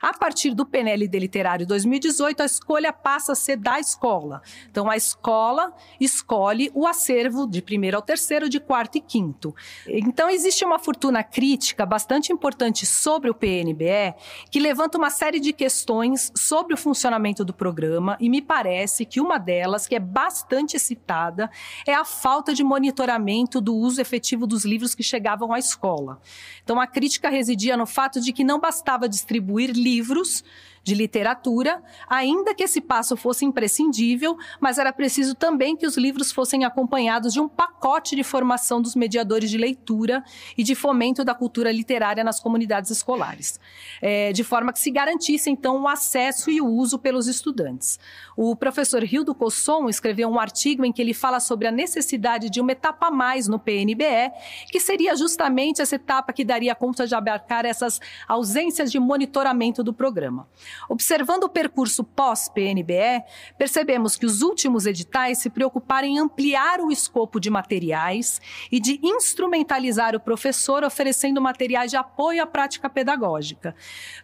a 0.00 0.12
partir 0.12 0.54
do 0.54 0.64
PNLD 0.64 1.18
Literário 1.18 1.66
2018, 1.66 2.42
a 2.42 2.46
escolha 2.46 2.92
passa 2.92 3.32
a 3.32 3.34
ser 3.34 3.56
da 3.56 3.80
escola. 3.80 4.42
Então, 4.70 4.90
a 4.90 4.96
escola 4.96 5.72
escolhe 6.00 6.70
o 6.74 6.86
acervo 6.86 7.46
de 7.46 7.60
primeiro 7.60 7.96
ao 7.96 8.02
terceiro, 8.02 8.48
de 8.48 8.60
quarto 8.60 8.96
e 8.98 9.00
quinto. 9.00 9.54
Então, 9.86 10.30
existe 10.30 10.64
uma 10.64 10.78
fortuna 10.78 11.22
crítica 11.22 11.84
bastante 11.84 12.32
importante 12.32 12.86
sobre 12.86 13.30
o 13.30 13.34
PNBE, 13.34 14.14
que 14.50 14.60
levanta 14.60 14.98
uma 14.98 15.10
série 15.10 15.40
de 15.40 15.52
questões 15.52 16.32
sobre 16.36 16.74
o 16.74 16.76
funcionamento 16.76 17.44
do 17.44 17.52
programa, 17.52 18.16
e 18.20 18.28
me 18.28 18.40
parece 18.40 19.04
que 19.04 19.20
uma 19.20 19.38
delas, 19.38 19.86
que 19.86 19.94
é 19.94 20.00
bastante 20.00 20.78
citada, 20.78 21.50
é 21.86 21.94
a 21.94 22.04
falta 22.04 22.54
de 22.54 22.62
monitoramento 22.62 23.60
do 23.60 23.74
uso 23.74 24.00
efetivo 24.00 24.46
dos 24.46 24.64
livros 24.64 24.94
que 24.94 25.02
chegavam 25.02 25.52
à 25.52 25.58
escola. 25.58 26.20
Então, 26.62 26.80
a 26.80 26.86
crítica 26.86 27.28
residia 27.28 27.76
no 27.76 27.86
fato 27.86 28.20
de 28.20 28.32
que 28.32 28.44
não 28.44 28.60
bastava 28.60 29.08
distribuir 29.08 29.70
livros 29.78 30.44
de 30.88 30.94
literatura, 30.94 31.82
ainda 32.08 32.54
que 32.54 32.64
esse 32.64 32.80
passo 32.80 33.14
fosse 33.14 33.44
imprescindível, 33.44 34.38
mas 34.58 34.78
era 34.78 34.90
preciso 34.90 35.34
também 35.34 35.76
que 35.76 35.86
os 35.86 35.98
livros 35.98 36.32
fossem 36.32 36.64
acompanhados 36.64 37.34
de 37.34 37.40
um 37.40 37.46
pacote 37.46 38.16
de 38.16 38.24
formação 38.24 38.80
dos 38.80 38.96
mediadores 38.96 39.50
de 39.50 39.58
leitura 39.58 40.24
e 40.56 40.62
de 40.62 40.74
fomento 40.74 41.22
da 41.22 41.34
cultura 41.34 41.70
literária 41.70 42.24
nas 42.24 42.40
comunidades 42.40 42.90
escolares, 42.90 43.60
é, 44.00 44.32
de 44.32 44.42
forma 44.42 44.72
que 44.72 44.80
se 44.80 44.90
garantisse, 44.90 45.50
então, 45.50 45.82
o 45.82 45.88
acesso 45.88 46.50
e 46.50 46.58
o 46.58 46.66
uso 46.66 46.98
pelos 46.98 47.26
estudantes. 47.26 48.00
O 48.34 48.56
professor 48.56 49.02
Rildo 49.02 49.34
Cosson 49.34 49.90
escreveu 49.90 50.28
um 50.28 50.40
artigo 50.40 50.86
em 50.86 50.92
que 50.92 51.02
ele 51.02 51.12
fala 51.12 51.38
sobre 51.38 51.68
a 51.68 51.70
necessidade 51.70 52.48
de 52.48 52.60
uma 52.62 52.72
etapa 52.72 53.08
a 53.08 53.10
mais 53.10 53.46
no 53.46 53.58
PNBE, 53.58 54.32
que 54.70 54.80
seria 54.80 55.14
justamente 55.14 55.82
essa 55.82 55.96
etapa 55.96 56.32
que 56.32 56.44
daria 56.44 56.74
conta 56.74 57.06
de 57.06 57.14
abarcar 57.14 57.66
essas 57.66 58.00
ausências 58.26 58.90
de 58.90 58.98
monitoramento 58.98 59.82
do 59.84 59.92
programa. 59.92 60.48
Observando 60.88 61.44
o 61.44 61.48
percurso 61.48 62.04
pós-PNBE, 62.04 63.22
percebemos 63.56 64.16
que 64.16 64.26
os 64.26 64.42
últimos 64.42 64.86
editais 64.86 65.38
se 65.38 65.50
preocuparam 65.50 66.08
em 66.08 66.18
ampliar 66.18 66.80
o 66.80 66.90
escopo 66.90 67.40
de 67.40 67.50
materiais 67.50 68.40
e 68.70 68.78
de 68.78 69.00
instrumentalizar 69.02 70.14
o 70.14 70.20
professor 70.20 70.84
oferecendo 70.84 71.40
materiais 71.40 71.90
de 71.90 71.96
apoio 71.96 72.42
à 72.42 72.46
prática 72.46 72.88
pedagógica. 72.90 73.74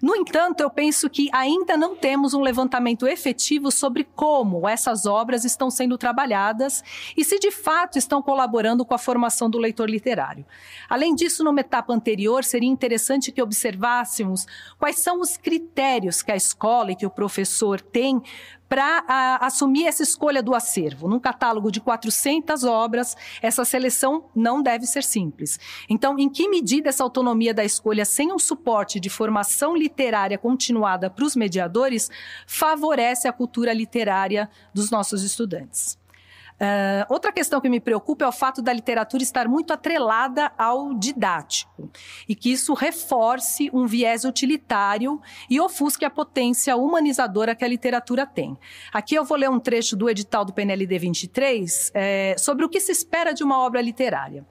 No 0.03 0.15
entanto, 0.15 0.61
eu 0.61 0.71
penso 0.71 1.09
que 1.09 1.29
ainda 1.33 1.77
não 1.77 1.97
temos 1.97 2.35
um 2.35 2.41
levantamento 2.41 3.07
efetivo 3.07 3.71
sobre 3.71 4.05
como 4.05 4.69
essas 4.69 5.07
obras 5.07 5.45
estão 5.45 5.71
sendo 5.71 5.97
trabalhadas 5.97 6.83
e 7.17 7.25
se 7.25 7.39
de 7.39 7.51
fato 7.51 7.99
estão 7.99 8.21
colaborando 8.21 8.85
com 8.85 8.95
a 8.95 8.99
formação 8.99 9.49
do 9.49 9.59
leitor 9.59 9.89
literário. 9.89 10.45
Além 10.89 11.15
disso, 11.15 11.45
numa 11.45 11.61
etapa 11.61 11.93
anterior, 11.93 12.45
seria 12.45 12.69
interessante 12.69 13.33
que 13.33 13.43
observássemos 13.43 14.47
quais 14.79 14.99
são 14.99 15.21
os 15.21 15.37
critérios 15.37 16.23
que 16.23 16.33
a 16.33 16.37
escola 16.45 16.93
e 16.93 16.97
que 16.97 17.07
o 17.07 17.11
professor 17.11 17.81
tem 17.81 18.23
para 18.69 19.39
assumir 19.41 19.87
essa 19.87 20.03
escolha 20.03 20.43
do 20.43 20.55
acervo. 20.55 21.07
Num 21.09 21.21
catálogo 21.21 21.71
de 21.71 21.81
400 21.81 22.65
obras, 22.65 23.17
essa 23.41 23.65
seleção 23.65 24.25
não 24.35 24.63
deve 24.63 24.87
ser 24.87 25.05
simples. 25.05 25.59
Então, 25.89 26.19
em 26.19 26.29
que 26.29 26.49
medida 26.49 26.89
essa 26.89 27.05
autonomia 27.05 27.55
da 27.55 27.65
escolha, 27.65 28.05
sem 28.05 28.33
um 28.33 28.39
suporte 28.39 28.99
de 28.99 29.09
formação 29.09 29.77
literária 29.77 30.39
continuada 30.39 31.09
para 31.09 31.25
os 31.25 31.37
mediadores, 31.37 32.11
favorece 32.47 33.29
a 33.29 33.33
cultura 33.33 33.73
literária 33.73 34.51
dos 34.73 34.91
nossos 34.91 35.23
estudantes? 35.23 35.99
Uh, 36.55 37.13
outra 37.13 37.33
questão 37.33 37.61
que 37.61 37.69
me 37.69 37.81
preocupa 37.81 38.25
é 38.25 38.29
o 38.29 38.33
fato 38.33 38.63
da 38.63 38.73
literatura 38.73 39.23
estar 39.23 39.49
muito 39.49 39.73
atrelada 39.73 40.53
ao 40.57 40.95
didático 40.95 41.91
e 42.29 42.35
que 42.35 42.53
isso 42.53 42.75
reforce 42.75 43.69
um 43.73 43.87
viés 43.87 44.25
utilitário 44.25 45.21
e 45.51 45.61
ofusque 45.61 46.05
a 46.05 46.11
potência 46.11 46.77
humanizadora 46.77 47.57
que 47.57 47.65
a 47.65 47.69
literatura 47.69 48.25
tem. 48.25 48.57
Aqui 48.93 49.17
eu 49.17 49.25
vou 49.25 49.37
ler 49.37 49.51
um 49.51 49.59
trecho 49.59 49.97
do 49.97 50.09
edital 50.09 50.45
do 50.45 50.53
PNLD 50.53 50.97
23 50.97 51.91
é, 51.93 52.37
sobre 52.39 52.65
o 52.65 52.69
que 52.69 52.81
se 52.81 52.93
espera 52.93 53.35
de 53.35 53.43
uma 53.43 53.59
obra 53.59 53.81
literária. 53.81 54.47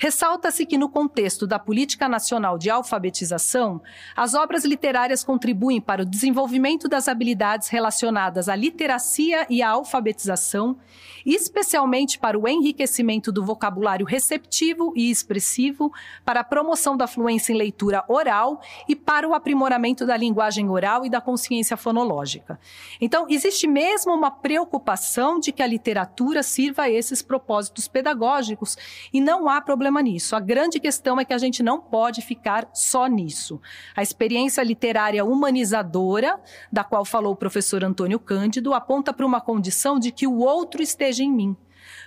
Ressalta-se 0.00 0.64
que, 0.64 0.78
no 0.78 0.88
contexto 0.88 1.44
da 1.44 1.58
Política 1.58 2.08
Nacional 2.08 2.56
de 2.56 2.70
Alfabetização, 2.70 3.82
as 4.14 4.32
obras 4.32 4.64
literárias 4.64 5.24
contribuem 5.24 5.80
para 5.80 6.02
o 6.02 6.04
desenvolvimento 6.04 6.88
das 6.88 7.08
habilidades 7.08 7.66
relacionadas 7.66 8.48
à 8.48 8.54
literacia 8.54 9.44
e 9.50 9.60
à 9.60 9.70
alfabetização, 9.70 10.78
especialmente 11.26 12.16
para 12.16 12.38
o 12.38 12.46
enriquecimento 12.46 13.32
do 13.32 13.44
vocabulário 13.44 14.06
receptivo 14.06 14.92
e 14.94 15.10
expressivo, 15.10 15.92
para 16.24 16.40
a 16.40 16.44
promoção 16.44 16.96
da 16.96 17.08
fluência 17.08 17.52
em 17.52 17.56
leitura 17.56 18.04
oral 18.06 18.60
e 18.88 18.94
para 18.94 19.28
o 19.28 19.34
aprimoramento 19.34 20.06
da 20.06 20.16
linguagem 20.16 20.70
oral 20.70 21.04
e 21.04 21.10
da 21.10 21.20
consciência 21.20 21.76
fonológica. 21.76 22.60
Então, 23.00 23.26
existe 23.28 23.66
mesmo 23.66 24.14
uma 24.14 24.30
preocupação 24.30 25.40
de 25.40 25.50
que 25.50 25.62
a 25.62 25.66
literatura 25.66 26.44
sirva 26.44 26.82
a 26.82 26.90
esses 26.90 27.20
propósitos 27.20 27.88
pedagógicos 27.88 28.76
e 29.12 29.20
não 29.20 29.48
há 29.48 29.60
problema 29.60 29.87
problema 29.88 30.02
nisso. 30.02 30.36
A 30.36 30.40
grande 30.40 30.78
questão 30.78 31.18
é 31.18 31.24
que 31.24 31.32
a 31.32 31.38
gente 31.38 31.62
não 31.62 31.80
pode 31.80 32.20
ficar 32.20 32.68
só 32.74 33.06
nisso. 33.06 33.60
A 33.96 34.02
experiência 34.02 34.62
literária 34.62 35.24
humanizadora, 35.24 36.38
da 36.70 36.84
qual 36.84 37.04
falou 37.04 37.32
o 37.32 37.36
professor 37.36 37.82
Antônio 37.82 38.18
Cândido, 38.18 38.74
aponta 38.74 39.12
para 39.12 39.24
uma 39.24 39.40
condição 39.40 39.98
de 39.98 40.12
que 40.12 40.26
o 40.26 40.38
outro 40.38 40.82
esteja 40.82 41.24
em 41.24 41.32
mim 41.32 41.56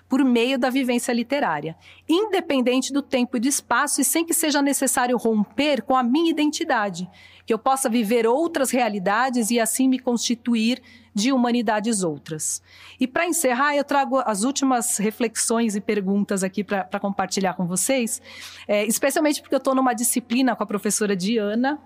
por 0.08 0.24
meio 0.24 0.60
da 0.60 0.70
vivência 0.70 1.14
literária, 1.14 1.76
independente 2.08 2.92
do 2.92 3.02
tempo 3.02 3.38
e 3.38 3.40
do 3.40 3.48
espaço 3.48 4.02
e 4.02 4.04
sem 4.04 4.26
que 4.26 4.34
seja 4.34 4.62
necessário 4.62 5.18
romper 5.18 5.82
com 5.82 5.96
a 5.96 6.04
minha 6.04 6.30
identidade, 6.30 7.10
que 7.52 7.54
eu 7.54 7.60
possa 7.60 7.90
viver 7.90 8.26
outras 8.26 8.72
realidades 8.72 9.52
e 9.52 9.60
assim 9.60 9.86
me 9.86 10.00
constituir 10.00 10.82
de 11.14 11.34
humanidades 11.34 12.02
outras. 12.02 12.64
E 12.98 13.06
para 13.06 13.28
encerrar, 13.28 13.76
eu 13.76 13.84
trago 13.84 14.20
as 14.20 14.46
últimas 14.46 14.98
reflexões 14.98 15.76
e 15.76 15.82
perguntas 15.82 16.46
aqui 16.46 16.64
para 16.64 16.98
compartilhar 16.98 17.56
com 17.56 17.68
vocês, 17.68 18.22
é, 18.66 18.86
especialmente 18.86 19.42
porque 19.42 19.54
eu 19.54 19.58
estou 19.58 19.76
numa 19.76 19.94
disciplina 19.94 20.56
com 20.56 20.64
a 20.64 20.66
professora 20.66 21.14
Diana, 21.14 21.78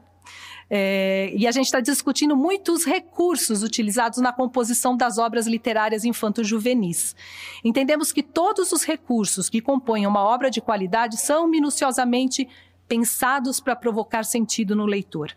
é, 0.70 1.32
e 1.36 1.48
a 1.48 1.52
gente 1.52 1.66
está 1.66 1.80
discutindo 1.80 2.36
muitos 2.36 2.86
recursos 2.86 3.64
utilizados 3.64 4.20
na 4.20 4.32
composição 4.32 4.96
das 4.96 5.18
obras 5.18 5.48
literárias 5.48 6.06
infanto-juvenis. 6.06 7.16
Entendemos 7.64 8.12
que 8.12 8.22
todos 8.22 8.72
os 8.72 8.84
recursos 8.84 9.50
que 9.50 9.62
compõem 9.62 10.06
uma 10.06 10.22
obra 10.22 10.52
de 10.52 10.62
qualidade 10.62 11.18
são 11.18 11.48
minuciosamente 11.48 12.48
pensados 12.88 13.60
para 13.60 13.76
provocar 13.76 14.24
sentido 14.24 14.76
no 14.76 14.86
leitor. 14.86 15.34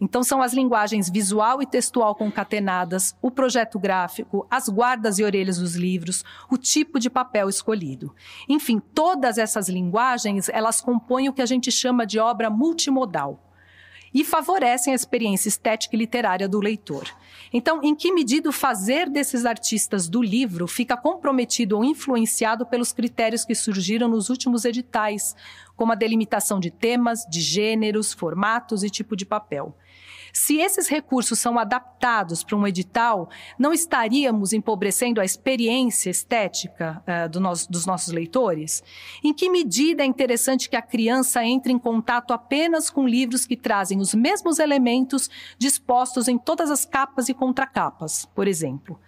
Então, 0.00 0.22
são 0.22 0.40
as 0.40 0.52
linguagens 0.52 1.10
visual 1.10 1.62
e 1.62 1.66
textual 1.66 2.14
concatenadas, 2.14 3.16
o 3.20 3.30
projeto 3.30 3.78
gráfico, 3.78 4.46
as 4.50 4.68
guardas 4.68 5.18
e 5.18 5.24
orelhas 5.24 5.58
dos 5.58 5.74
livros, 5.74 6.24
o 6.50 6.56
tipo 6.56 6.98
de 6.98 7.10
papel 7.10 7.48
escolhido. 7.48 8.14
Enfim, 8.48 8.80
todas 8.94 9.38
essas 9.38 9.68
linguagens, 9.68 10.48
elas 10.48 10.80
compõem 10.80 11.28
o 11.28 11.32
que 11.32 11.42
a 11.42 11.46
gente 11.46 11.70
chama 11.70 12.06
de 12.06 12.18
obra 12.18 12.48
multimodal 12.48 13.51
e 14.14 14.24
favorecem 14.24 14.92
a 14.92 14.96
experiência 14.96 15.48
estética 15.48 15.96
e 15.96 15.98
literária 15.98 16.48
do 16.48 16.60
leitor. 16.60 17.08
Então, 17.52 17.80
em 17.82 17.94
que 17.94 18.12
medida 18.12 18.48
o 18.48 18.52
fazer 18.52 19.08
desses 19.08 19.44
artistas 19.44 20.08
do 20.08 20.22
livro 20.22 20.66
fica 20.66 20.96
comprometido 20.96 21.76
ou 21.76 21.84
influenciado 21.84 22.66
pelos 22.66 22.92
critérios 22.92 23.44
que 23.44 23.54
surgiram 23.54 24.08
nos 24.08 24.28
últimos 24.30 24.64
editais, 24.64 25.34
como 25.76 25.92
a 25.92 25.96
delimitação 25.96 26.60
de 26.60 26.70
temas, 26.70 27.26
de 27.30 27.40
gêneros, 27.40 28.12
formatos 28.12 28.82
e 28.82 28.90
tipo 28.90 29.16
de 29.16 29.24
papel? 29.24 29.74
Se 30.32 30.56
esses 30.56 30.88
recursos 30.88 31.38
são 31.38 31.58
adaptados 31.58 32.42
para 32.42 32.56
um 32.56 32.66
edital, 32.66 33.28
não 33.58 33.72
estaríamos 33.72 34.54
empobrecendo 34.54 35.20
a 35.20 35.24
experiência 35.24 36.08
estética 36.08 37.02
uh, 37.06 37.28
do 37.28 37.38
nosso, 37.38 37.70
dos 37.70 37.84
nossos 37.84 38.12
leitores? 38.12 38.82
Em 39.22 39.34
que 39.34 39.50
medida 39.50 40.02
é 40.02 40.06
interessante 40.06 40.70
que 40.70 40.76
a 40.76 40.80
criança 40.80 41.44
entre 41.44 41.70
em 41.70 41.78
contato 41.78 42.32
apenas 42.32 42.88
com 42.88 43.06
livros 43.06 43.44
que 43.44 43.56
trazem 43.56 43.98
os 43.98 44.14
mesmos 44.14 44.58
elementos 44.58 45.28
dispostos 45.58 46.28
em 46.28 46.38
todas 46.38 46.70
as 46.70 46.86
capas 46.86 47.28
e 47.28 47.34
contracapas, 47.34 48.24
por 48.34 48.48
exemplo? 48.48 48.98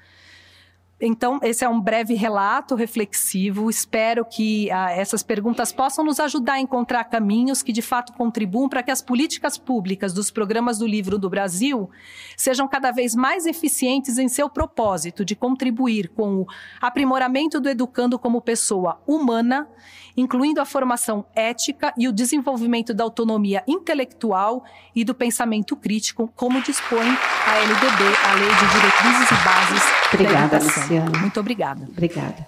Então, 1.01 1.41
esse 1.43 1.65
é 1.65 1.69
um 1.69 1.81
breve 1.81 2.15
relato 2.15 2.77
reflexivo. 2.77 3.69
Espero 3.69 4.25
que 4.25 4.71
ah, 4.71 4.93
essas 4.93 5.25
perguntas 5.25 5.73
possam 5.73 6.05
nos 6.05 6.21
ajudar 6.21 6.55
a 6.55 6.61
encontrar 6.61 7.05
caminhos 7.05 7.63
que 7.63 7.73
de 7.73 7.83
fato 7.83 8.13
contribuam 8.13 8.69
para 8.69 8.83
que 8.83 8.93
as 8.93 9.03
políticas 9.03 9.59
públicas 9.59 10.13
dos 10.13 10.31
programas 10.31 10.79
do 10.79 10.87
livro 10.87 11.19
do 11.19 11.29
Brasil 11.29 11.91
sejam 12.37 12.69
cada 12.69 12.93
vez 12.93 13.15
mais 13.15 13.45
eficientes 13.45 14.19
em 14.19 14.29
seu 14.29 14.49
propósito 14.49 15.25
de 15.25 15.35
contribuir 15.35 16.09
com 16.09 16.43
o 16.43 16.47
aprimoramento 16.81 17.61
do 17.61 17.69
educando 17.69 18.17
como 18.17 18.41
pessoa 18.41 19.03
humana, 19.05 19.69
incluindo 20.17 20.61
a 20.61 20.65
formação 20.65 21.27
ética 21.35 21.93
e 21.99 22.07
o 22.07 22.13
desenvolvimento 22.13 22.95
da 22.95 23.03
autonomia 23.03 23.65
intelectual 23.67 24.65
e 24.95 25.05
do 25.05 25.15
pensamento 25.15 25.75
crítico, 25.75 26.33
como 26.37 26.63
dispõe 26.63 27.09
a 27.47 27.59
LDB, 27.59 28.05
a 28.31 28.35
Lei 28.35 28.49
de 28.49 28.67
Diretrizes 28.75 29.31
e 29.31 29.45
Bases 29.45 30.05
Obrigada, 30.15 30.49
da 30.49 30.57
Educação. 30.57 30.94
Luciana. 30.95 31.19
Muito 31.19 31.41
obrigada. 31.41 31.85
Obrigada. 31.85 32.47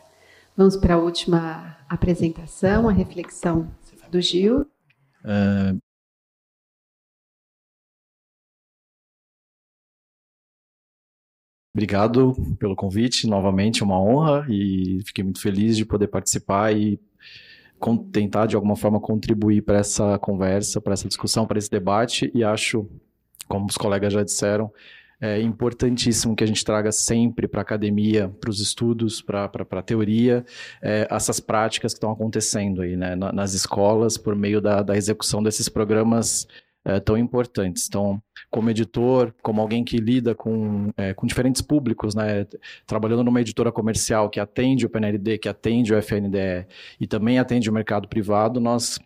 Vamos 0.57 0.77
para 0.77 0.95
a 0.95 0.99
última 0.99 1.77
apresentação, 1.89 2.89
a 2.89 2.93
reflexão 2.93 3.71
do 4.11 4.21
Gil. 4.21 4.61
Uh, 5.25 5.79
Obrigado 11.75 12.35
pelo 12.59 12.75
convite, 12.75 13.27
novamente 13.27 13.85
uma 13.85 14.01
honra 14.01 14.47
e 14.49 15.03
fiquei 15.05 15.23
muito 15.23 15.43
feliz 15.43 15.77
de 15.77 15.85
poder 15.85 16.07
participar 16.07 16.75
e 16.75 16.99
tentar 18.11 18.47
de 18.47 18.57
alguma 18.57 18.75
forma 18.75 18.99
contribuir 18.99 19.61
para 19.61 19.81
essa 19.81 20.19
conversa, 20.19 20.81
para 20.81 20.95
essa 20.95 21.07
discussão, 21.07 21.47
para 21.47 21.59
esse 21.59 21.71
debate 21.71 22.31
e 22.35 22.43
acho, 22.43 22.89
como 23.47 23.67
os 23.67 23.77
colegas 23.77 24.11
já 24.11 24.25
disseram, 24.25 24.73
é 25.21 25.41
importantíssimo 25.41 26.37
que 26.37 26.45
a 26.45 26.47
gente 26.47 26.64
traga 26.64 26.93
sempre 26.93 27.49
para 27.49 27.61
a 27.61 27.62
academia, 27.62 28.29
para 28.41 28.51
os 28.51 28.61
estudos, 28.61 29.23
para 29.23 29.51
a 29.71 29.83
teoria, 29.83 30.45
é, 30.83 31.07
essas 31.11 31.41
práticas 31.41 31.93
que 31.93 31.97
estão 31.97 32.11
acontecendo 32.11 32.83
aí, 32.83 32.97
né, 32.97 33.14
nas 33.17 33.55
escolas, 33.55 34.19
por 34.19 34.37
meio 34.37 34.61
da, 34.61 34.83
da 34.83 34.97
execução 34.97 35.43
desses 35.43 35.69
programas 35.69 36.47
é, 36.85 37.01
tão 37.01 37.17
importantes. 37.19 37.87
Então, 37.89 38.23
como 38.51 38.71
editor, 38.71 39.35
como 39.43 39.61
alguém 39.61 39.83
que 39.83 39.97
lida 39.97 40.35
com, 40.35 40.91
é, 40.97 41.12
com 41.12 41.27
diferentes 41.27 41.61
públicos, 41.61 42.14
né, 42.14 42.47
trabalhando 42.87 43.25
numa 43.25 43.41
editora 43.41 43.73
comercial 43.73 44.31
que 44.31 44.39
atende 44.39 44.87
o 44.87 44.91
PNLD, 44.91 45.39
que 45.39 45.49
atende 45.49 45.93
o 45.93 45.99
FNDE 46.01 46.67
e 47.01 47.07
também 47.07 47.39
atende 47.39 47.69
o 47.69 47.73
mercado 47.73 48.07
privado, 48.07 48.61
nós 48.61 49.01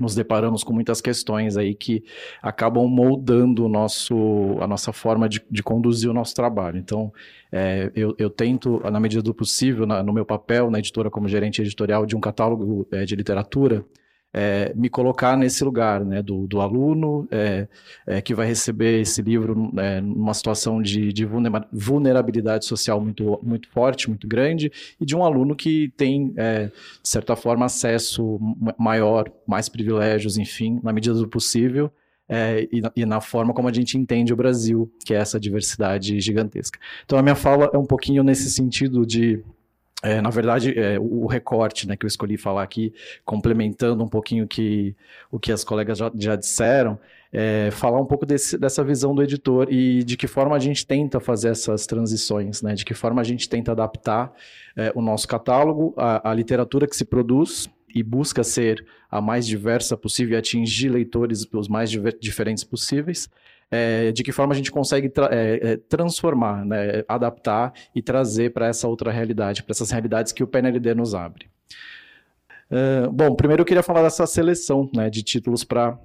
nos 0.00 0.14
deparamos 0.14 0.62
com 0.62 0.72
muitas 0.72 1.00
questões 1.00 1.56
aí 1.56 1.74
que 1.74 2.04
acabam 2.42 2.86
moldando 2.86 3.64
o 3.64 3.68
nosso, 3.68 4.56
a 4.60 4.66
nossa 4.66 4.92
forma 4.92 5.28
de, 5.28 5.42
de 5.50 5.62
conduzir 5.62 6.10
o 6.10 6.14
nosso 6.14 6.34
trabalho. 6.34 6.78
Então, 6.78 7.12
é, 7.50 7.90
eu, 7.94 8.14
eu, 8.18 8.28
tento, 8.28 8.80
na 8.90 9.00
medida 9.00 9.22
do 9.22 9.34
possível, 9.34 9.86
na, 9.86 10.02
no 10.02 10.12
meu 10.12 10.24
papel 10.24 10.70
na 10.70 10.78
editora 10.78 11.10
como 11.10 11.28
gerente 11.28 11.62
editorial 11.62 12.04
de 12.04 12.16
um 12.16 12.20
catálogo 12.20 12.86
é, 12.92 13.04
de 13.04 13.16
literatura, 13.16 13.84
é, 14.32 14.72
me 14.74 14.90
colocar 14.90 15.36
nesse 15.36 15.64
lugar, 15.64 16.04
né, 16.04 16.22
do, 16.22 16.46
do 16.46 16.60
aluno 16.60 17.26
é, 17.30 17.66
é, 18.06 18.20
que 18.20 18.34
vai 18.34 18.46
receber 18.46 19.00
esse 19.00 19.22
livro 19.22 19.72
é, 19.78 20.00
numa 20.00 20.34
situação 20.34 20.82
de, 20.82 21.12
de, 21.12 21.26
vulnerabilidade 21.72 22.66
social 22.66 23.00
muito, 23.00 23.40
muito 23.42 23.68
forte, 23.70 24.08
muito 24.10 24.28
grande, 24.28 24.70
e 25.00 25.06
de 25.06 25.16
um 25.16 25.24
aluno 25.24 25.56
que 25.56 25.90
tem, 25.96 26.34
é, 26.36 26.66
de 26.66 27.08
certa 27.08 27.34
forma, 27.34 27.64
acesso 27.64 28.38
maior, 28.78 29.30
mais 29.46 29.68
privilégios, 29.68 30.36
enfim, 30.36 30.80
na 30.82 30.92
medida 30.92 31.14
do 31.14 31.28
possível, 31.28 31.90
é, 32.28 32.68
e, 32.72 32.80
na, 32.80 32.92
e, 32.96 33.06
na, 33.06 33.20
forma 33.20 33.54
como 33.54 33.68
a 33.68 33.72
gente 33.72 33.96
entende 33.96 34.32
o 34.32 34.36
Brasil, 34.36 34.92
que 35.04 35.14
é 35.14 35.18
essa 35.18 35.38
diversidade 35.38 36.20
gigantesca. 36.20 36.78
Então, 37.04 37.18
a 37.18 37.22
minha 37.22 37.36
fala 37.36 37.70
é 37.72 37.78
um 37.78 37.86
pouquinho 37.86 38.22
nesse 38.22 38.50
sentido 38.50 39.06
de 39.06 39.42
é, 40.02 40.20
na 40.20 40.28
verdade, 40.28 40.78
é, 40.78 40.98
o 41.00 41.26
recorte 41.26 41.88
né, 41.88 41.96
que 41.96 42.04
eu 42.04 42.08
escolhi 42.08 42.36
falar 42.36 42.62
aqui, 42.62 42.92
complementando 43.24 44.04
um 44.04 44.08
pouquinho 44.08 44.46
que, 44.46 44.94
o 45.30 45.38
que 45.38 45.50
as 45.50 45.64
colegas 45.64 45.98
já, 45.98 46.12
já 46.14 46.36
disseram, 46.36 46.98
é, 47.32 47.70
falar 47.70 47.98
um 48.00 48.04
pouco 48.04 48.26
desse, 48.26 48.58
dessa 48.58 48.84
visão 48.84 49.14
do 49.14 49.22
editor 49.22 49.68
e 49.70 50.04
de 50.04 50.16
que 50.16 50.26
forma 50.26 50.54
a 50.54 50.58
gente 50.58 50.86
tenta 50.86 51.18
fazer 51.18 51.48
essas 51.48 51.86
transições, 51.86 52.60
né, 52.60 52.74
de 52.74 52.84
que 52.84 52.92
forma 52.92 53.20
a 53.20 53.24
gente 53.24 53.48
tenta 53.48 53.72
adaptar 53.72 54.32
é, 54.76 54.92
o 54.94 55.00
nosso 55.00 55.26
catálogo, 55.26 55.94
a 55.96 56.32
literatura 56.34 56.86
que 56.86 56.94
se 56.94 57.04
produz 57.04 57.68
e 57.94 58.02
busca 58.02 58.44
ser 58.44 58.84
a 59.10 59.22
mais 59.22 59.46
diversa 59.46 59.96
possível 59.96 60.34
e 60.34 60.38
atingir 60.38 60.90
leitores 60.90 61.46
os 61.50 61.68
mais 61.68 61.90
diferentes 62.20 62.62
possíveis, 62.62 63.30
é, 63.70 64.12
de 64.12 64.22
que 64.22 64.32
forma 64.32 64.52
a 64.52 64.56
gente 64.56 64.70
consegue 64.70 65.08
tra 65.08 65.28
é, 65.30 65.72
é, 65.72 65.76
transformar, 65.76 66.64
né, 66.64 67.04
adaptar 67.08 67.72
e 67.94 68.00
trazer 68.00 68.52
para 68.52 68.68
essa 68.68 68.86
outra 68.86 69.10
realidade, 69.10 69.62
para 69.62 69.72
essas 69.72 69.90
realidades 69.90 70.32
que 70.32 70.42
o 70.42 70.46
PNLD 70.46 70.94
nos 70.94 71.14
abre. 71.14 71.48
Uh, 72.70 73.10
bom, 73.12 73.34
primeiro 73.34 73.62
eu 73.62 73.66
queria 73.66 73.82
falar 73.82 74.02
dessa 74.02 74.26
seleção 74.26 74.90
né, 74.94 75.08
de 75.08 75.22
títulos 75.22 75.62
para 75.62 75.98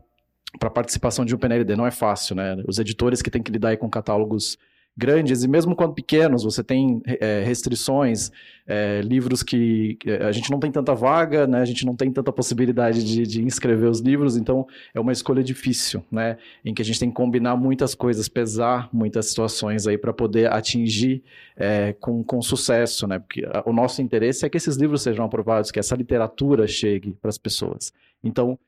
para 0.60 0.70
participação 0.70 1.24
de 1.24 1.34
um 1.34 1.38
PNLD. 1.38 1.78
Não 1.78 1.88
é 1.88 1.92
fácil, 1.92 2.36
né? 2.36 2.62
Os 2.68 2.78
editores 2.78 3.22
que 3.22 3.32
têm 3.32 3.42
que 3.42 3.52
lidar 3.52 3.78
com 3.78 3.90
catálogos 3.90 4.58
grandes, 4.98 5.44
e 5.44 5.48
mesmo 5.48 5.76
quando 5.76 5.94
pequenos, 5.94 6.44
você 6.44 6.64
tem 6.64 7.02
é, 7.06 7.42
restrições, 7.44 8.30
é, 8.68 9.02
livros 9.02 9.42
que 9.42 9.98
a 10.22 10.32
gente 10.32 10.52
não 10.52 10.60
tem 10.60 10.72
tanta 10.72 10.94
vaga, 10.94 11.48
né, 11.48 11.62
a 11.62 11.66
gente 11.66 11.86
não 11.86 11.96
tem 11.96 12.12
tanta 12.12 12.32
possibilidade 12.32 13.04
de, 13.04 13.24
de, 13.24 13.42
inscrever 13.42 13.90
os 13.90 14.00
livros, 14.00 14.36
então 14.36 14.68
é 14.94 15.00
uma 15.00 15.12
escolha 15.12 15.44
difícil, 15.44 16.04
né, 16.12 16.38
em 16.64 16.74
que 16.74 16.82
a 16.82 16.86
gente 16.86 17.00
tem 17.00 17.10
que 17.10 17.16
combinar 17.16 17.56
muitas 17.56 17.96
coisas, 17.96 18.28
pesar 18.28 18.90
muitas 18.92 19.28
situações 19.30 19.88
aí 19.88 19.98
para 19.98 20.14
poder 20.14 20.52
atingir 20.52 21.24
é, 21.56 21.94
com, 21.94 22.24
com 22.24 22.42
sucesso, 22.42 23.08
né, 23.08 23.18
porque 23.20 23.44
o 23.66 23.74
nosso 23.74 24.02
interesse 24.02 24.46
é 24.46 24.50
que 24.50 24.58
esses 24.58 24.76
livros 24.76 25.02
sejam 25.02 25.26
aprovados, 25.26 25.72
que 25.72 25.80
essa 25.80 25.96
literatura 25.96 26.68
chegue 26.68 27.14
para 27.22 27.30
as 27.30 27.38
pessoas. 27.38 27.94
Então, 28.24 28.60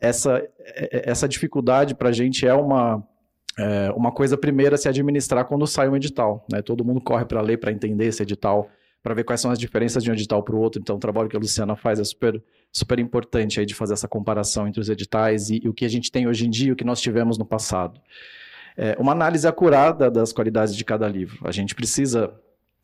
essa, 0.00 0.40
essa 0.90 1.28
dificuldade 1.28 1.96
para 1.96 2.10
a 2.10 2.12
gente 2.12 2.46
é 2.46 2.54
uma 2.54 3.04
é, 3.60 3.92
uma 3.94 4.10
coisa 4.10 4.38
primeira 4.38 4.78
se 4.78 4.88
administrar 4.88 5.44
quando 5.44 5.66
sai 5.66 5.88
um 5.88 5.94
edital. 5.94 6.46
Né? 6.50 6.62
Todo 6.62 6.82
mundo 6.82 7.00
corre 7.00 7.26
para 7.26 7.42
ler, 7.42 7.58
para 7.58 7.70
entender 7.70 8.06
esse 8.06 8.22
edital, 8.22 8.70
para 9.02 9.12
ver 9.12 9.24
quais 9.24 9.40
são 9.40 9.50
as 9.50 9.58
diferenças 9.58 10.02
de 10.02 10.10
um 10.10 10.14
edital 10.14 10.42
para 10.42 10.56
o 10.56 10.58
outro. 10.58 10.80
Então, 10.80 10.96
o 10.96 10.98
trabalho 10.98 11.28
que 11.28 11.36
a 11.36 11.38
Luciana 11.38 11.76
faz 11.76 12.00
é 12.00 12.04
super, 12.04 12.42
super 12.72 12.98
importante 12.98 13.60
aí 13.60 13.66
de 13.66 13.74
fazer 13.74 13.92
essa 13.92 14.08
comparação 14.08 14.66
entre 14.66 14.80
os 14.80 14.88
editais 14.88 15.50
e, 15.50 15.60
e 15.62 15.68
o 15.68 15.74
que 15.74 15.84
a 15.84 15.88
gente 15.88 16.10
tem 16.10 16.26
hoje 16.26 16.46
em 16.46 16.50
dia 16.50 16.68
e 16.68 16.72
o 16.72 16.76
que 16.76 16.84
nós 16.84 17.00
tivemos 17.00 17.36
no 17.36 17.44
passado. 17.44 18.00
É, 18.76 18.96
uma 18.98 19.12
análise 19.12 19.46
acurada 19.46 20.10
das 20.10 20.32
qualidades 20.32 20.74
de 20.74 20.84
cada 20.84 21.06
livro. 21.06 21.46
A 21.46 21.52
gente 21.52 21.74
precisa 21.74 22.32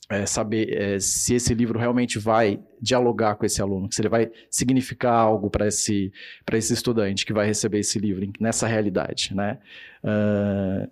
é, 0.08 0.24
saber 0.24 0.72
é, 0.72 1.00
se 1.00 1.34
esse 1.34 1.52
livro 1.54 1.78
realmente 1.78 2.18
vai 2.18 2.60
dialogar 2.80 3.34
com 3.34 3.44
esse 3.44 3.60
aluno, 3.60 3.88
se 3.90 4.00
ele 4.00 4.08
vai 4.08 4.30
significar 4.50 5.14
algo 5.14 5.50
para 5.50 5.66
esse, 5.66 6.12
esse 6.52 6.72
estudante 6.72 7.26
que 7.26 7.32
vai 7.32 7.46
receber 7.46 7.80
esse 7.80 7.98
livro 7.98 8.30
nessa 8.40 8.66
realidade, 8.66 9.34
né? 9.34 9.58
Uh, 10.04 10.88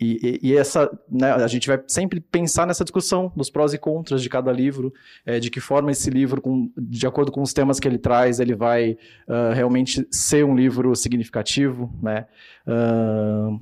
e, 0.00 0.40
e, 0.42 0.56
essa, 0.56 0.90
né, 1.10 1.30
a 1.30 1.46
gente 1.46 1.68
vai 1.68 1.80
sempre 1.86 2.20
pensar 2.20 2.66
nessa 2.66 2.84
discussão 2.84 3.32
dos 3.36 3.48
prós 3.48 3.72
e 3.72 3.78
contras 3.78 4.22
de 4.22 4.28
cada 4.28 4.50
livro, 4.52 4.92
é, 5.24 5.38
de 5.38 5.50
que 5.50 5.60
forma 5.60 5.92
esse 5.92 6.10
livro, 6.10 6.42
com, 6.42 6.70
de 6.76 7.06
acordo 7.06 7.30
com 7.30 7.40
os 7.40 7.52
temas 7.52 7.78
que 7.78 7.86
ele 7.86 7.96
traz, 7.96 8.40
ele 8.40 8.54
vai 8.54 8.98
uh, 9.28 9.54
realmente 9.54 10.06
ser 10.10 10.44
um 10.44 10.54
livro 10.54 10.94
significativo, 10.96 11.92
né? 12.02 12.26
Uh, 12.66 13.60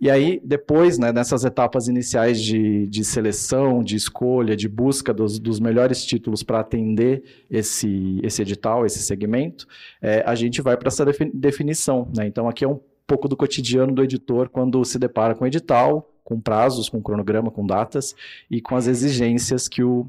e 0.00 0.08
aí, 0.08 0.40
depois, 0.44 0.96
né, 0.96 1.12
nessas 1.12 1.44
etapas 1.44 1.88
iniciais 1.88 2.40
de, 2.40 2.86
de 2.86 3.04
seleção, 3.04 3.82
de 3.82 3.96
escolha, 3.96 4.54
de 4.54 4.68
busca 4.68 5.12
dos, 5.12 5.40
dos 5.40 5.58
melhores 5.58 6.04
títulos 6.04 6.44
para 6.44 6.60
atender 6.60 7.24
esse, 7.50 8.20
esse 8.22 8.40
edital, 8.42 8.86
esse 8.86 9.02
segmento, 9.02 9.66
é, 10.00 10.22
a 10.24 10.36
gente 10.36 10.62
vai 10.62 10.76
para 10.76 10.86
essa 10.86 11.04
definição. 11.34 12.08
Né? 12.16 12.26
Então, 12.28 12.48
aqui 12.48 12.64
é 12.64 12.68
um 12.68 12.78
pouco 13.08 13.26
do 13.26 13.36
cotidiano 13.36 13.92
do 13.92 14.04
editor 14.04 14.48
quando 14.48 14.84
se 14.84 15.00
depara 15.00 15.34
com 15.34 15.44
edital, 15.44 16.08
com 16.22 16.40
prazos, 16.40 16.88
com 16.88 17.02
cronograma, 17.02 17.50
com 17.50 17.66
datas 17.66 18.14
e 18.48 18.60
com 18.60 18.76
as 18.76 18.86
exigências 18.86 19.66
que 19.66 19.82
o 19.82 20.06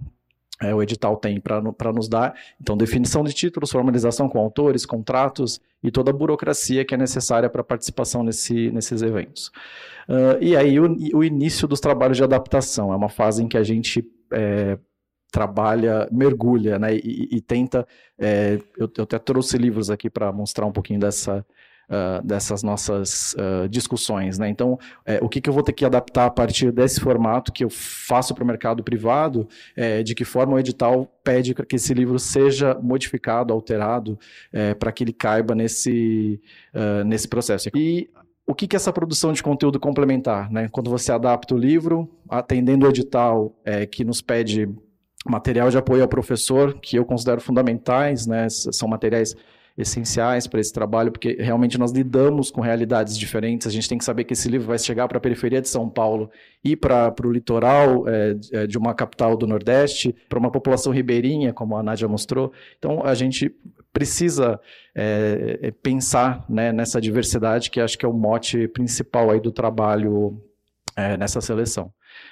é, 0.61 0.75
o 0.75 0.83
edital 0.83 1.15
tem 1.15 1.39
para 1.39 1.93
nos 1.93 2.09
dar. 2.09 2.35
Então, 2.59 2.75
definição 2.75 3.23
de 3.23 3.33
títulos, 3.33 3.71
formalização 3.71 4.27
com 4.27 4.39
autores, 4.39 4.85
contratos 4.85 5.61
e 5.81 5.89
toda 5.89 6.11
a 6.11 6.13
burocracia 6.13 6.83
que 6.83 6.93
é 6.93 6.97
necessária 6.97 7.49
para 7.49 7.61
a 7.61 7.63
participação 7.63 8.23
nesse, 8.23 8.69
nesses 8.71 9.01
eventos. 9.01 9.47
Uh, 10.07 10.41
e 10.41 10.57
aí, 10.57 10.79
o, 10.79 10.97
o, 11.13 11.23
início 11.23 11.67
dos 11.67 11.79
trabalhos 11.79 12.17
de 12.17 12.23
adaptação. 12.23 12.91
É 12.91 12.95
uma 12.95 13.09
fase 13.09 13.43
em 13.43 13.47
que 13.47 13.57
a 13.57 13.63
gente 13.63 14.05
é, 14.33 14.77
trabalha, 15.31 16.09
mergulha, 16.11 16.77
né, 16.77 16.95
e, 16.95 17.29
e 17.31 17.41
tenta. 17.41 17.87
É, 18.17 18.59
eu, 18.77 18.91
eu, 18.97 19.03
até 19.03 19.17
trouxe 19.19 19.57
livros 19.57 19.89
aqui 19.89 20.09
para 20.09 20.31
mostrar 20.33 20.65
um 20.65 20.71
pouquinho 20.71 20.99
dessa, 20.99 21.45
uh, 21.89 22.25
dessas 22.25 22.63
nossas 22.63 23.33
uh, 23.33 23.67
discussões. 23.67 24.37
Né? 24.37 24.49
Então, 24.49 24.77
é, 25.05 25.19
o 25.21 25.27
que, 25.27 25.41
que 25.41 25.49
eu 25.49 25.53
vou 25.53 25.63
ter 25.63 25.73
que 25.73 25.83
adaptar 25.83 26.27
a 26.27 26.29
partir 26.29 26.71
desse 26.71 26.99
formato 27.01 27.51
que 27.51 27.63
eu 27.63 27.69
faço 27.69 28.33
para 28.33 28.43
o 28.43 28.47
mercado 28.47 28.83
privado, 28.83 29.47
é, 29.75 30.03
de 30.03 30.13
que 30.15 30.23
forma 30.23 30.53
o 30.53 30.59
edital 30.59 31.05
pede 31.23 31.53
que 31.53 31.75
esse 31.75 31.93
livro 31.93 32.19
seja 32.19 32.77
modificado, 32.81 33.53
alterado, 33.53 34.17
é, 34.53 34.73
para 34.73 34.91
que 34.91 35.03
ele 35.03 35.13
caiba 35.13 35.53
nesse, 35.55 36.39
uh, 36.73 37.03
nesse 37.03 37.27
processo. 37.27 37.69
E 37.75 38.09
o 38.47 38.55
que, 38.55 38.67
é 38.73 38.75
essa 38.75 38.91
produção 38.91 39.31
de 39.31 39.43
conteúdo 39.43 39.79
complementar? 39.79 40.51
Né? 40.51 40.67
Quando 40.69 40.89
você 40.89 41.11
adapta 41.11 41.53
o 41.53 41.57
livro, 41.57 42.09
atendendo 42.27 42.87
o 42.87 42.89
edital 42.89 43.55
é, 43.63 43.85
que 43.85 44.03
nos 44.03 44.21
pede 44.21 44.67
material 45.23 45.69
de 45.69 45.77
apoio 45.77 46.01
ao 46.01 46.07
professor, 46.07 46.73
que 46.79 46.97
eu 46.97 47.05
considero 47.05 47.41
fundamentais, 47.41 48.25
né? 48.25 48.47
são 48.49 48.87
materiais 48.87 49.35
essenciais 49.79 50.45
para 50.45 50.59
esse 50.59 50.73
trabalho, 50.73 51.11
porque 51.11 51.37
realmente 51.39 51.77
nós 51.77 51.91
lidamos 51.91 52.51
com 52.51 52.59
realidades 52.59 53.17
diferentes. 53.17 53.65
A 53.65 53.71
gente 53.71 53.87
tem 53.87 53.97
que 53.97 54.03
saber 54.03 54.25
que 54.25 54.33
esse 54.33 54.49
livro 54.49 54.67
vai 54.67 54.77
chegar 54.77 55.07
para 55.07 55.17
a 55.17 55.21
periferia 55.21 55.61
de 55.61 55.69
São 55.69 55.89
Paulo 55.89 56.29
e 56.63 56.75
para 56.75 57.15
o 57.23 57.31
litoral 57.31 58.05
é, 58.07 58.67
de 58.67 58.77
uma 58.77 58.93
capital 58.93 59.37
do 59.37 59.47
Nordeste, 59.47 60.13
para 60.27 60.37
uma 60.37 60.51
população 60.51 60.91
ribeirinha, 60.91 61.53
como 61.53 61.77
a 61.77 61.81
Nádia 61.81 62.07
mostrou. 62.09 62.51
Então, 62.77 63.01
a 63.05 63.13
gente 63.13 63.55
precisa 63.93 64.59
é, 64.93 65.59
é, 65.61 65.71
pensar 65.71 66.45
né, 66.49 66.73
nessa 66.73 66.99
diversidade, 66.99 67.71
que 67.71 67.79
acho 67.79 67.97
que 67.97 68.05
é 68.05 68.09
o 68.09 68.13
mote 68.13 68.67
principal 68.67 69.31
aí 69.31 69.39
do 69.39 69.51
trabalho 69.51 70.41
é, 70.95 71.15
nessa 71.15 71.39
seleção. 71.39 71.91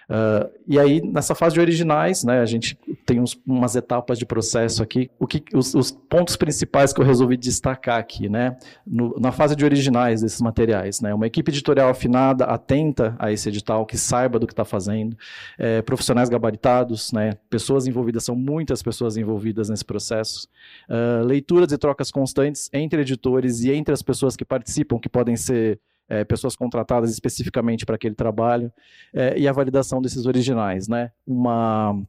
Uh, 0.10 0.50
e 0.66 0.80
aí, 0.80 1.02
nessa 1.02 1.36
fase 1.36 1.56
de 1.56 1.60
originais, 1.60 2.24
né, 2.24 2.40
a 2.40 2.46
gente 2.46 2.80
tem 3.06 3.20
uns, 3.20 3.38
umas 3.46 3.76
etapas 3.76 4.18
de 4.18 4.26
processo 4.26 4.82
aqui. 4.82 5.12
O 5.20 5.28
que, 5.28 5.44
os, 5.54 5.74
os, 5.76 5.92
pontos 5.92 6.38
principais 6.38 6.94
que 6.94 7.02
eu 7.02 7.06
resolvi 7.06 7.36
destacar 7.36 8.00
aqui, 8.00 8.30
né, 8.30 8.58
no, 8.86 9.20
na 9.20 9.34
fase 9.34 9.56
de 9.56 9.66
originais 9.66 10.22
desses 10.22 10.40
materiais, 10.40 11.02
né, 11.02 11.14
uma 11.14 11.28
equipe 11.28 11.52
editorial 11.52 11.90
afinada, 11.90 12.46
atenta 12.46 13.16
a 13.20 13.32
esse 13.32 13.50
edital, 13.50 13.86
que 13.86 13.98
saiba 13.98 14.40
do 14.40 14.48
que 14.48 14.54
está 14.54 14.64
fazendo, 14.64 15.18
é, 15.58 15.82
profissionais 15.82 16.30
gabaritados, 16.30 17.12
né, 17.12 17.34
pessoas 17.50 17.86
envolvidas, 17.86 18.24
são 18.24 18.36
muitas 18.36 18.82
pessoas 18.82 19.18
envolvidas 19.18 19.68
nesse 19.68 19.84
processo, 19.84 20.48
uh, 20.90 21.26
leituras 21.26 21.72
e 21.72 21.78
trocas 21.78 22.12
constantes 22.12 22.70
entre 22.72 23.02
editores 23.02 23.62
e 23.62 23.72
entre 23.72 23.94
as 23.94 24.02
pessoas 24.02 24.38
que 24.38 24.46
participam, 24.46 25.00
que 25.00 25.10
podem 25.10 25.36
ser 25.36 25.80
é, 26.10 26.24
pessoas 26.24 26.56
contratadas 26.56 27.12
especificamente 27.12 27.86
para 27.86 27.96
aquele 27.96 28.16
trabalho, 28.16 28.72
é, 29.14 29.38
e 29.38 29.48
a 29.48 29.52
validação 29.52 30.02
desses 30.02 30.26
originais. 30.26 30.88
Né? 30.88 31.12
Uma, 31.26 32.02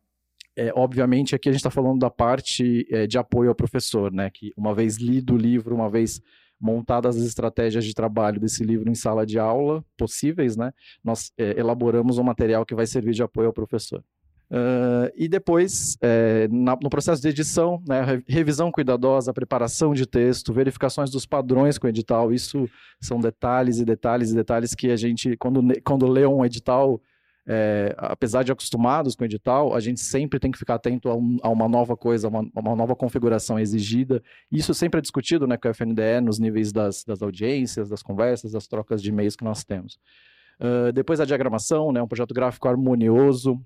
é, 0.57 0.73
obviamente, 0.75 1.35
aqui 1.35 1.49
a 1.49 1.53
gente 1.53 1.61
está 1.61 1.71
falando 1.71 1.99
da 1.99 2.11
parte 2.11 2.87
é, 2.91 3.07
de 3.07 3.19
apoio 3.19 3.49
ao 3.49 3.55
professor, 3.55 4.13
né? 4.13 4.31
que 4.31 4.53
uma 4.57 4.75
vez 4.75 4.97
lido 4.97 5.35
o 5.35 5.37
livro, 5.37 5.75
uma 5.75 5.91
vez 5.91 6.21
montadas 6.61 7.17
as 7.17 7.23
estratégias 7.23 7.85
de 7.85 7.95
trabalho 7.95 8.41
desse 8.41 8.65
livro 8.65 8.91
em 8.91 8.95
sala 8.95 9.25
de 9.25 9.39
aula 9.39 9.85
possíveis, 9.97 10.57
né? 10.57 10.73
nós 11.05 11.33
é, 11.39 11.59
elaboramos 11.59 12.19
um 12.19 12.25
material 12.25 12.67
que 12.67 12.75
vai 12.75 12.87
servir 12.87 13.13
de 13.13 13.23
apoio 13.23 13.47
ao 13.47 13.53
professor. 13.53 14.03
Uh, 14.51 15.13
e 15.15 15.29
depois, 15.29 15.99
é, 16.01 16.49
na, 16.51 16.75
no 16.83 16.89
processo 16.89 17.21
de 17.21 17.29
edição, 17.29 17.83
né, 17.87 18.23
revisão 18.27 18.73
cuidadosa, 18.73 19.33
preparação 19.33 19.93
de 19.93 20.07
texto, 20.07 20.55
verificações 20.55 21.11
dos 21.11 21.27
padrões 21.27 21.77
com 21.77 21.87
o 21.87 21.91
edital, 21.91 22.33
isso 22.33 22.69
são 22.99 23.21
detalhes 23.21 23.79
e 23.79 23.85
detalhes 23.85 24.31
e 24.31 24.35
detalhes 24.35 24.75
que 24.75 24.91
a 24.91 24.97
gente, 24.97 25.37
quando, 25.37 25.63
quando 25.85 26.07
lê 26.07 26.25
um 26.25 26.43
edital, 26.47 26.99
é, 27.47 27.95
apesar 27.99 28.43
de 28.43 28.51
acostumados 28.51 29.15
com 29.15 29.23
o 29.23 29.27
edital, 29.27 29.75
a 29.75 29.81
gente 29.81 30.01
sempre 30.01 30.39
tem 30.41 30.51
que 30.51 30.59
ficar 30.59 30.77
atento 30.77 31.11
a, 31.11 31.15
um, 31.15 31.37
a 31.43 31.51
uma 31.51 31.69
nova 31.69 31.95
coisa, 31.95 32.29
uma, 32.29 32.49
uma, 32.55 32.75
nova 32.75 32.97
configuração 32.97 33.59
exigida. 33.59 34.23
Isso 34.51 34.73
sempre 34.73 34.99
é 34.99 35.03
discutido 35.03 35.47
né, 35.47 35.59
com 35.59 35.69
a 35.69 35.75
FNDE 35.75 36.23
nos 36.23 36.39
níveis 36.39 36.73
das, 36.73 37.05
das 37.05 37.21
audiências, 37.21 37.91
das 37.91 38.03
conversas, 38.03 38.53
das 38.53 38.67
trocas 38.67 39.03
de 39.03 39.11
e-mails 39.11 39.37
que 39.37 39.45
nós 39.45 39.63
temos. 39.63 39.99
Uh, 40.59 40.91
depois 40.93 41.21
a 41.21 41.25
diagramação, 41.27 41.93
né, 41.93 42.03
um 42.03 42.09
projeto 42.09 42.35
gráfico 42.35 42.67
harmonioso, 42.67 43.61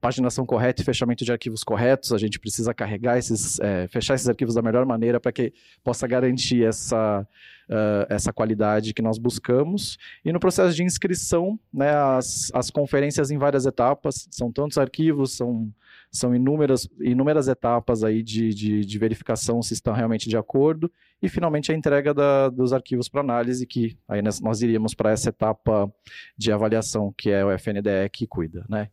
paginação 0.00 0.44
correta 0.46 0.82
e 0.82 0.84
fechamento 0.84 1.24
de 1.24 1.32
arquivos 1.32 1.64
corretos. 1.64 2.12
A 2.12 2.18
gente 2.18 2.38
precisa 2.38 2.74
carregar 2.74 3.18
esses, 3.18 3.58
é, 3.60 3.86
fechar 3.88 4.14
esses 4.14 4.28
arquivos 4.28 4.54
da 4.54 4.62
melhor 4.62 4.84
maneira 4.86 5.18
para 5.18 5.32
que 5.32 5.52
possa 5.82 6.06
garantir 6.06 6.64
essa, 6.64 7.26
uh, 7.68 8.06
essa 8.08 8.32
qualidade 8.32 8.94
que 8.94 9.02
nós 9.02 9.18
buscamos. 9.18 9.98
E 10.24 10.32
no 10.32 10.40
processo 10.40 10.74
de 10.74 10.82
inscrição, 10.82 11.58
né, 11.72 11.90
as, 11.90 12.50
as 12.54 12.70
conferências 12.70 13.30
em 13.30 13.38
várias 13.38 13.66
etapas, 13.66 14.28
são 14.30 14.52
tantos 14.52 14.78
arquivos, 14.78 15.36
são, 15.36 15.72
são 16.10 16.34
inúmeras, 16.34 16.88
inúmeras 17.00 17.48
etapas 17.48 18.04
aí 18.04 18.22
de, 18.22 18.52
de, 18.54 18.84
de 18.84 18.98
verificação 18.98 19.62
se 19.62 19.74
estão 19.74 19.92
realmente 19.92 20.28
de 20.28 20.36
acordo. 20.36 20.90
E 21.22 21.28
finalmente 21.28 21.72
a 21.72 21.74
entrega 21.74 22.12
da, 22.12 22.48
dos 22.48 22.72
arquivos 22.72 23.08
para 23.08 23.22
análise, 23.22 23.66
que 23.66 23.96
aí 24.06 24.20
nós, 24.20 24.40
nós 24.40 24.60
iríamos 24.62 24.94
para 24.94 25.10
essa 25.10 25.30
etapa 25.30 25.90
de 26.36 26.52
avaliação, 26.52 27.12
que 27.16 27.30
é 27.30 27.44
o 27.44 27.50
FNDE 27.50 28.10
que 28.12 28.26
cuida. 28.26 28.64
Né? 28.68 28.90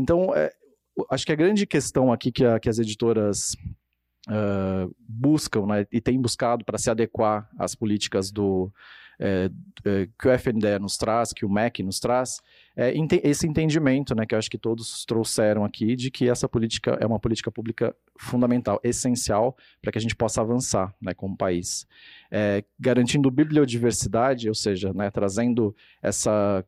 Então, 0.00 0.34
é, 0.34 0.52
acho 1.10 1.26
que 1.26 1.32
a 1.32 1.36
grande 1.36 1.66
questão 1.66 2.12
aqui 2.12 2.32
que, 2.32 2.44
a, 2.44 2.58
que 2.58 2.68
as 2.68 2.78
editoras 2.78 3.54
uh, 4.28 4.94
buscam 5.08 5.66
né, 5.66 5.86
e 5.92 6.00
têm 6.00 6.20
buscado 6.20 6.64
para 6.64 6.78
se 6.78 6.90
adequar 6.90 7.48
às 7.58 7.74
políticas 7.74 8.30
do, 8.30 8.72
é, 9.22 9.50
é, 9.84 10.08
que 10.18 10.28
o 10.28 10.32
FNDE 10.32 10.78
nos 10.80 10.96
traz, 10.96 11.30
que 11.34 11.44
o 11.44 11.50
MEC 11.50 11.82
nos 11.82 12.00
traz, 12.00 12.40
é 12.74 12.90
esse 13.22 13.46
entendimento 13.46 14.14
né, 14.14 14.24
que 14.24 14.34
eu 14.34 14.38
acho 14.38 14.50
que 14.50 14.56
todos 14.56 15.04
trouxeram 15.04 15.62
aqui 15.62 15.94
de 15.94 16.10
que 16.10 16.26
essa 16.26 16.48
política 16.48 16.96
é 16.98 17.06
uma 17.06 17.20
política 17.20 17.52
pública 17.52 17.94
fundamental, 18.18 18.80
essencial 18.82 19.54
para 19.82 19.92
que 19.92 19.98
a 19.98 20.00
gente 20.00 20.16
possa 20.16 20.40
avançar 20.40 20.94
né, 21.02 21.12
como 21.12 21.36
país. 21.36 21.86
É, 22.30 22.64
garantindo 22.78 23.30
bibliodiversidade, 23.30 24.48
ou 24.48 24.54
seja, 24.54 24.90
né, 24.94 25.10
trazendo 25.10 25.76
essa 26.02 26.64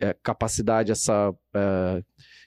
é, 0.00 0.14
capacidade, 0.22 0.92
essa 0.92 1.30
uh, 1.30 2.04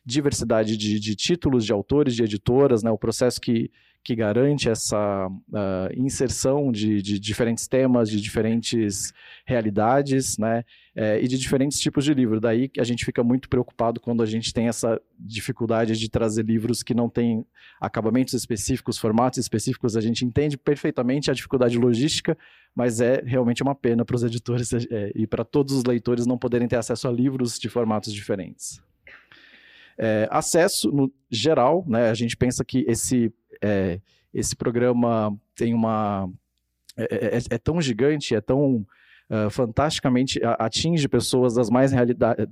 diversidade 0.09 0.75
de, 0.75 0.99
de, 0.99 1.15
títulos, 1.15 1.65
de 1.65 1.71
autores, 1.71 2.15
de 2.15 2.23
editoras, 2.23 2.83
né, 2.83 2.89
o 2.89 2.97
processo 2.97 3.39
que, 3.39 3.71
que 4.03 4.15
garante 4.15 4.69
essa 4.69 5.27
uh, 5.27 5.93
inserção 5.95 6.71
de, 6.71 7.01
de, 7.01 7.19
diferentes 7.19 7.67
temas, 7.67 8.09
de 8.09 8.19
diferentes 8.19 9.13
realidades, 9.45 10.37
né, 10.37 10.63
é, 10.95 11.21
e 11.21 11.27
de 11.27 11.37
diferentes 11.37 11.79
tipos 11.79 12.03
de 12.03 12.13
livro. 12.13 12.39
Daí 12.39 12.71
a 12.77 12.83
gente 12.83 13.05
fica 13.05 13.23
muito 13.23 13.47
preocupado 13.47 13.99
quando 14.01 14.23
a 14.23 14.25
gente 14.25 14.53
tem 14.53 14.67
essa 14.67 14.99
dificuldade 15.17 15.97
de 15.97 16.09
trazer 16.09 16.43
livros 16.43 16.81
que 16.81 16.93
não 16.93 17.07
têm 17.07 17.45
acabamentos 17.79 18.33
específicos, 18.33 18.97
formatos 18.97 19.37
específicos. 19.37 19.95
A 19.95 20.01
gente 20.01 20.25
entende 20.25 20.57
perfeitamente 20.57 21.29
a 21.29 21.33
dificuldade 21.33 21.77
logística, 21.77 22.37
mas 22.75 22.99
é 22.99 23.21
realmente 23.25 23.61
uma 23.61 23.75
pena 23.75 24.03
para 24.03 24.15
os 24.15 24.23
editores 24.23 24.73
é, 24.73 25.11
e 25.15 25.27
para 25.27 25.45
todos 25.45 25.73
os 25.73 25.83
leitores 25.83 26.25
não 26.25 26.37
poderem 26.37 26.67
ter 26.67 26.77
acesso 26.77 27.07
a 27.07 27.11
livros 27.11 27.59
de 27.59 27.69
formatos 27.69 28.11
diferentes. 28.11 28.81
É, 30.01 30.27
acesso 30.31 30.89
no 30.91 31.11
geral, 31.29 31.83
né, 31.85 32.09
a 32.09 32.13
gente 32.13 32.37
pensa 32.37 32.63
que 32.63 32.85
esse, 32.87 33.33
é, 33.61 33.99
esse 34.33 34.55
programa 34.55 35.37
tem 35.55 35.73
uma. 35.73 36.31
É, 36.95 37.03
é, 37.03 37.37
é, 37.37 37.41
é 37.51 37.57
tão 37.57 37.81
gigante, 37.81 38.33
é 38.33 38.39
tão 38.39 38.85
uh, 39.29 39.49
fantasticamente 39.49 40.39
atinge 40.57 41.07
pessoas 41.07 41.53
das 41.53 41.69
mais, 41.69 41.91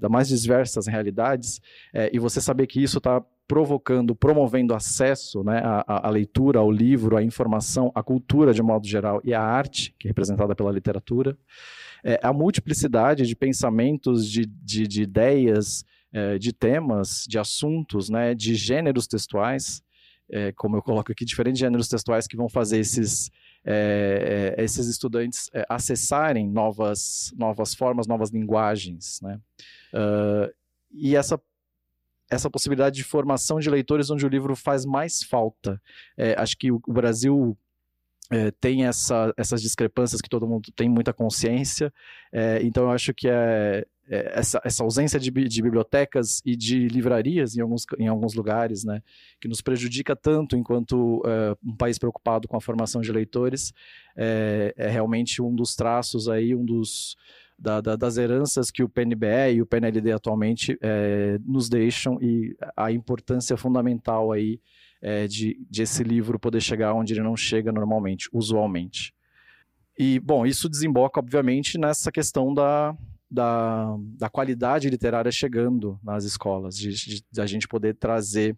mais 0.09 0.27
diversas 0.27 0.87
realidades, 0.87 1.59
é, 1.93 2.09
e 2.13 2.19
você 2.19 2.39
saber 2.39 2.67
que 2.67 2.81
isso 2.81 2.97
está 2.97 3.21
provocando, 3.47 4.13
promovendo 4.13 4.73
acesso 4.73 5.43
né, 5.43 5.61
à, 5.63 6.07
à, 6.07 6.09
leitura, 6.09 6.59
ao 6.59 6.69
livro, 6.69 7.15
à 7.15 7.23
informação, 7.23 7.91
à 7.95 8.03
cultura 8.03 8.53
de 8.53 8.61
modo 8.61 8.85
geral 8.85 9.21
e 9.23 9.33
à 9.33 9.41
arte, 9.41 9.95
que 9.97 10.07
é 10.07 10.09
representada 10.09 10.53
pela 10.53 10.71
literatura, 10.71 11.37
é, 12.03 12.19
a 12.21 12.33
multiplicidade 12.33 13.25
de 13.25 13.35
pensamentos, 13.35 14.29
de, 14.29 14.45
de, 14.45 14.87
de 14.87 15.01
ideias, 15.01 15.85
é, 16.18 16.39
de 16.39 16.51
temas, 16.51 17.26
de 17.30 17.38
assuntos, 17.38 18.09
né, 18.09 18.34
de 18.34 18.55
gêneros 18.55 19.05
textuais, 19.05 19.84
é, 20.32 20.51
como 20.53 20.76
eu 20.76 20.82
coloco 20.82 21.11
aqui, 21.11 21.24
diferentes 21.24 21.59
gêneros 21.59 21.88
textuais 21.88 22.26
que 22.26 22.36
vão 22.36 22.49
fazer 22.49 22.80
esses, 22.80 23.30
é, 23.63 24.55
esses 24.57 24.88
estudantes 24.88 25.47
acessarem 25.70 26.49
novas, 26.49 27.32
novas 27.38 27.76
formas, 27.76 28.07
novas 28.07 28.32
linguagens. 28.32 29.22
Né? 29.22 29.39
Uh, 29.93 30.53
e 30.91 31.15
essa 31.15 31.39
essa 32.30 32.49
possibilidade 32.49 32.97
de 32.97 33.05
formação 33.05 33.57
de 33.57 33.70
leitores 33.70 34.09
onde 34.09 34.26
o 34.26 34.30
livro 34.30 34.53
faz 34.53 34.84
mais 34.86 35.24
falta. 35.24 35.82
Acho 36.36 36.57
que 36.57 36.70
o, 36.70 36.82
o 36.86 36.91
Brasil 36.91 37.57
é, 38.30 38.51
tem 38.51 38.86
essa, 38.86 39.34
essas 39.38 39.61
discrepâncias 39.61 40.22
que 40.22 40.30
todo 40.30 40.47
mundo 40.47 40.70
tem 40.76 40.89
muita 40.89 41.13
consciência, 41.13 41.93
é, 42.32 42.59
então 42.61 42.84
eu 42.84 42.91
acho 42.91 43.13
que 43.13 43.28
é, 43.30 43.86
essa, 44.09 44.61
essa 44.63 44.83
ausência 44.83 45.19
de, 45.19 45.29
de, 45.29 45.61
bibliotecas 45.61 46.41
e 46.45 46.55
de 46.55 46.87
livrarias 46.87 47.57
em 47.57 47.61
alguns, 47.61 47.85
em 47.99 48.07
alguns 48.07 48.33
lugares, 48.33 48.83
né, 48.83 49.01
que 49.39 49.47
nos 49.47 49.61
prejudica 49.61 50.15
tanto 50.15 50.55
enquanto 50.55 51.17
uh, 51.17 51.57
um 51.63 51.75
país 51.75 51.97
preocupado 51.97 52.47
com 52.47 52.55
a 52.55 52.61
formação 52.61 53.01
de 53.01 53.11
leitores, 53.11 53.73
é, 54.15 54.73
é 54.77 54.87
realmente 54.87 55.41
um 55.41 55.53
dos 55.53 55.75
traços 55.75 56.29
aí, 56.29 56.55
um 56.55 56.63
dos 56.63 57.17
da, 57.59 57.81
da, 57.81 57.95
das 57.95 58.17
heranças 58.17 58.69
que 58.69 58.83
o 58.83 58.89
PNBE 58.89 59.55
e 59.55 59.61
o 59.61 59.65
PNLD 59.65 60.11
atualmente 60.11 60.77
é, 60.79 61.39
nos 61.43 61.67
deixam 61.67 62.21
e 62.21 62.55
a 62.75 62.91
importância 62.91 63.57
fundamental 63.57 64.31
aí 64.31 64.61
é, 65.01 65.27
de, 65.27 65.65
de 65.69 65.81
esse 65.81 66.03
livro 66.03 66.39
poder 66.39 66.61
chegar 66.61 66.93
onde 66.93 67.13
ele 67.13 67.23
não 67.23 67.35
chega 67.35 67.71
normalmente, 67.71 68.29
usualmente. 68.31 69.13
E, 69.97 70.19
bom, 70.19 70.45
isso 70.45 70.69
desemboca, 70.69 71.19
obviamente, 71.19 71.79
nessa 71.79 72.11
questão 72.11 72.53
da, 72.53 72.95
da, 73.30 73.95
da 74.17 74.30
qualidade 74.30 74.89
literária 74.89 75.32
chegando 75.32 75.99
nas 76.03 76.23
escolas, 76.23 76.78
de, 76.78 76.93
de, 76.93 77.23
de 77.30 77.41
a 77.41 77.45
gente 77.45 77.67
poder 77.67 77.95
trazer 77.95 78.57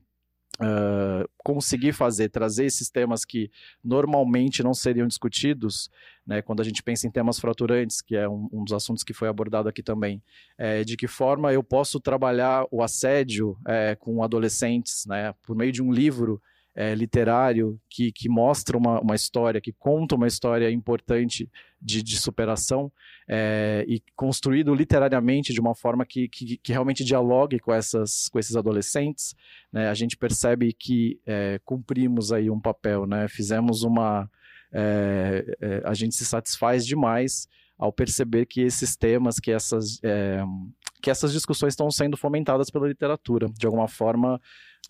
uh, 0.59 1.27
conseguir 1.43 1.93
fazer, 1.93 2.29
trazer 2.29 2.65
esses 2.65 2.89
temas 2.89 3.25
que 3.25 3.49
normalmente 3.83 4.61
não 4.61 4.73
seriam 4.73 5.07
discutidos, 5.07 5.89
né, 6.25 6.41
quando 6.41 6.61
a 6.61 6.63
gente 6.63 6.83
pensa 6.83 7.07
em 7.07 7.11
temas 7.11 7.39
fraturantes, 7.39 8.01
que 8.01 8.15
é 8.15 8.27
um, 8.27 8.47
um 8.51 8.63
dos 8.63 8.73
assuntos 8.73 9.03
que 9.03 9.13
foi 9.13 9.27
abordado 9.27 9.69
aqui 9.69 9.81
também, 9.81 10.21
é, 10.57 10.83
de 10.83 10.95
que 10.95 11.07
forma 11.07 11.51
eu 11.51 11.63
posso 11.63 11.99
trabalhar 11.99 12.65
o 12.71 12.83
assédio 12.83 13.57
é, 13.65 13.95
com 13.95 14.21
adolescentes, 14.21 15.05
né, 15.05 15.33
por 15.43 15.55
meio 15.55 15.71
de 15.71 15.81
um 15.81 15.91
livro 15.91 16.41
é, 16.79 16.95
literário 16.95 17.77
que, 17.89 18.09
que 18.09 18.29
mostra 18.29 18.77
uma, 18.77 19.01
uma 19.01 19.13
história, 19.13 19.59
que 19.59 19.73
conta 19.73 20.15
uma 20.15 20.27
história 20.27 20.71
importante 20.71 21.51
de, 21.81 22.01
de 22.01 22.17
superação 22.17 22.89
é, 23.27 23.83
e 23.85 24.01
construído 24.15 24.73
literariamente 24.73 25.51
de 25.51 25.59
uma 25.59 25.75
forma 25.75 26.05
que, 26.05 26.29
que, 26.29 26.55
que, 26.55 26.71
realmente 26.71 27.03
dialogue 27.03 27.59
com, 27.59 27.73
essas, 27.73 28.29
com 28.29 28.39
esses 28.39 28.55
adolescentes, 28.55 29.35
né, 29.73 29.89
a 29.89 29.93
gente 29.93 30.15
percebe 30.15 30.71
que 30.71 31.19
é, 31.25 31.59
cumprimos 31.65 32.31
aí 32.31 32.49
um 32.49 32.61
papel, 32.61 33.05
né, 33.05 33.27
fizemos 33.27 33.83
uma... 33.83 34.29
É, 34.71 35.57
é, 35.59 35.81
a 35.83 35.93
gente 35.93 36.15
se 36.15 36.23
satisfaz 36.23 36.85
demais 36.85 37.49
ao 37.77 37.91
perceber 37.91 38.45
que 38.45 38.61
esses 38.61 38.95
temas, 38.95 39.37
que 39.37 39.51
essas, 39.51 39.99
é, 40.01 40.41
que 41.01 41.09
essas 41.09 41.33
discussões 41.33 41.73
estão 41.73 41.91
sendo 41.91 42.15
fomentadas 42.15 42.69
pela 42.69 42.87
literatura. 42.87 43.49
De 43.57 43.65
alguma 43.65 43.87
forma, 43.87 44.39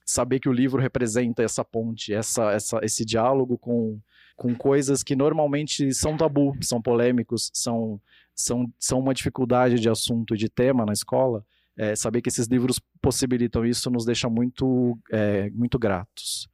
saber 0.06 0.40
que 0.40 0.50
o 0.50 0.54
livro 0.54 0.82
representa 0.82 1.44
essa 1.44 1.64
ponte, 1.64 2.14
essa, 2.14 2.52
essa, 2.52 2.80
esse 2.84 3.06
diálogo 3.06 3.58
com, 3.58 4.00
com 4.36 4.56
coisas 4.56 5.04
que 5.04 5.16
normalmente 5.16 5.94
são 5.94 6.18
tabu, 6.18 6.56
são 6.62 6.82
polêmicos, 6.82 7.52
são, 7.54 8.02
são, 8.36 8.72
são 8.80 9.00
uma 9.00 9.14
dificuldade 9.14 9.80
de 9.80 9.90
assunto, 9.90 10.36
de 10.36 10.50
tema 10.50 10.86
na 10.86 10.94
escola, 10.94 11.46
é, 11.78 11.96
saber 11.96 12.22
que 12.22 12.30
esses 12.30 12.48
livros 12.48 12.80
possibilitam 13.02 13.66
isso 13.66 13.90
nos 13.90 14.04
deixa 14.04 14.30
muito, 14.30 14.98
é, 15.12 15.50
muito 15.52 15.78
gratos. 15.78 16.50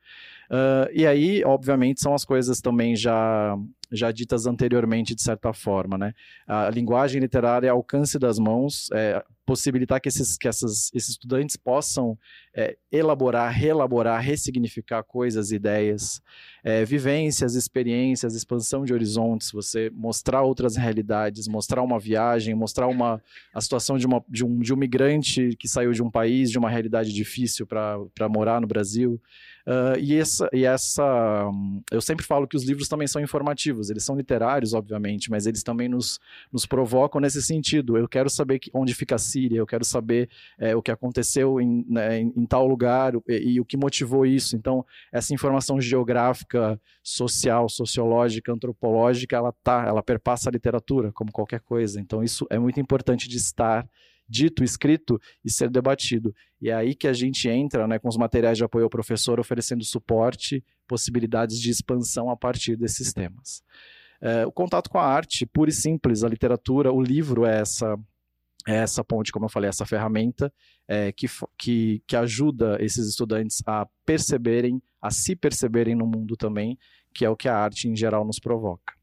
Uh, 0.49 0.89
e 0.93 1.05
aí, 1.05 1.43
obviamente, 1.43 2.01
são 2.01 2.13
as 2.13 2.23
coisas 2.23 2.61
também 2.61 2.95
já, 2.95 3.57
já 3.91 4.11
ditas 4.11 4.45
anteriormente, 4.45 5.15
de 5.15 5.21
certa 5.21 5.53
forma. 5.53 5.97
Né? 5.97 6.13
A 6.47 6.69
linguagem 6.69 7.19
literária, 7.19 7.71
alcance 7.71 8.19
das 8.19 8.37
mãos, 8.37 8.89
é, 8.93 9.23
possibilitar 9.45 10.01
que, 10.01 10.09
esses, 10.09 10.37
que 10.37 10.47
essas, 10.47 10.91
esses 10.93 11.09
estudantes 11.09 11.55
possam 11.55 12.17
é, 12.53 12.75
elaborar, 12.91 13.51
reelaborar, 13.51 14.21
ressignificar 14.21 15.03
coisas, 15.03 15.51
ideias, 15.51 16.21
é, 16.63 16.83
vivências, 16.83 17.53
experiências, 17.53 18.35
expansão 18.35 18.83
de 18.83 18.93
horizontes, 18.93 19.51
você 19.51 19.91
mostrar 19.93 20.41
outras 20.41 20.75
realidades, 20.75 21.47
mostrar 21.47 21.83
uma 21.83 21.99
viagem, 21.99 22.55
mostrar 22.55 22.87
uma, 22.87 23.21
a 23.53 23.61
situação 23.61 23.97
de, 23.97 24.07
uma, 24.07 24.23
de, 24.27 24.43
um, 24.43 24.59
de 24.59 24.73
um 24.73 24.77
migrante 24.77 25.55
que 25.59 25.67
saiu 25.67 25.91
de 25.91 26.01
um 26.01 26.09
país, 26.09 26.49
de 26.49 26.57
uma 26.57 26.69
realidade 26.69 27.13
difícil 27.13 27.67
para 27.67 28.29
morar 28.29 28.59
no 28.59 28.67
Brasil. 28.67 29.21
Uh, 29.67 29.97
e, 29.97 30.15
essa, 30.15 30.47
e 30.53 30.63
essa. 30.63 31.49
Eu 31.91 31.99
sempre 31.99 32.23
falo 32.23 32.47
que 32.47 32.55
os 32.55 32.63
livros 32.63 32.87
também 32.87 33.07
são 33.07 33.19
informativos, 33.19 33.89
eles 33.89 34.03
são 34.03 34.15
literários, 34.15 34.73
obviamente, 34.73 35.31
mas 35.31 35.47
eles 35.47 35.63
também 35.63 35.89
nos, 35.89 36.19
nos 36.53 36.67
provocam 36.67 37.19
nesse 37.19 37.41
sentido. 37.41 37.97
Eu 37.97 38.07
quero 38.07 38.29
saber 38.29 38.59
que, 38.59 38.69
onde 38.75 38.93
fica 38.93 39.15
a 39.15 39.17
Síria, 39.17 39.57
eu 39.57 39.65
quero 39.65 39.83
saber 39.83 40.29
é, 40.59 40.75
o 40.75 40.83
que 40.83 40.91
aconteceu 40.91 41.59
em, 41.59 41.83
né, 41.89 42.19
em, 42.19 42.31
em, 42.37 42.45
tal 42.45 42.67
lugar 42.67 43.13
e, 43.27 43.53
e, 43.53 43.59
o 43.59 43.65
que 43.65 43.75
motivou 43.75 44.23
isso. 44.23 44.55
Então, 44.55 44.85
essa 45.11 45.33
informação 45.33 45.81
geográfica, 45.81 46.79
social, 47.01 47.67
sociológica, 47.67 48.53
antropológica, 48.53 49.35
ela 49.35 49.51
tá, 49.63 49.83
ela 49.87 50.03
perpassa 50.03 50.47
a 50.47 50.51
literatura, 50.51 51.11
como 51.11 51.31
qualquer 51.31 51.61
coisa. 51.61 51.99
Então, 51.99 52.23
isso 52.23 52.45
é 52.51 52.59
muito 52.59 52.79
importante 52.79 53.27
de 53.27 53.37
estar 53.37 53.87
dito, 54.27 54.63
escrito 54.63 55.19
e 55.43 55.51
ser 55.51 55.69
debatido. 55.69 56.33
E 56.61 56.69
é 56.69 56.73
aí 56.73 56.95
que 56.95 57.07
a 57.07 57.13
gente 57.13 57.47
entra 57.47 57.87
né, 57.87 57.99
com 57.99 58.07
os 58.07 58.17
materiais 58.17 58.57
de 58.57 58.63
apoio 58.63 58.85
ao 58.85 58.89
professor, 58.89 59.39
oferecendo 59.39 59.83
suporte, 59.83 60.63
possibilidades 60.87 61.59
de 61.59 61.69
expansão 61.69 62.29
a 62.29 62.35
partir 62.35 62.75
desses 62.75 63.13
temas. 63.13 63.63
É, 64.21 64.45
o 64.45 64.51
contato 64.51 64.89
com 64.89 64.97
a 64.97 65.05
arte, 65.05 65.45
pura 65.45 65.69
e 65.69 65.73
simples, 65.73 66.23
a 66.23 66.29
literatura, 66.29 66.91
o 66.91 67.01
livro 67.01 67.45
é 67.45 67.59
essa, 67.59 67.97
é 68.67 68.75
essa 68.75 69.03
ponte, 69.03 69.31
como 69.31 69.45
eu 69.45 69.49
falei, 69.49 69.69
essa 69.69 69.85
ferramenta 69.85 70.51
é, 70.87 71.11
que, 71.11 71.27
que, 71.57 72.01
que 72.07 72.15
ajuda 72.15 72.77
esses 72.79 73.07
estudantes 73.07 73.61
a 73.65 73.87
perceberem, 74.05 74.81
a 75.01 75.11
se 75.11 75.35
perceberem 75.35 75.95
no 75.95 76.07
mundo 76.07 76.35
também, 76.35 76.77
que 77.13 77.25
é 77.25 77.29
o 77.29 77.35
que 77.35 77.47
a 77.47 77.55
arte 77.57 77.87
em 77.87 77.95
geral 77.95 78.25
nos 78.25 78.39
provoca. 78.39 78.93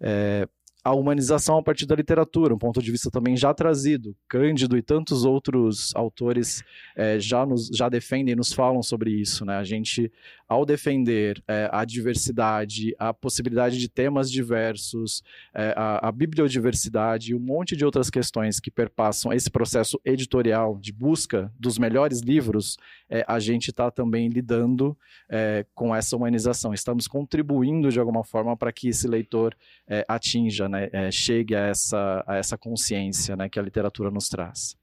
É, 0.00 0.46
a 0.86 0.94
humanização 0.94 1.58
a 1.58 1.62
partir 1.64 1.84
da 1.84 1.96
literatura, 1.96 2.54
um 2.54 2.58
ponto 2.58 2.80
de 2.80 2.92
vista 2.92 3.10
também 3.10 3.36
já 3.36 3.52
trazido. 3.52 4.14
Cândido 4.28 4.78
e 4.78 4.82
tantos 4.82 5.24
outros 5.24 5.92
autores 5.96 6.62
é, 6.94 7.18
já, 7.18 7.44
nos, 7.44 7.66
já 7.74 7.88
defendem 7.88 8.34
e 8.34 8.36
nos 8.36 8.52
falam 8.52 8.80
sobre 8.84 9.10
isso. 9.10 9.44
Né? 9.44 9.56
A 9.56 9.64
gente, 9.64 10.12
ao 10.48 10.64
defender 10.64 11.42
é, 11.48 11.68
a 11.72 11.84
diversidade, 11.84 12.94
a 12.98 13.12
possibilidade 13.12 13.78
de 13.78 13.88
temas 13.88 14.30
diversos, 14.30 15.22
é, 15.54 15.74
a, 15.76 16.08
a, 16.08 16.12
bibliodiversidade 16.12 17.32
e 17.32 17.34
um 17.34 17.40
monte 17.40 17.76
de 17.76 17.84
outras 17.84 18.08
questões 18.08 18.60
que 18.60 18.70
perpassam 18.70 19.32
esse 19.32 19.50
processo 19.50 20.00
editorial 20.04 20.78
de 20.78 20.92
busca 20.92 21.52
dos 21.58 21.78
melhores 21.78 22.20
livros, 22.20 22.76
é, 23.10 23.24
a 23.26 23.38
gente 23.38 23.70
está 23.70 23.90
também 23.90 24.28
lidando 24.28 24.96
com 25.74 25.94
essa 25.94 26.16
humanização. 26.16 26.72
Estamos 26.72 27.08
contribuindo 27.08 27.90
de 27.90 27.98
alguma 27.98 28.22
forma 28.22 28.56
para 28.56 28.72
que 28.72 28.88
esse 28.88 29.08
leitor 29.08 29.56
atinja, 30.06 30.68
né, 30.68 30.88
chegue 31.10 31.54
a 31.54 31.66
essa, 31.66 32.24
a 32.26 32.36
essa 32.36 32.56
consciência 32.56 33.34
né, 33.36 33.48
que 33.48 33.58
a 33.58 33.62
literatura 33.62 34.10
nos 34.10 34.28
traz. 34.28 34.76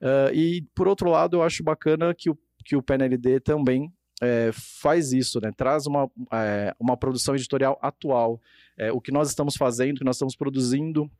Uh, 0.00 0.32
e, 0.32 0.62
por 0.74 0.86
outro 0.86 1.10
lado, 1.10 1.36
eu 1.36 1.42
acho 1.42 1.62
bacana 1.62 2.14
que 2.14 2.30
o, 2.30 2.38
que 2.64 2.76
o 2.76 2.82
PNLD 2.82 3.40
também 3.40 3.92
é, 4.20 4.50
faz 4.52 5.12
isso, 5.12 5.40
né? 5.40 5.52
traz 5.56 5.86
uma, 5.86 6.10
é, 6.32 6.74
uma 6.78 6.96
produção 6.96 7.34
editorial 7.34 7.78
atual. 7.80 8.40
É, 8.76 8.92
o 8.92 9.00
que 9.00 9.12
nós 9.12 9.28
estamos 9.28 9.56
fazendo, 9.56 9.96
o 9.96 9.98
que 9.98 10.04
nós 10.04 10.16
estamos 10.16 10.36
produzindo 10.36 11.10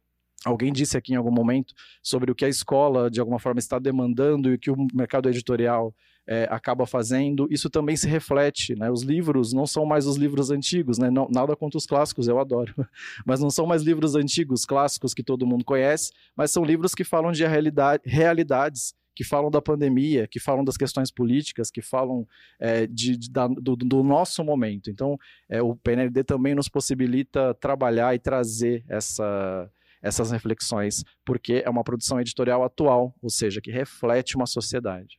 Alguém 0.45 0.73
disse 0.73 0.97
aqui 0.97 1.13
em 1.13 1.17
algum 1.17 1.33
momento 1.33 1.75
sobre 2.03 2.31
o 2.31 2.35
que 2.35 2.45
a 2.45 2.49
escola, 2.49 3.11
de 3.11 3.19
alguma 3.19 3.41
forma, 3.41 3.59
está 3.59 3.79
demandando 3.79 4.51
e 4.51 4.55
o 4.55 4.59
que 4.59 4.71
o 4.71 4.87
mercado 4.95 5.29
editorial 5.29 5.93
é, 6.29 6.47
acaba 6.49 6.87
fazendo. 6.87 7.49
Isso 7.51 7.69
também 7.69 7.97
se 7.97 8.07
reflete. 8.07 8.77
Né? 8.77 8.89
Os 8.89 9.03
livros 9.03 9.53
não 9.53 9.67
são 9.67 9.85
mais 9.85 10.07
os 10.07 10.17
livros 10.17 10.51
antigos, 10.51 10.97
né? 10.97 11.11
não, 11.11 11.29
nada 11.29 11.57
contra 11.57 11.77
os 11.77 11.87
clássicos, 11.87 12.29
eu 12.29 12.39
adoro. 12.39 12.73
Mas 13.27 13.41
não 13.41 13.51
são 13.51 13.67
mais 13.67 13.83
livros 13.83 14.15
antigos, 14.15 14.65
clássicos 14.65 15.13
que 15.13 15.25
todo 15.25 15.47
mundo 15.47 15.65
conhece, 15.65 16.13
mas 16.37 16.51
são 16.51 16.65
livros 16.65 16.95
que 16.95 17.03
falam 17.03 17.33
de 17.33 17.45
realidade, 17.45 18.03
realidades 18.07 18.95
que 19.19 19.25
falam 19.25 19.51
da 19.51 19.61
pandemia, 19.61 20.29
que 20.29 20.39
falam 20.39 20.63
das 20.63 20.77
questões 20.77 21.11
políticas, 21.11 21.73
que 21.73 21.83
falam 21.83 22.25
é, 22.57 22.87
de, 22.87 23.17
de 23.17 23.29
da, 23.29 23.49
do, 23.49 23.75
do, 23.75 24.01
nosso 24.05 24.45
momento. 24.45 24.93
Então, 24.93 25.19
é, 25.49 25.61
o 25.61 25.75
PNLD 25.75 26.23
também 26.23 26.55
nos 26.55 26.69
possibilita 26.69 27.53
trabalhar 27.55 28.15
e 28.15 28.21
trazer 28.21 28.85
essa, 28.89 29.69
essas 30.01 30.31
reflexões, 30.31 31.03
porque 31.25 31.65
é 31.67 31.69
uma 31.69 31.83
produção 31.83 32.21
editorial 32.21 32.63
atual, 32.63 33.13
ou 33.21 33.29
seja, 33.29 33.61
que 33.61 33.73
reflete 33.73 34.37
uma 34.37 34.47
sociedade. 34.47 35.19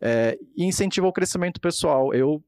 É, 0.00 0.36
e 0.56 0.64
incentiva 0.64 1.06
o 1.06 1.12
crescimento 1.12 1.60
pessoal. 1.60 2.12
Eu 2.12 2.42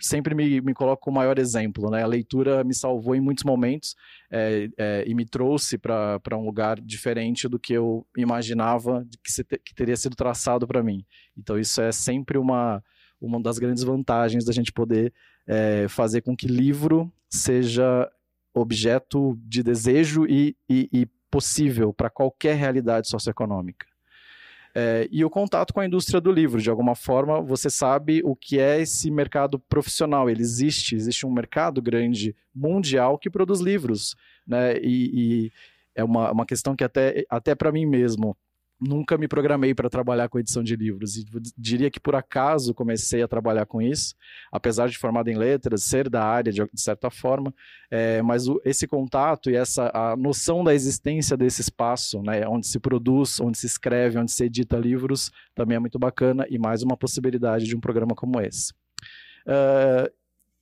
sempre 0.00 0.34
me, 0.34 0.60
me 0.60 0.74
coloco 0.74 1.10
o 1.10 1.12
maior 1.12 1.38
exemplo. 1.38 1.90
Né? 1.90 2.02
A 2.02 2.06
leitura 2.06 2.62
me 2.64 2.74
salvou 2.74 3.14
em 3.14 3.20
muitos 3.20 3.44
momentos 3.44 3.94
é, 4.30 4.68
é, 4.78 5.04
e 5.06 5.14
me 5.14 5.24
trouxe 5.24 5.78
para 5.78 6.20
um 6.34 6.44
lugar 6.44 6.80
diferente 6.80 7.48
do 7.48 7.58
que 7.58 7.72
eu 7.72 8.06
imaginava 8.16 9.06
que, 9.22 9.32
se, 9.32 9.44
que 9.44 9.74
teria 9.74 9.96
sido 9.96 10.16
traçado 10.16 10.66
para 10.66 10.82
mim. 10.82 11.04
Então, 11.36 11.58
isso 11.58 11.80
é 11.80 11.92
sempre 11.92 12.38
uma, 12.38 12.82
uma 13.20 13.40
das 13.40 13.58
grandes 13.58 13.82
vantagens 13.82 14.44
da 14.44 14.52
gente 14.52 14.72
poder 14.72 15.12
é, 15.46 15.86
fazer 15.88 16.20
com 16.22 16.36
que 16.36 16.46
livro 16.46 17.12
seja 17.28 18.10
objeto 18.54 19.38
de 19.44 19.62
desejo 19.62 20.26
e, 20.26 20.56
e, 20.68 20.88
e 20.92 21.06
possível 21.30 21.92
para 21.92 22.10
qualquer 22.10 22.56
realidade 22.56 23.08
socioeconômica. 23.08 23.89
É, 24.74 25.08
e 25.10 25.24
o 25.24 25.30
contato 25.30 25.74
com 25.74 25.80
a 25.80 25.86
indústria 25.86 26.20
do 26.20 26.30
livro, 26.30 26.60
de 26.60 26.70
alguma 26.70 26.94
forma, 26.94 27.40
você 27.40 27.68
sabe 27.68 28.22
o 28.24 28.36
que 28.36 28.58
é 28.58 28.80
esse 28.80 29.10
mercado 29.10 29.58
profissional. 29.58 30.30
Ele 30.30 30.42
existe, 30.42 30.94
existe 30.94 31.26
um 31.26 31.32
mercado 31.32 31.82
grande 31.82 32.34
mundial 32.54 33.18
que 33.18 33.30
produz 33.30 33.60
livros, 33.60 34.14
né? 34.46 34.76
E, 34.78 35.10
e 35.46 35.52
é 35.94 36.04
uma, 36.04 36.30
uma 36.30 36.46
questão 36.46 36.76
que 36.76 36.84
até, 36.84 37.24
até 37.28 37.54
para 37.54 37.72
mim 37.72 37.84
mesmo 37.84 38.36
nunca 38.80 39.18
me 39.18 39.28
programei 39.28 39.74
para 39.74 39.90
trabalhar 39.90 40.28
com 40.28 40.38
edição 40.38 40.62
de 40.62 40.74
livros 40.74 41.16
e 41.16 41.24
diria 41.56 41.90
que 41.90 42.00
por 42.00 42.14
acaso 42.14 42.72
comecei 42.72 43.22
a 43.22 43.28
trabalhar 43.28 43.66
com 43.66 43.82
isso, 43.82 44.14
apesar 44.50 44.88
de 44.88 44.96
formado 44.96 45.28
em 45.28 45.36
letras, 45.36 45.84
ser 45.84 46.08
da 46.08 46.24
área 46.24 46.52
de, 46.52 46.64
de 46.72 46.80
certa 46.80 47.10
forma, 47.10 47.54
é, 47.90 48.22
mas 48.22 48.48
o, 48.48 48.60
esse 48.64 48.86
contato 48.86 49.50
e 49.50 49.56
essa 49.56 49.90
a 49.92 50.16
noção 50.16 50.64
da 50.64 50.74
existência 50.74 51.36
desse 51.36 51.60
espaço, 51.60 52.22
né, 52.22 52.46
onde 52.48 52.66
se 52.66 52.80
produz, 52.80 53.38
onde 53.40 53.58
se 53.58 53.66
escreve, 53.66 54.18
onde 54.18 54.32
se 54.32 54.44
edita 54.44 54.78
livros, 54.78 55.30
também 55.54 55.76
é 55.76 55.80
muito 55.80 55.98
bacana 55.98 56.46
e 56.48 56.58
mais 56.58 56.82
uma 56.82 56.96
possibilidade 56.96 57.66
de 57.66 57.76
um 57.76 57.80
programa 57.80 58.14
como 58.14 58.40
esse. 58.40 58.72
Uh, 59.46 60.10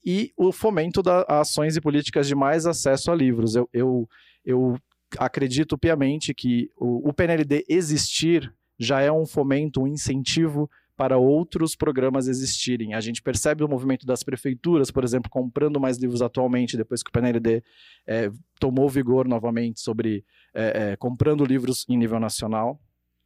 e 0.04 0.32
o 0.36 0.52
fomento 0.52 1.02
das 1.02 1.24
ações 1.28 1.76
e 1.76 1.80
políticas 1.80 2.26
de 2.26 2.34
mais 2.34 2.66
acesso 2.66 3.10
a 3.10 3.14
livros. 3.14 3.54
Eu, 3.54 3.68
eu, 3.72 4.08
eu 4.44 4.78
acredito 5.16 5.78
piamente 5.78 6.34
que 6.34 6.70
o, 6.76 7.08
o 7.08 7.12
PNLD 7.12 7.64
existir 7.68 8.52
já 8.78 9.00
é 9.00 9.10
um 9.10 9.26
fomento, 9.26 9.82
um 9.82 9.86
incentivo 9.86 10.70
para 10.98 11.16
outros 11.16 11.76
programas 11.76 12.26
existirem. 12.26 12.92
A 12.92 13.00
gente 13.00 13.22
percebe 13.22 13.62
o 13.62 13.68
movimento 13.68 14.04
das 14.04 14.24
prefeituras, 14.24 14.90
por 14.90 15.04
exemplo, 15.04 15.30
comprando 15.30 15.78
mais 15.78 15.96
livros 15.96 16.20
atualmente, 16.20 16.76
depois 16.76 17.04
que 17.04 17.08
o 17.08 17.12
PNLD 17.12 17.62
é, 18.04 18.30
tomou 18.58 18.88
vigor 18.88 19.28
novamente 19.28 19.80
sobre 19.80 20.24
é, 20.52 20.92
é, 20.92 20.96
comprando 20.96 21.44
livros 21.44 21.86
em 21.88 21.96
nível 21.96 22.18
nacional. 22.18 22.80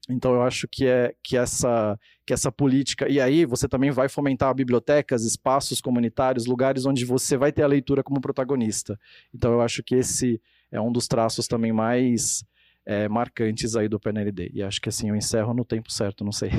Então 0.09 0.35
eu 0.35 0.43
acho 0.43 0.69
que 0.69 0.87
é 0.87 1.15
que 1.23 1.37
essa 1.37 1.99
que 2.27 2.33
essa 2.33 2.53
política 2.53 3.09
e 3.09 3.21
aí 3.21 3.47
você 3.47 3.69
também 3.69 3.91
vai 3.91 4.09
fomentar 4.09 4.55
bibliotecas, 4.55 5.25
espaços 5.25 5.81
comunitários, 5.81 6.45
lugares 6.45 6.85
onde 6.85 7.05
você 7.05 7.37
vai 7.37 7.53
ter 7.53 7.63
a 7.63 7.69
leitura 7.69 8.03
como 8.03 8.21
protagonista. 8.21 8.99
Então 9.33 9.53
eu 9.53 9.61
acho 9.63 9.83
que 9.83 9.95
esse 9.95 10.41
é 10.73 10.81
um 10.81 10.91
dos 10.91 11.07
traços 11.07 11.47
também 11.47 11.73
mais 11.73 12.43
é, 12.87 13.09
marcantes 13.09 13.77
aí 13.77 13.89
do 13.89 14.01
PNLD. 14.01 14.51
E 14.55 14.63
acho 14.63 14.81
que 14.81 14.89
assim 14.89 15.11
eu 15.11 15.17
encerro 15.17 15.55
no 15.55 15.65
tempo 15.65 15.93
certo, 15.93 16.25
não 16.25 16.33
sei. 16.33 16.51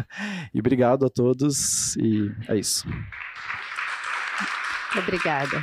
e 0.52 0.58
obrigado 0.58 1.04
a 1.06 1.10
todos 1.10 1.94
e 1.96 2.32
é 2.48 2.56
isso. 2.56 2.88
Obrigada. 4.96 5.62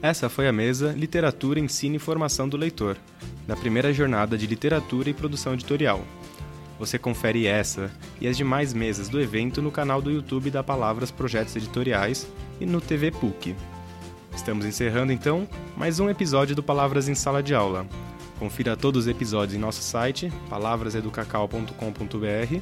Essa 0.00 0.28
foi 0.28 0.48
a 0.48 0.52
mesa 0.52 0.92
Literatura, 0.92 1.60
Ensino 1.60 1.96
e 1.96 1.98
Formação 1.98 2.48
do 2.48 2.56
Leitor, 2.56 2.96
da 3.46 3.54
primeira 3.54 3.92
jornada 3.92 4.36
de 4.36 4.46
literatura 4.46 5.10
e 5.10 5.14
produção 5.14 5.54
editorial. 5.54 6.02
Você 6.78 6.98
confere 6.98 7.46
essa 7.46 7.88
e 8.20 8.26
as 8.26 8.36
demais 8.36 8.74
mesas 8.74 9.08
do 9.08 9.20
evento 9.20 9.62
no 9.62 9.70
canal 9.70 10.02
do 10.02 10.10
YouTube 10.10 10.50
da 10.50 10.62
Palavras 10.64 11.12
Projetos 11.12 11.54
Editoriais 11.54 12.26
e 12.60 12.66
no 12.66 12.80
TV 12.80 13.12
PUC. 13.12 13.54
Estamos 14.34 14.64
encerrando 14.64 15.12
então 15.12 15.46
mais 15.76 16.00
um 16.00 16.08
episódio 16.08 16.56
do 16.56 16.62
Palavras 16.62 17.06
em 17.08 17.14
Sala 17.14 17.42
de 17.42 17.54
Aula. 17.54 17.86
Confira 18.38 18.74
todos 18.76 19.04
os 19.04 19.08
episódios 19.08 19.54
em 19.56 19.60
nosso 19.60 19.82
site, 19.82 20.32
palavraseducacau.com.br, 20.50 22.60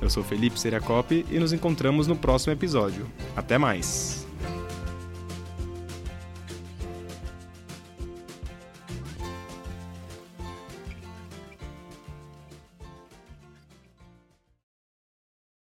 Eu 0.00 0.08
sou 0.08 0.24
Felipe 0.24 0.58
Seriacopi 0.58 1.26
e 1.30 1.38
nos 1.38 1.52
encontramos 1.52 2.06
no 2.06 2.16
próximo 2.16 2.54
episódio. 2.54 3.06
Até 3.36 3.58
mais! 3.58 4.19